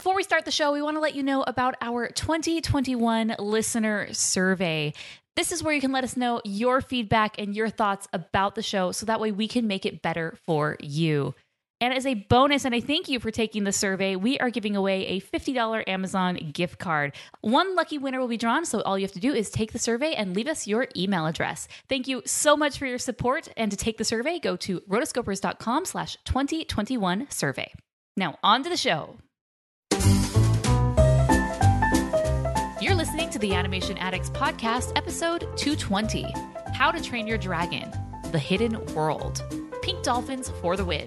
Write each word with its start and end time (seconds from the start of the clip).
Before 0.00 0.16
we 0.16 0.22
start 0.22 0.46
the 0.46 0.50
show, 0.50 0.72
we 0.72 0.80
want 0.80 0.96
to 0.96 1.00
let 1.02 1.14
you 1.14 1.22
know 1.22 1.42
about 1.42 1.74
our 1.82 2.08
2021 2.08 3.36
listener 3.38 4.10
survey. 4.14 4.94
This 5.36 5.52
is 5.52 5.62
where 5.62 5.74
you 5.74 5.80
can 5.82 5.92
let 5.92 6.04
us 6.04 6.16
know 6.16 6.40
your 6.42 6.80
feedback 6.80 7.38
and 7.38 7.54
your 7.54 7.68
thoughts 7.68 8.08
about 8.14 8.54
the 8.54 8.62
show 8.62 8.92
so 8.92 9.04
that 9.04 9.20
way 9.20 9.30
we 9.30 9.46
can 9.46 9.66
make 9.66 9.84
it 9.84 10.00
better 10.00 10.38
for 10.46 10.78
you. 10.80 11.34
And 11.82 11.92
as 11.92 12.06
a 12.06 12.14
bonus, 12.14 12.64
and 12.64 12.74
I 12.74 12.80
thank 12.80 13.10
you 13.10 13.20
for 13.20 13.30
taking 13.30 13.64
the 13.64 13.72
survey, 13.72 14.16
we 14.16 14.38
are 14.38 14.48
giving 14.48 14.74
away 14.74 15.06
a 15.06 15.20
$50 15.20 15.86
Amazon 15.86 16.36
gift 16.50 16.78
card. 16.78 17.14
One 17.42 17.76
lucky 17.76 17.98
winner 17.98 18.20
will 18.20 18.26
be 18.26 18.38
drawn, 18.38 18.64
so 18.64 18.80
all 18.80 18.98
you 18.98 19.04
have 19.04 19.12
to 19.12 19.20
do 19.20 19.34
is 19.34 19.50
take 19.50 19.72
the 19.72 19.78
survey 19.78 20.14
and 20.14 20.34
leave 20.34 20.48
us 20.48 20.66
your 20.66 20.88
email 20.96 21.26
address. 21.26 21.68
Thank 21.90 22.08
you 22.08 22.22
so 22.24 22.56
much 22.56 22.78
for 22.78 22.86
your 22.86 22.96
support. 22.96 23.50
And 23.54 23.70
to 23.70 23.76
take 23.76 23.98
the 23.98 24.04
survey, 24.04 24.38
go 24.38 24.56
to 24.56 24.80
rotoscopers.com 24.80 25.84
slash 25.84 26.16
2021 26.24 27.26
survey. 27.28 27.70
Now, 28.16 28.38
on 28.42 28.62
to 28.62 28.70
the 28.70 28.78
show. 28.78 29.18
You're 32.80 32.94
listening 32.94 33.28
to 33.28 33.38
the 33.38 33.54
Animation 33.54 33.98
Addicts 33.98 34.30
Podcast, 34.30 34.92
episode 34.96 35.40
220 35.58 36.32
How 36.72 36.90
to 36.90 37.02
Train 37.02 37.26
Your 37.26 37.36
Dragon 37.36 37.92
The 38.32 38.38
Hidden 38.38 38.94
World. 38.94 39.44
Pink 39.82 40.02
Dolphins 40.02 40.48
for 40.62 40.78
the 40.78 40.84
win. 40.86 41.06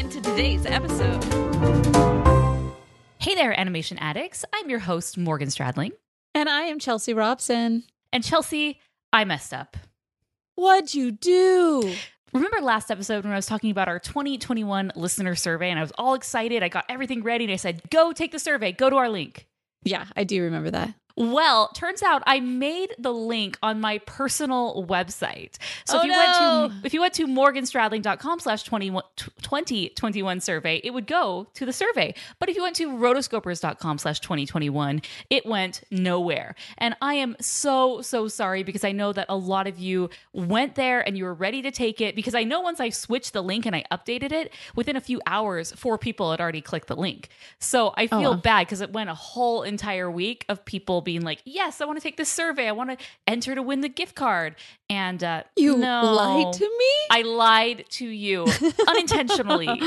today's 0.09 0.65
episode. 0.65 1.23
Hey 3.19 3.35
there, 3.35 3.57
animation 3.59 3.97
addicts. 3.99 4.43
I'm 4.53 4.69
your 4.69 4.79
host, 4.79 5.17
Morgan 5.17 5.49
Stradling. 5.49 5.91
And 6.33 6.49
I 6.49 6.63
am 6.63 6.79
Chelsea 6.79 7.13
Robson. 7.13 7.83
And 8.11 8.23
Chelsea, 8.23 8.79
I 9.13 9.25
messed 9.25 9.53
up. 9.53 9.77
What'd 10.55 10.93
you 10.93 11.11
do? 11.11 11.93
Remember 12.33 12.61
last 12.61 12.89
episode 12.89 13.23
when 13.25 13.33
I 13.33 13.35
was 13.35 13.45
talking 13.45 13.71
about 13.71 13.89
our 13.89 13.99
2021 13.99 14.93
listener 14.95 15.35
survey 15.35 15.69
and 15.69 15.77
I 15.77 15.81
was 15.81 15.91
all 15.97 16.13
excited? 16.13 16.63
I 16.63 16.69
got 16.69 16.85
everything 16.87 17.23
ready 17.23 17.43
and 17.43 17.53
I 17.53 17.57
said, 17.57 17.81
go 17.89 18.13
take 18.13 18.31
the 18.31 18.39
survey, 18.39 18.71
go 18.71 18.89
to 18.89 18.95
our 18.95 19.09
link. 19.09 19.47
Yeah, 19.83 20.05
I 20.15 20.23
do 20.23 20.43
remember 20.43 20.71
that. 20.71 20.93
Well, 21.15 21.69
turns 21.69 22.01
out 22.03 22.23
I 22.25 22.39
made 22.39 22.95
the 22.97 23.13
link 23.13 23.57
on 23.61 23.79
my 23.81 23.99
personal 23.99 24.85
website. 24.87 25.57
So 25.85 25.97
Oh, 25.97 25.99
if 25.99 26.05
you 26.05 26.11
no. 26.11 26.17
went 26.17 26.71
to 26.81 26.85
if 26.87 26.93
you 26.93 27.01
went 27.01 27.13
to 27.15 27.27
morganstradling.com 27.27 28.39
slash 28.39 28.63
2021 28.63 30.39
survey, 30.41 30.81
it 30.83 30.91
would 30.91 31.07
go 31.07 31.47
to 31.53 31.65
the 31.65 31.73
survey. 31.73 32.13
But 32.39 32.49
if 32.49 32.55
you 32.55 32.61
went 32.63 32.75
to 32.77 32.87
rotoscopers.com 32.89 33.97
slash 33.97 34.19
2021, 34.19 35.01
it 35.29 35.45
went 35.45 35.81
nowhere. 35.91 36.55
And 36.77 36.95
I 37.01 37.15
am 37.15 37.35
so, 37.39 38.01
so 38.01 38.27
sorry 38.27 38.63
because 38.63 38.83
I 38.83 38.91
know 38.91 39.13
that 39.13 39.25
a 39.29 39.35
lot 39.35 39.67
of 39.67 39.79
you 39.79 40.09
went 40.33 40.75
there 40.75 41.01
and 41.05 41.17
you 41.17 41.25
were 41.25 41.33
ready 41.33 41.61
to 41.63 41.71
take 41.71 42.01
it 42.01 42.15
because 42.15 42.35
I 42.35 42.43
know 42.43 42.61
once 42.61 42.79
I 42.79 42.89
switched 42.89 43.33
the 43.33 43.41
link 43.43 43.65
and 43.65 43.75
I 43.75 43.83
updated 43.91 44.31
it, 44.31 44.53
within 44.75 44.95
a 44.95 45.01
few 45.01 45.21
hours, 45.25 45.71
four 45.73 45.97
people 45.97 46.31
had 46.31 46.39
already 46.41 46.61
clicked 46.61 46.87
the 46.87 46.95
link. 46.95 47.29
So 47.59 47.93
I 47.97 48.07
feel 48.07 48.31
Oh. 48.31 48.35
bad 48.35 48.67
because 48.67 48.81
it 48.81 48.93
went 48.93 49.09
a 49.09 49.13
whole 49.15 49.63
entire 49.63 50.09
week 50.09 50.45
of 50.49 50.63
people 50.65 51.00
being 51.01 51.21
like, 51.21 51.41
"Yes, 51.45 51.81
I 51.81 51.85
want 51.85 51.97
to 51.97 52.03
take 52.03 52.17
this 52.17 52.29
survey. 52.29 52.67
I 52.67 52.71
want 52.71 52.97
to 52.97 53.05
enter 53.27 53.55
to 53.55 53.61
win 53.61 53.81
the 53.81 53.89
gift 53.89 54.15
card." 54.15 54.55
And 54.89 55.23
uh, 55.23 55.43
You 55.55 55.77
no, 55.77 56.13
lied 56.13 56.53
to 56.53 56.63
me? 56.65 56.91
I 57.09 57.21
lied 57.23 57.85
to 57.91 58.07
you 58.07 58.45
unintentionally, 58.87 59.81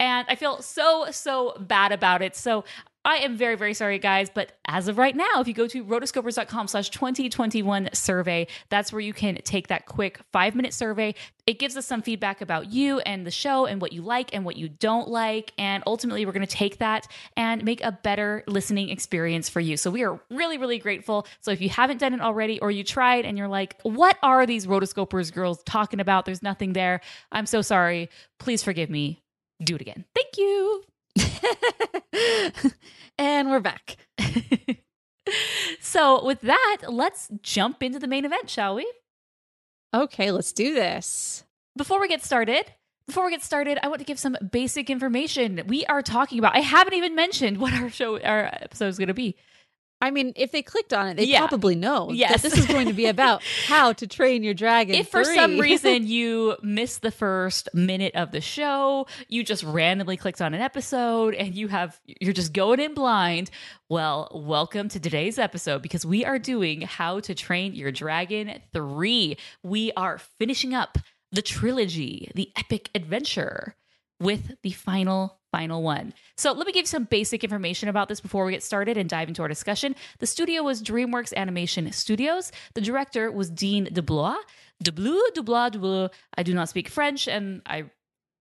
and 0.00 0.26
I 0.28 0.34
feel 0.36 0.62
so 0.62 1.06
so 1.10 1.54
bad 1.58 1.92
about 1.92 2.22
it. 2.22 2.36
So. 2.36 2.64
I 3.04 3.16
am 3.16 3.36
very, 3.36 3.56
very 3.56 3.74
sorry, 3.74 3.98
guys. 3.98 4.30
But 4.30 4.52
as 4.66 4.86
of 4.86 4.96
right 4.96 5.16
now, 5.16 5.40
if 5.40 5.48
you 5.48 5.54
go 5.54 5.66
to 5.66 5.84
rotoscopers.com 5.84 6.68
slash 6.68 6.90
2021 6.90 7.90
survey, 7.92 8.46
that's 8.68 8.92
where 8.92 9.00
you 9.00 9.12
can 9.12 9.36
take 9.42 9.68
that 9.68 9.86
quick 9.86 10.20
five 10.32 10.54
minute 10.54 10.72
survey. 10.72 11.14
It 11.46 11.58
gives 11.58 11.76
us 11.76 11.84
some 11.84 12.02
feedback 12.02 12.40
about 12.40 12.70
you 12.70 13.00
and 13.00 13.26
the 13.26 13.30
show 13.32 13.66
and 13.66 13.80
what 13.80 13.92
you 13.92 14.02
like 14.02 14.32
and 14.32 14.44
what 14.44 14.56
you 14.56 14.68
don't 14.68 15.08
like. 15.08 15.52
And 15.58 15.82
ultimately, 15.86 16.24
we're 16.24 16.32
going 16.32 16.46
to 16.46 16.56
take 16.56 16.78
that 16.78 17.08
and 17.36 17.64
make 17.64 17.82
a 17.82 17.90
better 17.90 18.44
listening 18.46 18.90
experience 18.90 19.48
for 19.48 19.58
you. 19.58 19.76
So 19.76 19.90
we 19.90 20.04
are 20.04 20.20
really, 20.30 20.58
really 20.58 20.78
grateful. 20.78 21.26
So 21.40 21.50
if 21.50 21.60
you 21.60 21.68
haven't 21.68 21.98
done 21.98 22.14
it 22.14 22.20
already 22.20 22.60
or 22.60 22.70
you 22.70 22.84
tried 22.84 23.24
and 23.24 23.36
you're 23.36 23.48
like, 23.48 23.80
what 23.82 24.16
are 24.22 24.46
these 24.46 24.66
rotoscopers 24.66 25.32
girls 25.32 25.60
talking 25.64 25.98
about? 25.98 26.24
There's 26.24 26.42
nothing 26.42 26.72
there. 26.72 27.00
I'm 27.32 27.46
so 27.46 27.62
sorry. 27.62 28.10
Please 28.38 28.62
forgive 28.62 28.90
me. 28.90 29.22
Do 29.62 29.74
it 29.74 29.80
again. 29.80 30.04
Thank 30.14 30.38
you. 30.38 30.84
and 33.18 33.50
we're 33.50 33.60
back. 33.60 33.96
so 35.80 36.24
with 36.24 36.40
that, 36.42 36.78
let's 36.88 37.28
jump 37.42 37.82
into 37.82 37.98
the 37.98 38.06
main 38.06 38.24
event, 38.24 38.48
shall 38.48 38.74
we? 38.74 38.90
Okay, 39.94 40.30
let's 40.30 40.52
do 40.52 40.74
this. 40.74 41.44
Before 41.76 42.00
we 42.00 42.08
get 42.08 42.24
started, 42.24 42.72
before 43.06 43.24
we 43.24 43.30
get 43.30 43.42
started, 43.42 43.78
I 43.82 43.88
want 43.88 43.98
to 44.00 44.04
give 44.04 44.18
some 44.18 44.36
basic 44.50 44.88
information. 44.88 45.62
We 45.66 45.84
are 45.86 46.02
talking 46.02 46.38
about. 46.38 46.56
I 46.56 46.60
haven't 46.60 46.94
even 46.94 47.14
mentioned 47.14 47.58
what 47.58 47.72
our 47.74 47.90
show, 47.90 48.18
our 48.20 48.44
episode 48.44 48.88
is 48.88 48.98
going 48.98 49.08
to 49.08 49.14
be. 49.14 49.36
I 50.02 50.10
mean, 50.10 50.32
if 50.34 50.50
they 50.50 50.62
clicked 50.62 50.92
on 50.92 51.06
it, 51.06 51.16
they 51.16 51.24
Yeah. 51.24 51.46
probably 51.46 51.76
know 51.76 52.10
Yes. 52.10 52.42
that 52.42 52.50
this 52.50 52.58
is 52.58 52.66
going 52.66 52.88
to 52.88 52.92
be 52.92 53.06
about 53.06 53.40
how 53.66 53.92
to 53.94 54.06
train 54.06 54.42
your 54.42 54.52
dragon. 54.52 54.96
if 54.96 55.08
for 55.08 55.22
3. 55.24 55.34
some 55.36 55.58
reason 55.60 56.06
you 56.08 56.56
missed 56.60 57.02
the 57.02 57.12
first 57.12 57.68
minute 57.72 58.14
of 58.16 58.32
the 58.32 58.40
show, 58.40 59.06
you 59.28 59.44
just 59.44 59.62
randomly 59.62 60.16
clicked 60.16 60.42
on 60.42 60.54
an 60.54 60.60
episode 60.60 61.34
and 61.34 61.54
you 61.54 61.68
have 61.68 62.00
you're 62.20 62.32
just 62.32 62.52
going 62.52 62.80
in 62.80 62.94
blind, 62.94 63.50
well, 63.88 64.28
welcome 64.34 64.88
to 64.88 64.98
today's 64.98 65.38
episode 65.38 65.82
because 65.82 66.04
we 66.04 66.24
are 66.24 66.38
doing 66.38 66.80
How 66.80 67.20
to 67.20 67.34
Train 67.34 67.74
Your 67.74 67.92
Dragon 67.92 68.60
3. 68.72 69.36
We 69.62 69.92
are 69.92 70.18
finishing 70.38 70.74
up 70.74 70.98
the 71.30 71.42
trilogy, 71.42 72.30
the 72.34 72.50
epic 72.56 72.90
adventure 72.94 73.76
with 74.20 74.56
the 74.62 74.72
final 74.72 75.38
final 75.52 75.82
one. 75.82 76.12
So 76.36 76.52
let 76.52 76.66
me 76.66 76.72
give 76.72 76.82
you 76.82 76.88
some 76.88 77.04
basic 77.04 77.44
information 77.44 77.88
about 77.88 78.08
this 78.08 78.20
before 78.20 78.44
we 78.44 78.52
get 78.52 78.64
started 78.64 78.96
and 78.96 79.08
dive 79.08 79.28
into 79.28 79.42
our 79.42 79.48
discussion. 79.48 79.94
The 80.18 80.26
studio 80.26 80.64
was 80.64 80.82
DreamWorks 80.82 81.32
Animation 81.34 81.92
Studios. 81.92 82.50
The 82.74 82.80
director 82.80 83.30
was 83.30 83.50
Dean 83.50 83.86
DeBlois. 83.86 84.38
DeBlois, 84.82 85.20
DeBlois, 85.36 85.70
DeBlois. 85.72 86.10
I 86.36 86.42
do 86.42 86.54
not 86.54 86.68
speak 86.68 86.88
French 86.88 87.28
and 87.28 87.62
I 87.66 87.84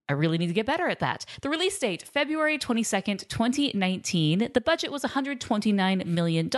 I 0.09 0.13
really 0.13 0.37
need 0.37 0.47
to 0.47 0.53
get 0.53 0.65
better 0.65 0.87
at 0.89 0.99
that. 0.99 1.25
The 1.41 1.49
release 1.49 1.79
date, 1.79 2.03
February 2.03 2.57
22nd, 2.57 3.29
2019. 3.29 4.49
The 4.53 4.59
budget 4.59 4.91
was 4.91 5.03
$129 5.03 6.05
million. 6.05 6.49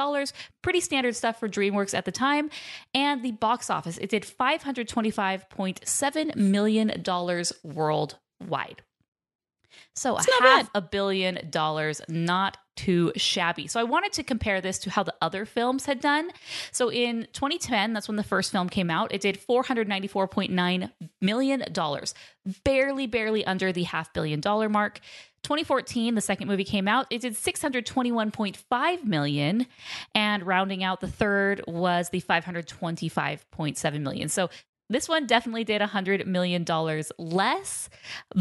Pretty 0.63 0.79
standard 0.79 1.15
stuff 1.15 1.39
for 1.39 1.47
DreamWorks 1.47 1.93
at 1.93 2.05
the 2.05 2.11
time. 2.11 2.49
And 2.95 3.21
the 3.21 3.33
box 3.33 3.69
office, 3.69 3.99
it 3.99 4.09
did 4.09 4.23
$525.7 4.23 6.35
million 6.35 7.03
worldwide. 7.63 8.81
So 9.95 10.17
It's 10.17 10.27
a 10.27 10.43
half 10.43 10.63
bad. 10.63 10.69
a 10.73 10.81
billion 10.81 11.49
dollars, 11.51 12.01
not 12.09 12.57
too 12.75 13.11
shabby. 13.15 13.67
So 13.67 13.79
I 13.79 13.83
wanted 13.83 14.13
to 14.13 14.23
compare 14.23 14.59
this 14.59 14.79
to 14.79 14.89
how 14.89 15.03
the 15.03 15.13
other 15.21 15.45
films 15.45 15.85
had 15.85 15.99
done. 15.99 16.31
So 16.71 16.91
in 16.91 17.27
2010, 17.33 17.93
that's 17.93 18.07
when 18.07 18.17
the 18.17 18.23
first 18.23 18.51
film 18.51 18.69
came 18.69 18.89
out, 18.89 19.13
it 19.13 19.21
did 19.21 19.39
$494.9 19.47 20.91
million, 21.21 21.63
barely, 22.63 23.05
barely 23.07 23.45
under 23.45 23.71
the 23.71 23.83
half 23.83 24.11
billion 24.13 24.39
dollar 24.39 24.69
mark. 24.69 24.99
2014, 25.43 26.15
the 26.15 26.21
second 26.21 26.47
movie 26.47 26.63
came 26.63 26.87
out, 26.87 27.05
it 27.09 27.21
did 27.21 27.33
621.5 27.33 29.03
million, 29.03 29.67
and 30.15 30.47
rounding 30.47 30.83
out 30.83 31.01
the 31.01 31.07
third 31.07 31.61
was 31.67 32.09
the 32.09 32.21
525.7 32.21 34.01
million. 34.01 34.29
So 34.29 34.49
this 34.89 35.09
one 35.09 35.25
definitely 35.25 35.63
did 35.63 35.81
a 35.81 35.87
$100 35.87 36.25
million 36.25 36.65
less, 37.17 37.89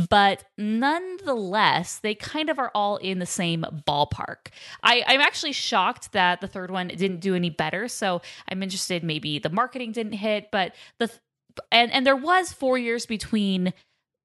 but 0.09 0.45
nonetheless, 0.59 1.99
they 2.01 2.15
kind 2.15 2.51
of 2.51 2.59
are 2.59 2.71
all 2.75 2.97
in 2.97 3.19
the 3.19 3.27
same 3.27 3.65
ballpark. 3.87 4.49
I, 4.83 5.05
I'm 5.07 5.21
actually 5.21 5.53
shocked 5.53 6.13
that 6.13 6.41
the 6.41 6.49
third 6.49 6.71
one 6.71 6.89
didn't 6.89 7.21
do 7.21 7.35
any 7.35 7.51
better. 7.51 7.89
So 7.89 8.23
I'm 8.49 8.63
interested, 8.63 9.05
maybe 9.05 9.39
the 9.39 9.51
marketing 9.51 9.93
didn't 9.93 10.13
hit, 10.13 10.51
but 10.51 10.75
the, 10.99 11.11
and, 11.71 11.93
and 11.93 12.07
there 12.07 12.17
was 12.17 12.53
four 12.53 12.77
years 12.77 13.07
between 13.07 13.73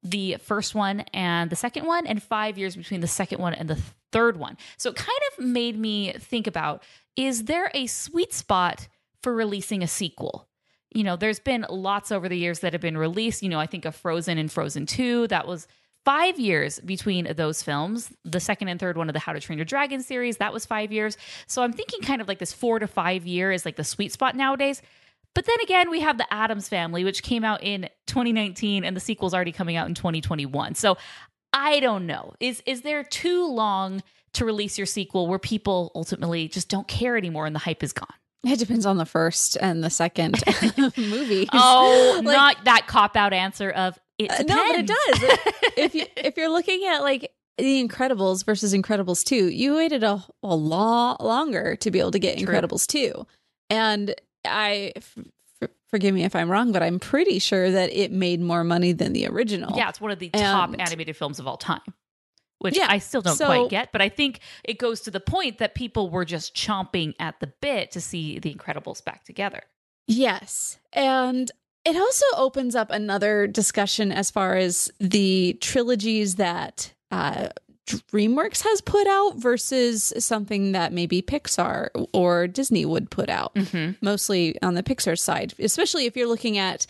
the 0.04 0.38
first 0.42 0.75
one 0.75 1.02
and 1.14 1.50
the 1.50 1.56
second 1.56 1.86
one, 1.86 2.08
and 2.08 2.22
five 2.22 2.58
years 2.58 2.75
between 2.75 3.02
the 3.02 3.08
second 3.08 3.40
one 3.40 3.54
and 3.54 3.69
the 3.69 3.80
third 4.12 4.38
one. 4.38 4.58
So 4.78 4.92
it 4.92 4.96
kind 4.96 5.19
of 5.31 5.46
made 5.46 5.78
me 5.78 6.14
think 6.14 6.48
about 6.48 6.84
is 7.16 7.46
there 7.46 7.72
a 7.74 7.88
sweet 7.88 8.34
spot 8.34 8.88
for 9.24 9.34
releasing 9.34 9.81
a 9.81 9.88
sequel? 9.88 10.48
You 10.92 11.04
know, 11.04 11.16
there's 11.16 11.39
been 11.39 11.66
lots 11.69 12.12
over 12.12 12.30
the 12.30 12.38
years 12.38 12.60
that 12.60 12.74
have 12.74 12.81
been 12.81 12.98
released. 12.98 13.44
You 13.44 13.50
know, 13.50 13.60
I 13.60 13.66
think 13.66 13.86
of 13.86 13.95
Frozen 13.95 14.38
and 14.38 14.51
Frozen 14.51 14.86
2. 14.86 15.28
That 15.28 15.48
was 15.48 15.68
five 16.06 16.39
years 16.39 16.80
between 16.80 17.34
those 17.36 17.62
films. 17.62 18.13
The 18.24 18.39
second 18.39 18.69
and 18.69 18.80
third 18.80 18.98
one 18.98 19.10
of 19.10 19.13
the 19.13 19.19
How 19.19 19.34
to 19.34 19.42
Train 19.42 19.57
Your 19.57 19.66
Dragon 19.66 20.01
series, 20.01 20.38
that 20.38 20.54
was 20.54 20.66
five 20.66 20.92
years. 20.92 21.18
So 21.48 21.62
I'm 21.62 21.74
thinking 21.74 22.01
kind 22.01 22.22
of 22.22 22.30
like 22.30 22.39
this 22.39 22.54
four 22.54 22.80
to 22.80 22.88
five 22.88 23.25
year 23.28 23.51
is 23.51 23.66
like 23.66 23.75
the 23.75 23.84
sweet 23.84 24.13
spot 24.13 24.36
nowadays. 24.36 24.81
But 25.36 25.45
then 25.45 25.57
again, 25.62 25.89
we 25.89 26.00
have 26.00 26.18
the 26.18 26.34
Addams 26.34 26.69
Family, 26.69 27.04
which 27.04 27.22
came 27.22 27.44
out 27.44 27.62
in 27.62 27.90
2019, 28.07 28.83
and 28.86 28.95
the 28.95 29.01
sequel's 29.01 29.33
already 29.33 29.51
coming 29.51 29.75
out 29.75 29.88
in 29.88 29.94
2021. 29.94 30.75
So 30.75 30.98
I 31.51 31.80
don't 31.80 32.07
know. 32.07 32.33
Is 32.40 32.63
is 32.66 32.81
there 32.81 33.04
too 33.04 33.45
long 33.45 34.01
to 34.33 34.45
release 34.45 34.78
your 34.78 34.88
sequel 34.88 35.28
where 35.28 35.40
people 35.40 35.92
ultimately 35.94 36.48
just 36.48 36.69
don't 36.69 36.88
care 36.88 37.18
anymore 37.18 37.45
and 37.45 37.54
the 37.54 37.60
hype 37.60 37.83
is 37.83 37.94
gone? 37.94 38.07
It 38.48 38.60
depends 38.60 38.86
on 38.86 38.98
the 38.98 39.06
first 39.06 39.58
and 39.60 39.84
the 39.84 39.90
second 39.90 40.42
movie. 40.98 41.48
Oh, 41.54 42.22
Like- 42.24 42.36
not 42.36 42.66
that 42.66 42.88
cop 42.88 43.16
out 43.16 43.34
answer 43.34 43.70
of 43.72 43.98
it 44.18 44.32
Uh, 44.32 44.38
depends. 44.38 44.50
no, 44.50 44.68
but 44.68 44.80
it 44.80 44.88
does. 44.88 45.54
if 45.78 45.96
you 45.96 46.06
if 46.16 46.38
you're 46.38 46.50
looking 46.50 46.86
at 46.86 47.00
like 47.02 47.32
the 47.58 47.84
Incredibles 47.88 48.46
versus 48.46 48.74
Incredibles 48.74 49.24
2, 49.24 49.50
you 49.50 49.76
waited 49.76 50.04
a, 50.04 50.24
a 50.44 50.56
lot 50.56 51.24
longer 51.24 51.76
to 51.78 51.90
be 51.92 52.00
able 52.00 52.12
to 52.12 52.20
get 52.20 52.38
True. 52.38 52.48
Incredibles 52.48 52.86
2. 52.88 53.26
And 53.72 54.14
I 54.46 54.94
f- 54.96 55.18
forgive 55.90 56.14
me 56.14 56.24
if 56.24 56.36
I'm 56.36 56.50
wrong, 56.52 56.72
but 56.72 56.84
I'm 56.84 57.00
pretty 57.00 57.40
sure 57.40 57.72
that 57.72 57.92
it 57.92 58.12
made 58.12 58.42
more 58.42 58.64
money 58.64 58.92
than 58.92 59.14
the 59.14 59.28
original. 59.28 59.76
Yeah, 59.76 59.90
it's 59.90 60.00
one 60.00 60.12
of 60.12 60.20
the 60.20 60.30
top 60.30 60.74
animated 60.78 61.16
films 61.18 61.40
of 61.40 61.48
all 61.48 61.58
time. 61.58 61.82
Which 62.59 62.75
Yeah, 62.77 62.88
I 62.89 62.98
still 62.98 63.21
don't 63.21 63.36
so- 63.38 63.45
quite 63.45 63.69
get, 63.69 63.92
but 63.92 64.01
I 64.01 64.09
think 64.09 64.39
it 64.63 64.77
goes 64.80 65.01
to 65.01 65.12
the 65.12 65.19
point 65.19 65.59
that 65.59 65.75
people 65.75 66.09
were 66.09 66.25
just 66.25 66.56
chomping 66.56 67.13
at 67.19 67.39
the 67.39 67.48
bit 67.62 67.92
to 67.92 68.01
see 68.01 68.39
the 68.39 68.54
Incredibles 68.54 69.04
back 69.06 69.24
together. 69.25 69.62
Yes. 70.07 70.80
And 70.94 71.51
it 71.86 71.95
also 71.95 72.25
opens 72.36 72.75
up 72.75 72.89
another 72.92 73.45
discussion 73.48 74.12
as 74.12 74.31
far 74.31 74.56
as 74.56 74.92
the 75.00 75.57
trilogies 75.62 76.36
that 76.36 76.94
uh, 77.12 77.50
DreamWorks 77.88 78.63
has 78.63 78.81
put 78.81 79.07
out 79.07 79.36
versus 79.38 80.12
something 80.18 80.71
that 80.74 80.92
maybe 80.92 81.21
Pixar 81.21 81.89
or 82.13 82.48
Disney 82.48 82.86
would 82.86 83.09
put 83.09 83.30
out, 83.30 83.54
Mm-hmm. 83.56 83.92
mostly 84.01 84.62
on 84.62 84.74
the 84.74 84.83
Pixar 84.83 85.18
side, 85.18 85.54
especially 85.59 86.06
if 86.06 86.18
you're 86.18 86.27
looking 86.27 86.57
at 86.57 86.88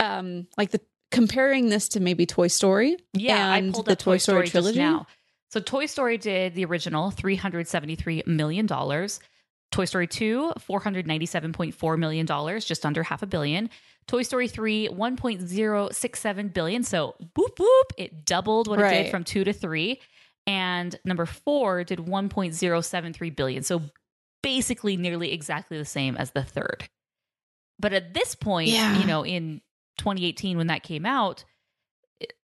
um, 0.00 0.46
like 0.58 0.70
the 0.70 0.80
comparing 1.14 1.68
this 1.70 1.88
to 1.90 2.00
maybe 2.00 2.26
Toy 2.26 2.48
Story. 2.48 2.96
Yeah, 3.14 3.50
I 3.52 3.58
and 3.58 3.72
pulled 3.72 3.86
the 3.86 3.92
up 3.92 3.98
Toy 3.98 4.18
Story, 4.18 4.48
trilogy. 4.48 4.78
just 4.78 4.78
now. 4.78 5.06
So 5.50 5.60
Toy 5.60 5.86
Story 5.86 6.18
did 6.18 6.54
the 6.54 6.64
original 6.64 7.10
three 7.10 7.36
hundred 7.36 7.66
seventy 7.68 7.94
three 7.94 8.22
million 8.26 8.66
dollars. 8.66 9.20
Toy 9.72 9.86
Story 9.86 10.06
2, 10.06 10.52
$497.4 10.70 11.98
million, 11.98 12.26
just 12.60 12.86
under 12.86 13.02
half 13.02 13.24
a 13.24 13.26
billion. 13.26 13.68
Toy 14.06 14.22
Story 14.22 14.46
3, 14.46 14.88
1.067 14.90 16.52
billion. 16.54 16.82
So 16.84 17.14
boop 17.36 17.56
boop, 17.56 17.82
it 17.98 18.24
doubled 18.24 18.68
what 18.68 18.78
it 18.78 18.88
did 18.88 19.10
from 19.10 19.24
2 19.24 19.42
to 19.44 19.52
3. 19.52 20.00
And 20.46 20.94
number 21.04 21.26
4 21.26 21.82
did 21.84 21.98
1.073 21.98 23.34
billion. 23.36 23.62
So 23.64 23.82
basically 24.42 24.96
nearly 24.96 25.32
exactly 25.32 25.76
the 25.78 25.84
same 25.84 26.16
as 26.16 26.30
the 26.32 26.44
third. 26.44 26.88
But 27.80 27.92
at 27.92 28.14
this 28.14 28.34
point, 28.36 28.68
Yeah. 28.68 28.98
you 29.00 29.06
know, 29.06 29.24
in 29.24 29.60
2018 29.98 30.56
when 30.56 30.66
that 30.68 30.82
came 30.82 31.06
out, 31.06 31.44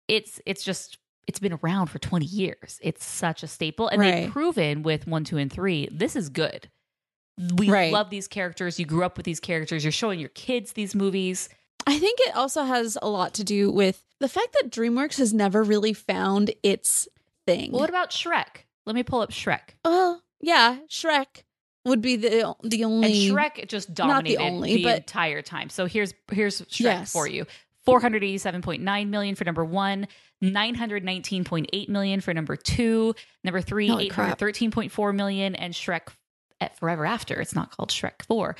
it's 0.08 0.40
it's 0.46 0.64
just 0.64 0.98
it's 1.28 1.40
been 1.40 1.58
around 1.64 1.88
for 1.88 1.98
20 1.98 2.26
years. 2.26 2.80
It's 2.84 3.04
such 3.04 3.42
a 3.42 3.48
staple 3.48 3.88
and 3.88 4.00
they've 4.02 4.32
proven 4.32 4.84
with 4.84 5.08
1, 5.08 5.24
2 5.24 5.38
and 5.38 5.52
3, 5.52 5.90
this 5.92 6.16
is 6.16 6.30
good. 6.30 6.70
We 7.58 7.68
Right. 7.70 7.92
love 7.92 8.12
these 8.12 8.28
characters. 8.28 8.80
You 8.80 8.86
grew 8.86 9.04
up 9.04 9.18
with 9.18 9.26
these 9.26 9.40
characters. 9.40 9.84
You're 9.84 9.92
showing 9.92 10.20
your 10.20 10.30
kids 10.30 10.74
these 10.74 10.94
movies. 10.94 11.50
I 11.88 11.98
think 12.00 12.20
it 12.22 12.36
also 12.36 12.64
has 12.64 12.98
a 13.02 13.10
lot 13.10 13.34
to 13.36 13.44
do 13.44 13.72
with 13.72 14.04
the 14.20 14.30
fact 14.30 14.56
that 14.62 14.72
DreamWorks 14.72 15.18
has 15.18 15.34
never 15.34 15.64
really 15.64 15.94
found 15.94 16.52
its 16.64 17.08
thing. 17.48 17.72
Well, 17.72 17.82
what 17.82 17.90
about 17.90 18.12
Shrek? 18.12 18.66
Let 18.86 18.96
me 18.96 19.04
pull 19.04 19.22
up 19.22 19.32
Shrek. 19.32 19.72
Well, 19.84 20.22
yeah, 20.40 20.78
Shrek 20.90 21.44
would 21.86 22.02
be 22.02 22.16
the 22.16 22.56
the 22.64 22.84
only. 22.84 23.30
And 23.30 23.38
Shrek 23.38 23.68
just 23.68 23.90
not 23.90 24.24
the 24.24 24.36
dominated 24.36 24.64
the, 24.64 24.84
but- 24.84 24.98
entire 24.98 25.42
time. 25.42 25.70
So 25.70 25.86
here's 25.86 26.14
here's 26.32 26.62
Shrek 26.64 26.80
Yes. 26.82 27.12
for 27.12 27.28
you. 27.28 27.46
487.9 27.88 29.10
million 29.10 29.36
for 29.36 29.44
number 29.44 29.64
1, 29.64 30.08
919.8 30.44 31.88
million 31.90 32.20
for 32.20 32.34
number 32.34 32.56
2, 32.56 33.14
number 33.44 33.62
3 33.62 33.88
Holy 33.88 34.10
813.4 34.10 35.16
million 35.16 35.54
and 35.54 35.72
Shrek 35.72 36.08
at 36.60 36.76
Forever 36.80 37.06
After. 37.06 37.40
It's 37.40 37.54
not 37.54 37.70
called 37.76 37.90
Shrek 37.92 38.24
4. 38.28 38.56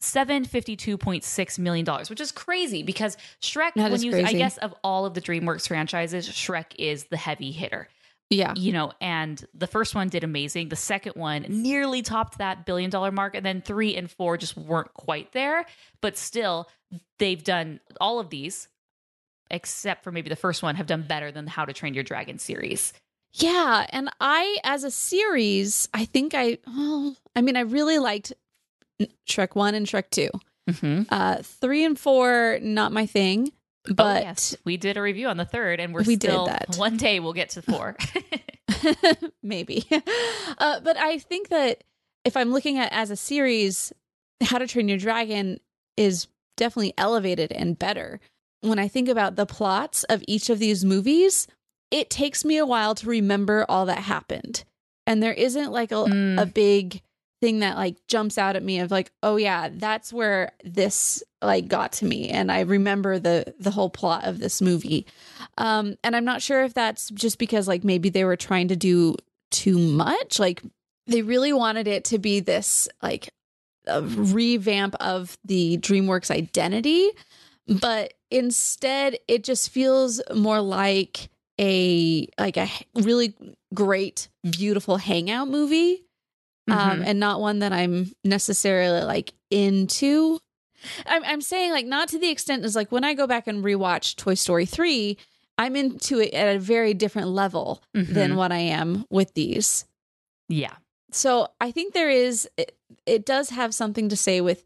$752.6 0.00 1.58
million, 1.58 1.86
which 2.08 2.20
is 2.20 2.30
crazy 2.30 2.82
because 2.82 3.16
Shrek, 3.40 3.72
That 3.74 3.90
when 3.90 4.02
you, 4.02 4.16
I 4.16 4.32
guess, 4.32 4.58
of 4.58 4.74
all 4.84 5.06
of 5.06 5.14
the 5.14 5.20
DreamWorks 5.20 5.66
franchises, 5.68 6.28
Shrek 6.28 6.66
is 6.78 7.04
the 7.04 7.16
heavy 7.16 7.50
hitter 7.50 7.88
Yeah, 8.28 8.54
you 8.56 8.72
know, 8.72 8.92
and 9.00 9.44
the 9.54 9.68
first 9.68 9.94
one 9.94 10.08
did 10.08 10.24
amazing. 10.24 10.68
The 10.68 10.76
second 10.76 11.12
one 11.14 11.46
nearly 11.48 12.02
topped 12.02 12.38
that 12.38 12.66
billion 12.66 12.90
dollar 12.90 13.12
mark, 13.12 13.36
and 13.36 13.46
then 13.46 13.62
three 13.62 13.94
and 13.94 14.10
four 14.10 14.36
just 14.36 14.56
weren't 14.56 14.92
quite 14.94 15.30
there. 15.32 15.64
But 16.00 16.16
still, 16.16 16.68
they've 17.18 17.42
done 17.42 17.78
all 18.00 18.18
of 18.18 18.30
these, 18.30 18.66
except 19.48 20.02
for 20.02 20.10
maybe 20.10 20.28
the 20.28 20.34
first 20.34 20.60
one, 20.60 20.74
have 20.74 20.88
done 20.88 21.02
better 21.02 21.30
than 21.30 21.44
the 21.44 21.52
How 21.52 21.64
to 21.64 21.72
Train 21.72 21.94
Your 21.94 22.02
Dragon 22.02 22.38
series. 22.40 22.92
yeah, 23.32 23.86
and 23.90 24.10
I, 24.20 24.58
as 24.64 24.82
a 24.82 24.90
series, 24.90 25.88
I 25.94 26.04
think 26.04 26.34
I. 26.34 26.58
Well, 26.66 27.14
I 27.36 27.42
mean, 27.42 27.56
I 27.56 27.60
really 27.60 28.00
liked 28.00 28.32
Shrek 29.28 29.54
one 29.54 29.76
and 29.76 29.86
Shrek 29.86 30.10
two. 30.10 30.30
Mm-hmm. 30.68 31.02
Uh, 31.10 31.36
three 31.42 31.84
and 31.84 31.96
four, 31.96 32.58
not 32.60 32.90
my 32.90 33.06
thing. 33.06 33.52
But 33.94 34.16
oh, 34.22 34.26
yes, 34.26 34.56
we 34.64 34.76
did 34.76 34.96
a 34.96 35.02
review 35.02 35.28
on 35.28 35.36
the 35.36 35.44
third, 35.44 35.80
and 35.80 35.92
we're 35.94 36.02
We 36.04 36.16
did 36.16 36.30
still 36.30 36.46
that. 36.46 36.76
one 36.76 36.96
day 36.96 37.20
we'll 37.20 37.32
get 37.32 37.50
to 37.50 37.62
four. 37.62 37.96
maybe. 39.42 39.84
Uh, 40.58 40.80
but 40.80 40.96
I 40.96 41.18
think 41.18 41.48
that 41.50 41.84
if 42.24 42.34
I'm 42.34 42.50
looking 42.50 42.78
at 42.78 42.90
as 42.90 43.10
a 43.10 43.16
series, 43.16 43.92
How 44.42 44.56
to 44.56 44.66
Train 44.66 44.88
Your 44.88 44.96
Dragon 44.96 45.60
is 45.98 46.28
definitely 46.56 46.94
elevated 46.96 47.52
and 47.52 47.78
better. 47.78 48.20
When 48.62 48.78
I 48.78 48.88
think 48.88 49.10
about 49.10 49.36
the 49.36 49.44
plots 49.44 50.04
of 50.04 50.22
each 50.26 50.48
of 50.48 50.58
these 50.58 50.82
movies, 50.82 51.46
it 51.90 52.08
takes 52.08 52.42
me 52.42 52.56
a 52.56 52.64
while 52.64 52.94
to 52.94 53.06
remember 53.06 53.66
all 53.68 53.84
that 53.86 53.98
happened. 53.98 54.64
And 55.06 55.22
there 55.22 55.34
isn't 55.34 55.70
like 55.72 55.92
a, 55.92 55.96
Mm. 55.96 56.40
a 56.40 56.46
big 56.46 57.02
thing 57.40 57.60
that 57.60 57.76
like 57.76 57.96
jumps 58.08 58.38
out 58.38 58.56
at 58.56 58.62
me 58.62 58.80
of 58.80 58.90
like, 58.90 59.10
oh 59.22 59.36
yeah, 59.36 59.68
that's 59.72 60.12
where 60.12 60.52
this 60.64 61.22
like 61.42 61.68
got 61.68 61.92
to 61.92 62.04
me 62.04 62.28
and 62.28 62.50
I 62.50 62.60
remember 62.60 63.18
the 63.18 63.54
the 63.58 63.70
whole 63.70 63.90
plot 63.90 64.24
of 64.24 64.38
this 64.38 64.62
movie. 64.62 65.06
Um 65.58 65.96
and 66.02 66.16
I'm 66.16 66.24
not 66.24 66.42
sure 66.42 66.64
if 66.64 66.74
that's 66.74 67.10
just 67.10 67.38
because 67.38 67.68
like 67.68 67.84
maybe 67.84 68.08
they 68.08 68.24
were 68.24 68.36
trying 68.36 68.68
to 68.68 68.76
do 68.76 69.16
too 69.50 69.78
much, 69.78 70.38
like 70.38 70.62
they 71.06 71.22
really 71.22 71.52
wanted 71.52 71.86
it 71.86 72.04
to 72.06 72.18
be 72.18 72.40
this 72.40 72.88
like 73.02 73.28
a 73.86 74.02
revamp 74.02 74.96
of 74.98 75.38
the 75.44 75.78
DreamWorks 75.78 76.30
identity, 76.30 77.10
but 77.68 78.14
instead 78.30 79.18
it 79.28 79.44
just 79.44 79.70
feels 79.70 80.20
more 80.34 80.60
like 80.60 81.28
a 81.60 82.28
like 82.38 82.56
a 82.56 82.68
really 82.94 83.34
great 83.72 84.28
beautiful 84.50 84.96
hangout 84.96 85.48
movie 85.48 86.05
um, 86.68 87.00
Mhm. 87.00 87.06
and 87.06 87.20
not 87.20 87.40
one 87.40 87.60
that 87.60 87.72
I'm 87.72 88.12
necessarily 88.24 89.02
like 89.04 89.32
into. 89.50 90.38
I'm 91.06 91.24
I'm 91.24 91.40
saying 91.40 91.70
like 91.72 91.86
not 91.86 92.08
to 92.10 92.18
the 92.18 92.28
extent 92.30 92.64
as 92.64 92.76
like 92.76 92.92
when 92.92 93.04
I 93.04 93.14
go 93.14 93.26
back 93.26 93.46
and 93.46 93.64
rewatch 93.64 94.16
Toy 94.16 94.34
Story 94.34 94.66
three, 94.66 95.16
I'm 95.58 95.74
into 95.76 96.20
it 96.20 96.32
at 96.34 96.54
a 96.54 96.58
very 96.58 96.92
different 96.94 97.28
level 97.28 97.82
than 97.94 98.32
Mhm. 98.32 98.36
what 98.36 98.52
I 98.52 98.58
am 98.58 99.04
with 99.10 99.34
these. 99.34 99.84
yeah. 100.48 100.74
So 101.12 101.48
I 101.60 101.70
think 101.70 101.94
there 101.94 102.10
is 102.10 102.48
it, 102.56 102.76
it 103.06 103.24
does 103.24 103.50
have 103.50 103.74
something 103.74 104.08
to 104.10 104.16
say 104.16 104.40
with 104.40 104.64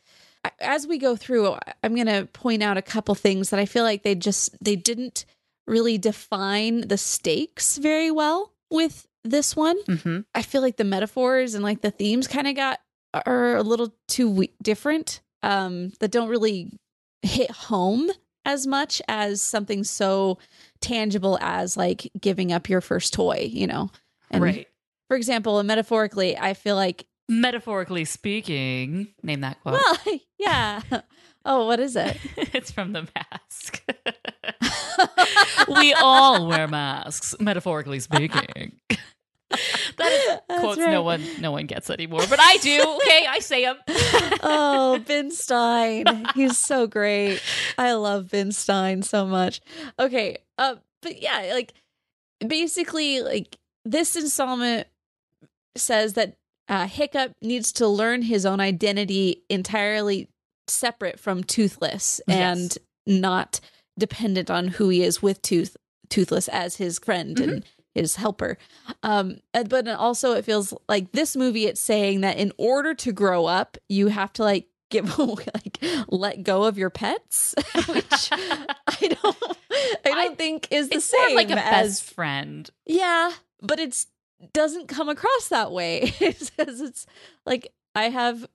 as 0.59 0.87
we 0.87 0.99
go 0.99 1.15
through. 1.17 1.57
I'm 1.85 1.95
going 1.95 2.07
to 2.07 2.27
point 2.33 2.63
out 2.63 2.77
a 2.79 2.83
couple 2.83 3.15
things 3.15 3.51
that 3.51 3.61
I 3.61 3.67
feel 3.67 3.85
like 3.85 4.03
they 4.03 4.15
just 4.15 4.57
they 4.63 4.75
didn't 4.75 5.27
really 5.67 5.97
define 5.99 6.89
the 6.89 6.97
stakes 6.99 7.77
very 7.77 8.11
well 8.11 8.53
with 8.71 9.07
this 9.25 9.55
one. 9.57 9.77
hmm 9.87 10.21
I 10.35 10.43
feel 10.43 10.63
like 10.63 10.77
the 10.77 10.85
metaphors 10.85 11.55
and 11.55 11.63
like 11.65 11.81
the 11.83 11.91
themes 11.91 12.27
kind 12.27 12.47
of 12.49 12.55
got 12.57 12.81
are 13.27 13.57
a 13.57 13.63
little 13.63 13.95
too 14.09 14.31
we- 14.31 14.53
different 14.63 15.21
um 15.43 15.91
that 16.01 16.11
don't 16.13 16.29
really 16.29 16.71
hit 17.23 17.51
home 17.51 18.09
as 18.45 18.67
much 18.67 19.03
as 19.09 19.43
something 19.43 19.85
so 19.85 20.39
tangible 20.81 21.39
as 21.43 21.77
like 21.77 22.11
giving 22.21 22.53
up 22.53 22.69
your 22.69 22.81
first 22.81 23.13
toy, 23.13 23.49
you 23.51 23.67
know. 23.67 23.91
And 24.31 24.43
right. 24.43 24.67
For 25.09 25.17
example, 25.17 25.63
metaphorically, 25.63 26.39
I 26.39 26.55
feel 26.55 26.77
like 26.77 27.05
Metaphorically 27.29 28.05
speaking, 28.07 29.09
name 29.23 29.43
that 29.43 29.61
quote. 29.63 29.75
well, 29.75 30.19
yeah. 30.39 30.81
Oh, 31.45 31.67
what 31.67 31.81
is 31.81 31.97
it? 31.97 32.19
it's 32.37 32.71
from 32.71 32.93
the 32.93 33.09
mask. 33.15 33.83
we 35.69 35.93
all 35.95 36.47
wear 36.47 36.69
masks, 36.69 37.35
metaphorically 37.41 38.01
speaking. 38.01 38.73
that 39.51 40.13
is 40.13 40.39
That's 40.49 40.61
quotes 40.61 40.79
right. 40.79 40.91
no 40.91 41.03
one 41.03 41.23
no 41.41 41.51
one 41.51 41.67
gets 41.67 41.91
anymore, 41.91 42.23
but 42.29 42.39
I 42.41 42.57
do. 42.59 42.99
Okay, 43.03 43.27
I 43.29 43.39
say 43.41 43.65
them. 43.65 43.79
oh, 44.43 45.03
Ben 45.07 45.31
Stein. 45.31 46.05
He's 46.35 46.59
so 46.59 46.87
great. 46.87 47.43
I 47.79 47.93
love 47.95 48.31
Ben 48.31 48.53
Stein 48.53 49.03
so 49.03 49.27
much. 49.27 49.61
Okay. 49.99 50.39
Uh, 50.59 50.77
but 51.03 51.21
yeah, 51.21 51.51
like 51.53 51.73
basically, 52.47 53.23
like 53.23 53.59
this 53.85 54.15
installment 54.15 54.87
says 55.77 56.13
that 56.15 56.37
uh, 56.69 56.87
Hiccup 56.87 57.33
needs 57.43 57.73
to 57.73 57.89
learn 57.89 58.23
his 58.23 58.47
own 58.47 58.61
identity 58.61 59.43
entirely 59.49 60.29
separate 60.71 61.19
from 61.21 61.43
Toothless 61.45 62.21
and 62.29 62.77
not 63.07 63.61
dependent 63.99 64.51
on 64.51 64.69
who 64.69 64.89
he 64.89 65.03
is 65.03 65.21
with 65.23 65.43
Tooth 65.43 65.77
Toothless 66.09 66.49
as 66.49 66.77
his 66.77 66.99
friend 66.99 67.39
and 67.39 67.65
his 67.95 68.17
helper. 68.17 68.57
Um, 69.03 69.39
but 69.69 69.87
also 69.89 70.33
it 70.33 70.45
feels 70.45 70.73
like 70.89 71.13
this 71.13 71.37
movie 71.37 71.67
it's 71.67 71.81
saying 71.81 72.21
that 72.23 72.37
in 72.37 72.53
order 72.59 72.95
to 72.95 73.13
grow 73.13 73.47
up, 73.47 73.77
you 73.89 74.09
have 74.09 74.33
to 74.35 74.43
like 74.43 74.67
give 74.91 75.19
like 75.19 75.79
let 76.09 76.43
go 76.43 76.65
of 76.65 76.77
your 76.77 76.91
pets, 76.91 77.55
which 77.89 78.29
I 78.33 78.67
don't 79.01 79.37
I 79.43 79.97
don't 80.05 80.33
I- 80.33 80.35
think 80.35 80.67
is 80.73 80.89
the 80.89 80.97
it's 80.97 81.05
same 81.07 81.37
like 81.37 81.51
a 81.51 81.59
as 81.59 82.01
best 82.01 82.15
friend. 82.15 82.69
yeah, 82.87 83.33
but 83.63 83.79
it's 83.79 84.07
doesn't 84.53 84.89
come 84.89 85.09
across 85.09 85.49
that 85.49 85.71
way. 85.71 86.13
it 86.21 86.37
says 86.39 86.81
it's 86.81 87.07
like 87.47 87.73
I 87.95 88.05
have 88.09 88.47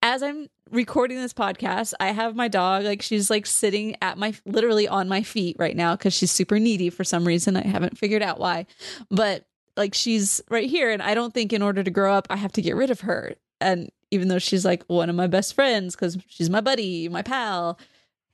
as 0.00 0.22
I'm 0.22 0.48
recording 0.72 1.18
this 1.18 1.32
podcast, 1.32 1.92
I 2.00 2.08
have 2.12 2.34
my 2.34 2.48
dog 2.48 2.84
like 2.84 3.02
she's 3.02 3.30
like 3.30 3.46
sitting 3.46 3.96
at 4.02 4.18
my 4.18 4.34
literally 4.44 4.88
on 4.88 5.08
my 5.08 5.22
feet 5.22 5.56
right 5.58 5.76
now 5.76 5.94
cuz 5.96 6.14
she's 6.14 6.32
super 6.32 6.58
needy 6.58 6.90
for 6.90 7.04
some 7.04 7.24
reason. 7.26 7.56
I 7.56 7.66
haven't 7.66 7.98
figured 7.98 8.22
out 8.22 8.40
why. 8.40 8.66
But 9.10 9.46
like 9.76 9.94
she's 9.94 10.40
right 10.50 10.68
here 10.68 10.90
and 10.90 11.02
I 11.02 11.14
don't 11.14 11.32
think 11.32 11.52
in 11.52 11.62
order 11.62 11.82
to 11.82 11.90
grow 11.90 12.12
up 12.14 12.26
I 12.30 12.36
have 12.36 12.52
to 12.52 12.62
get 12.62 12.74
rid 12.76 12.90
of 12.90 13.00
her. 13.02 13.34
And 13.60 13.90
even 14.10 14.28
though 14.28 14.38
she's 14.38 14.64
like 14.64 14.82
one 14.88 15.08
of 15.08 15.14
my 15.16 15.26
best 15.26 15.54
friends 15.54 15.94
cuz 15.94 16.18
she's 16.26 16.50
my 16.50 16.60
buddy, 16.60 17.08
my 17.08 17.22
pal, 17.22 17.78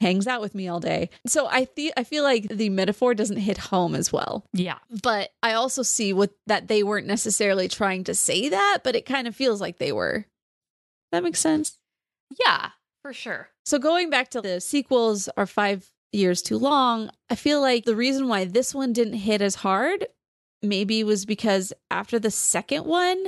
hangs 0.01 0.27
out 0.29 0.41
with 0.41 0.55
me 0.55 0.69
all 0.69 0.79
day. 0.81 1.11
So 1.27 1.49
I 1.49 1.65
feel 1.65 1.93
I 1.97 2.05
feel 2.05 2.23
like 2.23 2.49
the 2.49 2.69
metaphor 2.69 3.15
doesn't 3.15 3.39
hit 3.39 3.59
home 3.59 3.95
as 3.97 4.13
well 4.13 4.47
Yeah. 4.53 4.79
but 5.03 5.31
I 5.43 5.55
also 5.55 5.83
see 5.83 6.13
what 6.13 6.31
that 6.47 6.69
they 6.69 6.83
weren't 6.85 7.07
necessarily 7.07 7.67
trying 7.69 8.05
to 8.05 8.15
say 8.15 8.49
that, 8.49 8.79
but 8.85 8.95
it 8.95 9.07
kind 9.07 9.27
of 9.27 9.35
feels 9.35 9.61
like 9.61 9.79
they 9.79 9.91
were. 9.93 10.27
That 11.11 11.23
makes 11.25 11.41
sense. 11.41 11.78
Yeah, 12.45 12.71
for 13.03 13.13
sure. 13.13 13.49
So 13.65 13.79
going 13.79 14.11
back 14.11 14.31
to 14.31 14.41
the 14.41 14.61
sequels 14.61 15.29
are 15.37 15.47
five 15.47 15.91
years 16.13 16.43
too 16.43 16.59
long. 16.59 17.11
I 17.31 17.35
feel 17.35 17.61
like 17.61 17.85
the 17.85 17.97
reason 17.97 18.29
why 18.29 18.45
this 18.45 18.75
one 18.75 18.93
didn't 18.93 19.15
hit 19.15 19.43
as 19.43 19.57
hard 19.57 20.07
maybe 20.61 21.05
was 21.05 21.25
because 21.25 21.73
after 21.91 22.19
the 22.19 22.31
second 22.33 22.85
one 22.85 23.27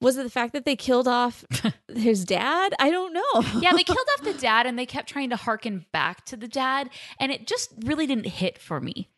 was 0.00 0.16
it 0.16 0.24
the 0.24 0.30
fact 0.30 0.52
that 0.52 0.64
they 0.64 0.74
killed 0.74 1.06
off 1.06 1.44
his 1.94 2.24
dad? 2.24 2.74
I 2.78 2.90
don't 2.90 3.12
know. 3.12 3.60
Yeah, 3.60 3.72
they 3.72 3.84
killed 3.84 3.98
off 4.18 4.24
the 4.24 4.34
dad 4.34 4.66
and 4.66 4.78
they 4.78 4.86
kept 4.86 5.08
trying 5.08 5.30
to 5.30 5.36
harken 5.36 5.86
back 5.92 6.24
to 6.26 6.36
the 6.36 6.48
dad 6.48 6.90
and 7.20 7.30
it 7.30 7.46
just 7.46 7.72
really 7.84 8.06
didn't 8.06 8.26
hit 8.26 8.58
for 8.58 8.80
me. 8.80 9.08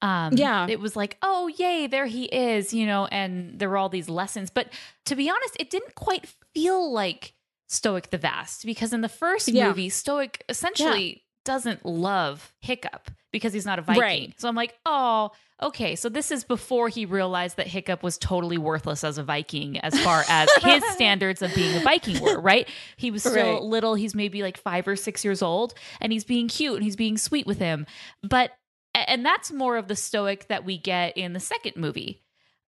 Um 0.00 0.32
Yeah. 0.34 0.66
it 0.68 0.80
was 0.80 0.96
like, 0.96 1.18
"Oh, 1.22 1.48
yay, 1.48 1.86
there 1.86 2.06
he 2.06 2.24
is," 2.24 2.72
you 2.72 2.86
know, 2.86 3.06
and 3.06 3.58
there 3.58 3.68
were 3.68 3.76
all 3.76 3.88
these 3.90 4.08
lessons, 4.08 4.50
but 4.50 4.68
to 5.04 5.14
be 5.14 5.28
honest, 5.28 5.56
it 5.60 5.68
didn't 5.70 5.94
quite 5.94 6.26
feel 6.54 6.90
like 6.92 7.34
Stoick 7.72 8.10
the 8.10 8.18
Vast 8.18 8.66
because 8.66 8.92
in 8.92 9.00
the 9.00 9.08
first 9.08 9.48
Yeah. 9.48 9.68
movie, 9.68 9.88
Stoick 9.88 10.42
essentially 10.48 11.24
doesn't 11.44 11.84
love 11.84 12.54
Hiccup 12.60 13.10
because 13.32 13.52
he's 13.52 13.66
not 13.66 13.78
a 13.78 13.82
Viking. 13.82 14.00
Right. 14.02 14.34
So 14.40 14.46
I'm 14.48 14.54
like, 14.54 14.74
"Oh, 14.86 15.30
okay, 15.60 15.96
so 15.96 16.08
this 16.08 16.30
is 16.30 16.44
before 16.44 16.88
he 16.88 17.06
realized 17.06 17.56
that 17.56 17.66
Hiccup 17.66 18.02
was 18.02 18.18
totally 18.18 18.58
worthless 18.58 19.02
as 19.02 19.16
a 19.18 19.24
Viking 19.24 19.78
as 19.78 19.98
far 20.02 20.22
as 20.28 20.48
his 20.62 20.84
standards 20.92 21.40
of 21.42 21.52
being 21.54 21.74
a 21.76 21.80
Viking 21.80 22.20
were, 22.20 22.38
right? 22.40 22.68
He 22.96 23.10
was 23.10 23.22
still 23.22 23.54
Right. 23.54 23.62
little, 23.62 23.94
he's 23.94 24.14
maybe 24.14 24.42
like 24.42 24.56
5 24.58 24.86
or 24.86 24.94
6 24.96 25.24
years 25.24 25.40
old 25.42 25.74
and 26.00 26.12
he's 26.12 26.24
being 26.24 26.46
cute 26.48 26.74
and 26.74 26.84
he's 26.84 26.96
being 26.96 27.16
sweet 27.16 27.46
with 27.46 27.58
him. 27.58 27.86
But 28.22 28.52
and 28.94 29.24
that's 29.24 29.50
more 29.50 29.78
of 29.78 29.88
the 29.88 29.94
Stoick 29.94 30.48
that 30.48 30.64
we 30.66 30.76
get 30.76 31.16
in 31.16 31.32
the 31.32 31.40
second 31.40 31.76
movie. 31.76 32.22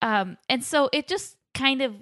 Um 0.01 0.37
and 0.47 0.63
so 0.63 0.89
it 0.93 1.07
just 1.07 1.35
kind 1.53 1.81
of 1.81 1.95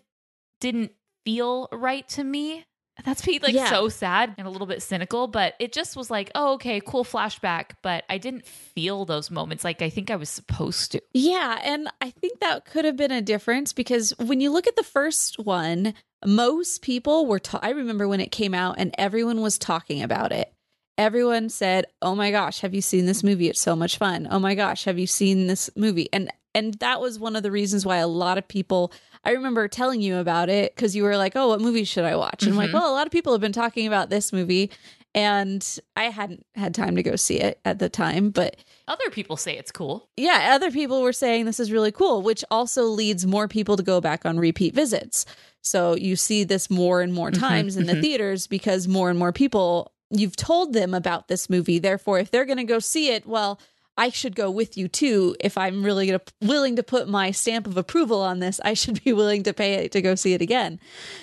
didn't 0.59 0.91
feel 1.25 1.69
right 1.71 2.07
to 2.09 2.23
me. 2.23 2.65
That's 3.03 3.25
being 3.25 3.39
like 3.41 3.53
Yeah. 3.53 3.69
so 3.69 3.89
sad 3.89 4.35
and 4.37 4.47
a 4.47 4.49
little 4.49 4.67
bit 4.67 4.81
cynical, 4.81 5.27
but 5.27 5.55
it 5.59 5.71
just 5.73 5.95
was 5.95 6.09
like, 6.11 6.31
oh, 6.35 6.53
okay, 6.53 6.81
cool 6.85 7.03
flashback. 7.03 7.71
But 7.81 8.03
I 8.09 8.17
didn't 8.17 8.45
feel 8.45 9.05
those 9.05 9.31
moments 9.31 9.63
like 9.63 9.81
I 9.81 9.89
think 9.89 10.09
I 10.11 10.15
was 10.15 10.29
supposed 10.29 10.91
to. 10.93 11.01
Yeah, 11.13 11.59
and 11.63 11.87
I 12.01 12.09
think 12.11 12.39
that 12.39 12.65
could 12.65 12.85
have 12.85 12.95
been 12.97 13.11
a 13.11 13.21
difference 13.21 13.73
because 13.73 14.11
when 14.17 14.41
you 14.41 14.51
look 14.51 14.67
at 14.67 14.75
the 14.75 14.83
first 14.83 15.39
one, 15.39 15.93
most 16.25 16.81
people 16.81 17.25
were 17.25 17.39
ta- 17.39 17.59
I 17.61 17.71
remember 17.71 18.07
when 18.07 18.19
it 18.21 18.31
came 18.31 18.53
out 18.53 18.75
and 18.77 18.93
everyone 18.97 19.41
was 19.41 19.57
talking 19.57 20.01
about 20.03 20.31
it. 20.31 20.53
Everyone 20.97 21.49
said, 21.49 21.85
"Oh 22.01 22.13
my 22.15 22.29
gosh, 22.29 22.59
have 22.59 22.75
you 22.75 22.81
seen 22.81 23.05
this 23.07 23.23
movie? 23.23 23.49
It's 23.49 23.61
so 23.61 23.75
much 23.75 23.97
fun. 23.97 24.27
Oh 24.29 24.37
my 24.39 24.53
gosh, 24.53 24.83
have 24.83 24.99
you 24.99 25.07
seen 25.07 25.47
this 25.47 25.69
movie?" 25.75 26.09
And 26.13 26.29
and 26.53 26.73
that 26.75 26.99
was 27.01 27.17
one 27.17 27.35
of 27.37 27.43
the 27.43 27.49
reasons 27.51 27.85
why 27.85 27.97
a 27.97 28.07
lot 28.07 28.37
of 28.37 28.47
people 28.47 28.91
I 29.23 29.31
remember 29.31 29.67
telling 29.67 30.01
you 30.01 30.17
about 30.17 30.49
it 30.49 30.75
cuz 30.75 30.95
you 30.95 31.03
were 31.03 31.17
like, 31.17 31.33
"Oh, 31.35 31.49
what 31.49 31.61
movie 31.61 31.83
should 31.83 32.05
I 32.05 32.15
watch?" 32.15 32.43
And 32.43 32.51
I'm 32.51 32.57
like, 32.57 32.71
Mhm. 32.71 32.73
"Well, 32.73 32.91
a 32.91 32.95
lot 32.95 33.05
of 33.07 33.11
people 33.11 33.31
have 33.33 33.41
been 33.41 33.51
talking 33.51 33.87
about 33.87 34.09
this 34.09 34.33
movie." 34.33 34.71
And 35.13 35.67
I 35.97 36.05
hadn't 36.05 36.45
had 36.55 36.73
time 36.73 36.95
to 36.95 37.03
go 37.03 37.17
see 37.17 37.35
it 37.37 37.59
at 37.65 37.79
the 37.79 37.89
time, 37.89 38.29
but 38.29 38.55
Other 38.87 39.09
people 39.11 39.35
say 39.35 39.57
it's 39.57 39.71
cool. 39.71 40.07
yeah, 40.15 40.51
other 40.55 40.71
people 40.71 41.01
were 41.01 41.11
saying 41.11 41.43
this 41.45 41.59
is 41.59 41.69
really 41.71 41.91
cool, 41.91 42.21
which 42.21 42.45
also 42.49 42.83
leads 42.85 43.25
more 43.25 43.47
people 43.49 43.75
to 43.75 43.83
go 43.83 43.99
back 43.99 44.25
on 44.25 44.39
repeat 44.39 44.73
visits. 44.73 45.25
So 45.61 45.95
you 45.97 46.15
see 46.15 46.45
this 46.45 46.69
more 46.69 47.01
and 47.01 47.13
more 47.13 47.29
Mhm, 47.29 47.39
times 47.39 47.75
in 47.75 47.87
the 47.87 47.95
mhm. 47.95 48.01
theaters 48.01 48.47
because 48.47 48.87
more 48.87 49.09
and 49.09 49.19
more 49.19 49.33
people 49.33 49.91
you've 50.09 50.35
told 50.37 50.71
them 50.73 50.93
about 50.93 51.27
this 51.27 51.49
movie. 51.49 51.77
Therefore, 51.79 52.19
if 52.19 52.31
they're 52.31 52.45
going 52.45 52.57
to 52.57 52.63
go 52.63 52.79
see 52.79 53.09
it, 53.11 53.25
well, 53.27 53.59
I 54.01 54.09
should 54.09 54.35
go 54.35 54.49
with 54.49 54.77
you 54.77 54.87
too. 54.87 55.35
If 55.39 55.59
I'm 55.59 55.83
really 55.83 56.07
gonna, 56.07 56.21
willing 56.41 56.77
to 56.77 56.83
put 56.83 57.07
my 57.07 57.29
stamp 57.29 57.67
of 57.67 57.77
approval 57.77 58.19
on 58.19 58.39
this, 58.39 58.59
I 58.65 58.73
should 58.73 59.03
be 59.03 59.13
willing 59.13 59.43
to 59.43 59.53
pay 59.53 59.87
to 59.89 60.01
go 60.01 60.15
see 60.15 60.33
it 60.33 60.41
again. 60.41 60.79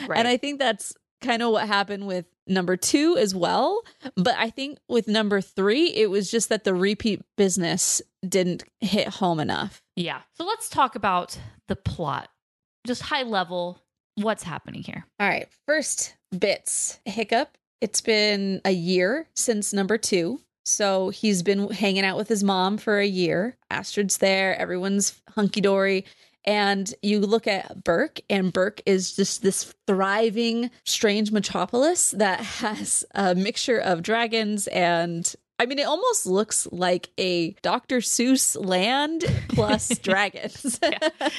Right. 0.06 0.16
And 0.16 0.28
I 0.28 0.36
think 0.36 0.60
that's 0.60 0.94
kind 1.20 1.42
of 1.42 1.50
what 1.50 1.66
happened 1.66 2.06
with 2.06 2.26
number 2.46 2.76
two 2.76 3.16
as 3.16 3.34
well. 3.34 3.82
But 4.14 4.36
I 4.38 4.50
think 4.50 4.78
with 4.88 5.08
number 5.08 5.40
three, 5.40 5.86
it 5.88 6.08
was 6.08 6.30
just 6.30 6.50
that 6.50 6.62
the 6.62 6.72
repeat 6.72 7.20
business 7.36 8.00
didn't 8.26 8.62
hit 8.78 9.08
home 9.08 9.40
enough. 9.40 9.82
yeah. 9.96 10.20
So 10.34 10.44
let's 10.44 10.68
talk 10.68 10.94
about 10.94 11.36
the 11.66 11.74
plot. 11.74 12.28
Just 12.86 13.02
high 13.02 13.24
level, 13.24 13.82
what's 14.14 14.44
happening 14.44 14.84
here? 14.84 15.04
All 15.18 15.28
right. 15.28 15.48
First 15.66 16.14
bits 16.38 17.00
hiccup. 17.04 17.58
It's 17.80 18.00
been 18.00 18.60
a 18.64 18.70
year 18.70 19.26
since 19.34 19.72
number 19.72 19.98
two. 19.98 20.40
So 20.68 21.08
he's 21.08 21.42
been 21.42 21.70
hanging 21.70 22.04
out 22.04 22.16
with 22.16 22.28
his 22.28 22.44
mom 22.44 22.76
for 22.78 22.98
a 22.98 23.06
year. 23.06 23.56
Astrid's 23.70 24.18
there. 24.18 24.56
Everyone's 24.60 25.20
hunky 25.34 25.60
dory. 25.60 26.04
And 26.44 26.92
you 27.02 27.20
look 27.20 27.46
at 27.46 27.84
Berk, 27.84 28.20
and 28.30 28.52
Berk 28.52 28.80
is 28.86 29.14
just 29.16 29.42
this 29.42 29.74
thriving, 29.86 30.70
strange 30.84 31.30
metropolis 31.32 32.12
that 32.12 32.40
has 32.62 33.04
a 33.14 33.34
mixture 33.34 33.78
of 33.78 34.02
dragons 34.02 34.66
and. 34.68 35.34
I 35.60 35.66
mean, 35.66 35.80
it 35.80 35.88
almost 35.88 36.24
looks 36.24 36.68
like 36.70 37.10
a 37.18 37.50
Dr. 37.62 37.98
Seuss 37.98 38.56
land 38.64 39.24
plus 39.48 39.88
dragons. 39.98 40.78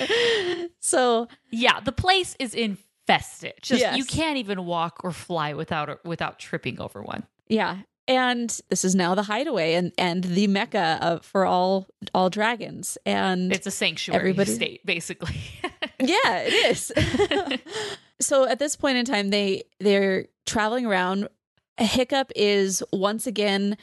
so, 0.82 1.30
Yeah, 1.52 1.80
the 1.80 1.94
place 1.94 2.36
is 2.38 2.54
infested. 2.54 3.54
Just 3.62 3.80
Yes. 3.80 3.98
you 3.98 4.04
can't 4.04 4.38
even 4.38 4.66
walk 4.66 5.00
or 5.06 5.12
fly 5.12 5.54
without 5.54 6.04
without 6.06 6.38
tripping 6.38 6.82
over 6.82 7.02
one. 7.02 7.24
Yeah. 7.48 7.78
And 8.10 8.60
this 8.70 8.84
is 8.84 8.96
now 8.96 9.14
the 9.14 9.22
hideaway 9.22 9.76
and, 9.76 9.92
and 9.98 10.24
the 10.24 10.48
mecca 10.48 10.98
of, 11.00 11.24
for 11.24 11.46
all 11.46 11.88
all 12.14 12.30
dragons. 12.32 12.98
And 13.06 13.54
It's 13.54 13.68
a 13.68 13.72
sanctuary 13.72 14.20
Everybody- 14.20 14.52
state, 14.52 14.86
basically. 14.86 15.40
yeah, 16.00 16.18
it 16.48 16.54
is. 16.72 16.92
so 18.20 18.48
at 18.48 18.58
this 18.60 18.76
point 18.76 18.98
in 18.98 19.06
time, 19.06 19.30
they 19.30 19.64
they're 19.80 20.26
traveling 20.46 20.86
around. 20.86 21.28
Hiccup 21.78 22.32
is 22.36 22.84
once 22.92 23.28
again 23.28 23.78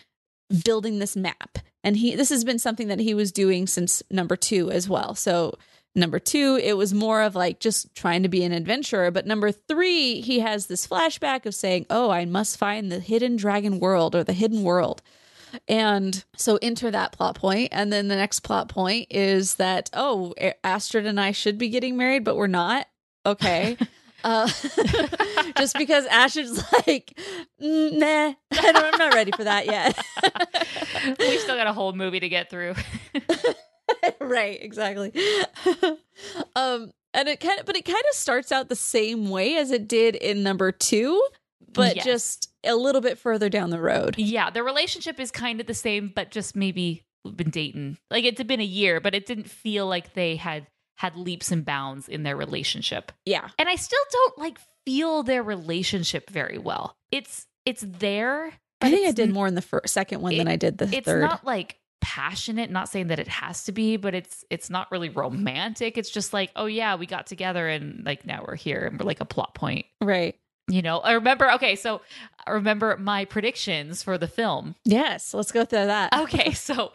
building 0.65 0.99
this 0.99 1.17
map, 1.17 1.59
and 1.85 1.97
he 1.97 2.17
this 2.17 2.29
has 2.31 2.43
been 2.45 2.59
something 2.59 2.89
that 2.89 2.99
he 2.99 3.15
was 3.15 3.31
doing 3.33 3.67
since 3.69 4.03
number 4.11 4.35
two 4.37 4.71
as 4.73 4.89
well. 4.89 5.15
So 5.15 5.57
Number 5.97 6.19
two, 6.19 6.61
it 6.63 6.77
was 6.77 6.93
more 6.93 7.23
of 7.23 7.35
like 7.35 7.59
just 7.59 7.95
trying 7.95 8.23
to 8.23 8.29
be 8.29 8.45
an 8.45 8.53
adventurer. 8.53 9.11
But 9.11 9.27
number 9.27 9.51
three, 9.51 10.21
he 10.21 10.41
has 10.41 10.67
this 10.67 10.87
flashback 10.87 11.47
of 11.47 11.55
saying, 11.55 11.87
Oh, 11.89 12.11
I 12.11 12.27
must 12.27 12.59
find 12.59 12.93
the 12.93 13.01
hidden 13.01 13.37
dragon 13.37 13.81
world 13.81 14.15
or 14.15 14.23
the 14.23 14.35
hidden 14.35 14.63
world. 14.63 15.01
And 15.67 16.23
so 16.37 16.59
enter 16.61 16.91
that 16.91 17.13
plot 17.13 17.37
point. 17.37 17.71
And 17.73 17.91
then 17.91 18.09
the 18.09 18.17
next 18.17 18.41
plot 18.41 18.69
point 18.69 19.07
is 19.11 19.55
that, 19.55 19.89
oh, 19.95 20.35
Astrid 20.63 21.07
and 21.07 21.19
I 21.19 21.33
should 21.33 21.57
be 21.57 21.71
getting 21.71 21.97
married, 21.97 22.25
but 22.25 22.37
we're 22.37 22.47
not. 22.47 22.87
Okay. 23.25 23.77
Uh, 24.25 24.49
just 25.57 25.79
because 25.79 26.05
Astrid's 26.07 26.61
like, 26.73 27.17
"Mm, 27.63 27.93
nah, 27.93 28.35
I 28.51 28.73
don't, 28.73 28.95
I'm 28.95 28.99
not 28.99 29.15
ready 29.15 29.31
for 29.31 29.45
that 29.45 29.67
yet. 29.67 29.97
we 31.21 31.39
still 31.39 31.55
got 31.55 31.69
a 31.69 31.73
whole 31.73 31.93
movie 31.93 32.19
to 32.19 32.29
get 32.29 32.51
through. 32.51 32.75
right, 34.21 34.59
exactly. 34.63 35.13
um, 36.57 36.93
and 37.15 37.29
it 37.29 37.41
kind 37.41 37.61
of, 37.61 37.67
but 37.67 37.77
it 37.77 37.85
kind 37.85 37.97
of 38.11 38.17
starts 38.17 38.53
out 38.53 38.69
the 38.69 38.77
same 38.77 39.31
way 39.31 39.57
as 39.57 39.71
it 39.71 39.89
did 39.89 40.15
in 40.17 40.43
number 40.43 40.73
two, 40.73 41.23
but 41.73 41.97
Yes. 41.97 42.05
just 42.05 42.51
a 42.65 42.75
little 42.75 43.01
bit 43.01 43.19
further 43.19 43.49
down 43.49 43.71
the 43.71 43.81
road. 43.81 44.17
yeah, 44.19 44.51
the 44.51 44.63
relationship 44.63 45.19
is 45.21 45.31
kind 45.31 45.61
of 45.61 45.67
the 45.67 45.75
same, 45.75 46.13
but 46.15 46.31
just 46.31 46.57
maybe 46.57 47.05
been 47.35 47.51
dating. 47.51 47.99
Like 48.11 48.25
it's 48.25 48.43
been 48.43 48.61
a 48.61 48.65
year, 48.65 49.01
but 49.01 49.15
it 49.15 49.27
didn't 49.27 49.49
feel 49.51 49.87
like 49.87 50.15
they 50.15 50.37
had 50.37 50.67
had 50.97 51.17
leaps 51.17 51.51
and 51.53 51.65
bounds 51.65 52.09
in 52.09 52.23
their 52.23 52.37
relationship. 52.37 53.13
Yeah, 53.25 53.49
And 53.59 53.69
I 53.69 53.75
still 53.77 53.99
don't 54.13 54.39
like 54.39 54.59
feel 54.87 55.23
their 55.23 55.43
relationship 55.43 56.31
very 56.31 56.59
well. 56.59 56.97
It's 57.11 57.47
it's 57.65 57.85
there. 57.87 58.53
I 58.81 58.91
think 58.91 59.09
I 59.09 59.13
did 59.13 59.33
more 59.33 59.47
in 59.47 59.55
the 59.57 59.63
first, 59.63 59.93
second 59.93 60.21
one 60.23 60.37
than 60.37 60.49
I 60.49 60.57
did 60.57 60.79
the 60.79 60.85
It's 60.95 61.05
third. 61.07 61.23
not 61.23 61.45
like 61.45 61.79
passionate. 62.01 62.71
Not 62.71 62.89
saying 62.89 63.09
that 63.09 63.19
it 63.19 63.29
has 63.29 63.65
to 63.65 63.73
be, 63.73 63.97
but 63.97 64.15
it's 64.15 64.45
it's 64.51 64.71
not 64.71 64.91
really 64.91 65.09
romantic. 65.09 65.97
It's 65.99 66.11
just 66.11 66.33
like, 66.33 66.51
oh 66.57 66.67
yeah, 66.67 66.95
we 66.97 67.07
got 67.07 67.27
together 67.27 67.69
and 67.69 68.05
like 68.05 68.27
now 68.27 68.45
we're 68.47 68.57
here 68.57 68.87
and 68.87 68.99
we're 68.99 69.07
like 69.07 69.21
a 69.21 69.25
plot 69.25 69.55
point. 69.55 69.87
right. 70.01 70.35
You 70.69 70.83
know, 70.83 70.99
I 70.99 71.13
remember. 71.13 71.49
Okay, 71.53 71.77
so 71.77 72.01
I 72.45 72.51
remember 72.51 72.97
my 72.97 73.25
predictions 73.25 74.03
for 74.03 74.19
the 74.19 74.27
film. 74.27 74.75
Yes, 74.85 75.33
let's 75.33 75.53
go 75.53 75.65
through 75.65 75.87
that. 75.87 76.13
Okay, 76.23 76.55
so 76.55 76.93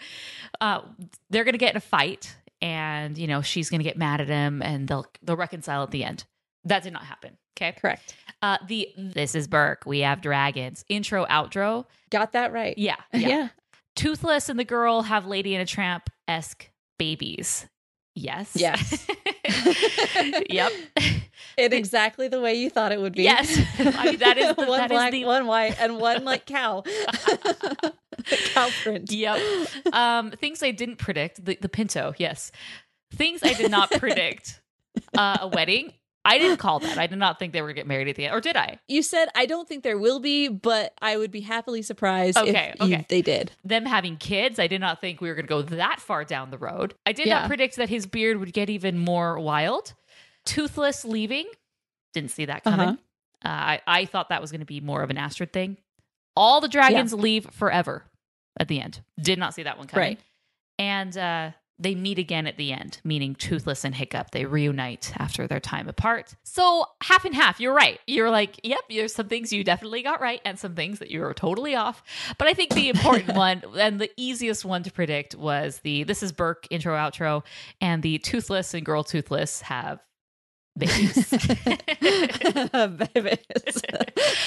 uh, 0.60 0.81
they're 1.29 1.46
gonna 1.46 1.58
get 1.58 1.72
in 1.72 1.77
a 1.77 1.79
fight, 1.79 2.36
and 2.62 3.17
you 3.17 3.27
know 3.27 3.41
she's 3.41 3.70
gonna 3.70 3.84
get 3.86 3.98
mad 3.98 4.20
at 4.20 4.27
him, 4.27 4.62
and 4.62 4.89
they'll 4.89 5.05
they'll 5.24 5.38
reconcile 5.38 5.84
at 5.84 5.91
the 5.91 6.03
end. 6.03 6.25
That 6.65 6.84
did 6.84 6.91
not 6.91 7.03
happen. 7.03 7.38
Okay, 7.58 7.72
Correct. 7.79 8.13
uh, 8.41 8.58
the 8.67 8.89
this 8.98 9.36
is 9.36 9.48
Berk. 9.48 9.84
We 9.86 10.00
have 10.01 10.20
dragons. 10.22 10.84
Intro, 10.89 11.25
outro. 11.27 11.86
Got 12.10 12.34
that 12.34 12.51
right. 12.51 12.77
Yeah, 12.77 12.98
Yeah. 13.13 13.27
yeah. 13.29 13.48
Toothless 13.96 14.50
and 14.50 14.60
the 14.60 14.64
girl 14.64 15.04
have 15.04 15.26
Lady 15.26 15.54
and 15.56 15.62
a 15.62 15.66
Tramp 15.66 16.10
esque 16.28 16.70
babies. 16.98 17.68
Yes. 18.14 18.52
Yes. 18.56 19.08
yep. 20.50 20.72
In 21.58 21.72
exactly 21.74 22.28
the 22.28 22.42
way 22.42 22.56
you 22.56 22.70
thought 22.70 22.92
it 22.92 23.00
would 23.00 23.14
be. 23.14 23.24
Yes. 23.24 23.58
I 23.80 24.06
mean, 24.12 24.18
that 24.20 24.38
is 24.38 24.56
the- 24.56 24.66
one 24.66 24.80
that 24.80 24.92
is 24.92 24.96
black, 24.96 25.12
the- 25.12 25.26
one 25.26 25.46
white, 25.48 25.80
and 25.80 25.98
one 25.98 26.24
like 26.26 26.46
cow. 26.46 26.84
cow 28.54 28.70
print. 28.84 29.12
Yep. 29.12 29.40
Um, 29.94 30.32
things 30.32 30.62
I 30.62 30.72
didn't 30.72 30.98
predict. 30.98 31.44
The, 31.46 31.58
the 31.62 31.70
Pinto. 31.70 32.14
Yes. 32.18 32.52
Things 33.14 33.44
I 33.44 33.54
did 33.54 33.72
not 33.72 33.92
predict. 33.92 34.62
Uh, 35.18 35.38
a 35.42 35.48
wedding. 35.48 35.94
I 36.24 36.38
didn't 36.38 36.58
call 36.58 36.80
that. 36.80 36.98
I 37.00 37.08
did 37.08 37.18
not 37.18 37.40
think 37.40 37.51
they 37.51 37.62
were 37.62 37.68
going 37.70 37.75
to 37.78 37.80
get 37.82 37.88
married 37.88 38.08
at 38.08 38.16
the 38.16 38.25
end, 38.25 38.36
or 38.36 38.42
did 38.42 38.56
I? 38.56 38.78
You 38.88 39.01
said 39.01 39.30
I 39.36 39.48
don't 39.48 39.68
think 39.68 39.84
there 39.84 39.98
will 39.98 40.20
be, 40.20 40.48
but 40.50 40.94
I 41.01 41.18
would 41.18 41.32
be 41.32 41.42
happily 41.42 41.82
surprised 41.82 42.38
Okay, 42.38 42.75
if 42.80 42.88
you- 42.88 43.06
they 43.10 43.22
did. 43.24 43.51
Them 43.63 43.86
having 43.86 44.18
kids. 44.18 44.60
I 44.60 44.68
did 44.68 44.82
not 44.82 45.01
think 45.01 45.20
we 45.20 45.30
were 45.30 45.34
going 45.36 45.46
to 45.48 45.50
go 45.50 45.62
that 45.63 46.00
far 46.00 46.24
down 46.24 46.51
the 46.51 46.58
road. 46.60 46.94
I 47.08 47.12
did 47.13 47.25
Yeah. 47.28 47.40
not 47.40 47.48
predict 47.48 47.78
that 47.78 47.90
his 47.90 48.06
beard 48.06 48.38
would 48.38 48.54
get 48.54 48.70
even 48.70 48.98
more 49.00 49.40
wild. 49.40 49.94
Toothless 50.46 51.06
leaving. 51.06 51.48
Didn't 52.13 52.32
see 52.32 52.46
that 52.46 52.63
coming. 52.63 52.80
Uh-huh. 52.90 52.98
Uh, 53.44 53.50
I, 53.50 53.82
I 53.88 54.06
thought 54.06 54.30
that 54.30 54.42
was 54.42 54.51
going 54.51 54.60
to 54.62 54.66
be 54.66 54.80
more 54.82 55.01
of 55.01 55.10
an 55.10 55.18
Astrid 55.18 55.51
thing. 55.51 55.78
All 56.36 56.62
the 56.62 56.68
dragons 56.68 57.13
leave 57.13 57.48
forever 57.51 58.04
at 58.60 58.68
the 58.68 58.80
end. 58.80 59.01
Did 59.20 59.40
not 59.40 59.54
see 59.56 59.63
that 59.63 59.78
one 59.80 59.88
coming. 59.88 60.01
Right. 60.10 60.20
And 60.78 61.18
uh, 61.18 61.51
they 61.82 61.96
meet 61.96 62.20
again 62.20 62.48
at 62.48 62.58
the 62.58 62.72
end, 62.72 63.00
meaning 63.04 63.36
Toothless 63.36 63.84
and 63.84 63.96
Hiccup. 63.96 64.32
They 64.32 64.46
reunite 64.46 65.14
after 65.18 65.48
their 65.48 65.60
time 65.60 65.90
apart. 65.90 66.36
So 66.44 66.86
half 67.01 67.25
and 67.25 67.34
half. 67.34 67.60
You're 67.60 67.74
right. 67.74 68.00
You're 68.08 68.29
like, 68.29 68.60
yep. 68.64 68.79
There's 68.90 69.16
some 69.16 69.27
things 69.27 69.51
you 69.51 69.64
definitely 69.64 70.03
got 70.03 70.22
right, 70.22 70.42
and 70.46 70.60
some 70.60 70.75
things 70.75 71.00
that 71.00 71.10
you 71.10 71.22
were 71.22 71.34
totally 71.34 71.75
off. 71.75 72.03
But 72.38 72.48
I 72.48 72.53
think 72.53 72.74
the 72.74 72.90
important 72.90 73.36
one 73.36 73.64
and 73.77 74.00
the 74.00 74.12
easiest 74.18 74.64
one 74.64 74.84
to 74.84 74.92
predict 74.92 75.36
was 75.36 75.79
the 75.79 76.03
this 76.03 76.22
is 76.22 76.32
Berk 76.32 76.68
intro 76.70 76.96
outro, 76.96 77.44
and 77.79 78.03
the 78.03 78.20
Toothless 78.20 78.74
and 78.74 78.86
Girl 78.86 79.03
Toothless 79.03 79.62
have 79.62 80.00
babies. 80.77 81.29
Babies. 82.72 83.38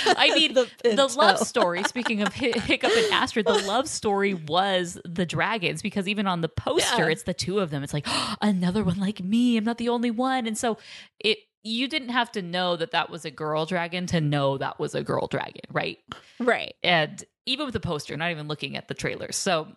I 0.06 0.32
mean, 0.34 0.54
The 0.54 0.68
the, 0.82 1.14
love 1.16 1.38
story, 1.38 1.82
speaking 1.84 2.22
of 2.22 2.34
Hi- 2.34 2.58
Hiccup 2.58 2.92
and 2.94 3.12
Astrid, 3.12 3.46
the 3.46 3.62
love 3.66 3.88
story 3.88 4.34
was 4.34 4.98
the 5.04 5.26
dragons 5.26 5.82
because 5.82 6.08
even 6.08 6.26
on 6.26 6.40
the 6.40 6.48
poster, 6.48 7.04
Yeah. 7.04 7.10
it's 7.10 7.24
the 7.24 7.34
two 7.34 7.58
of 7.60 7.70
them. 7.70 7.82
It's 7.82 7.92
like, 7.94 8.04
oh, 8.06 8.34
another 8.40 8.84
one 8.84 8.98
like 8.98 9.22
me. 9.22 9.56
I'm 9.56 9.64
not 9.64 9.78
the 9.78 9.88
only 9.88 10.10
one. 10.10 10.46
And 10.46 10.56
so 10.56 10.78
it, 11.20 11.38
you 11.62 11.88
didn't 11.88 12.10
have 12.10 12.30
to 12.32 12.42
know 12.42 12.76
that 12.76 12.90
that 12.92 13.10
was 13.10 13.24
a 13.24 13.30
girl 13.30 13.66
dragon 13.66 14.06
to 14.06 14.20
know 14.20 14.58
that 14.58 14.78
was 14.78 14.94
a 14.94 15.02
girl 15.02 15.26
dragon, 15.26 15.62
right? 15.72 15.98
right. 16.38 16.74
And 16.82 17.22
even 17.46 17.66
with 17.66 17.74
the 17.74 17.80
poster, 17.80 18.16
not 18.16 18.30
even 18.30 18.48
looking 18.48 18.76
at 18.76 18.88
the 18.88 18.94
trailers. 18.94 19.37
So, 19.37 19.68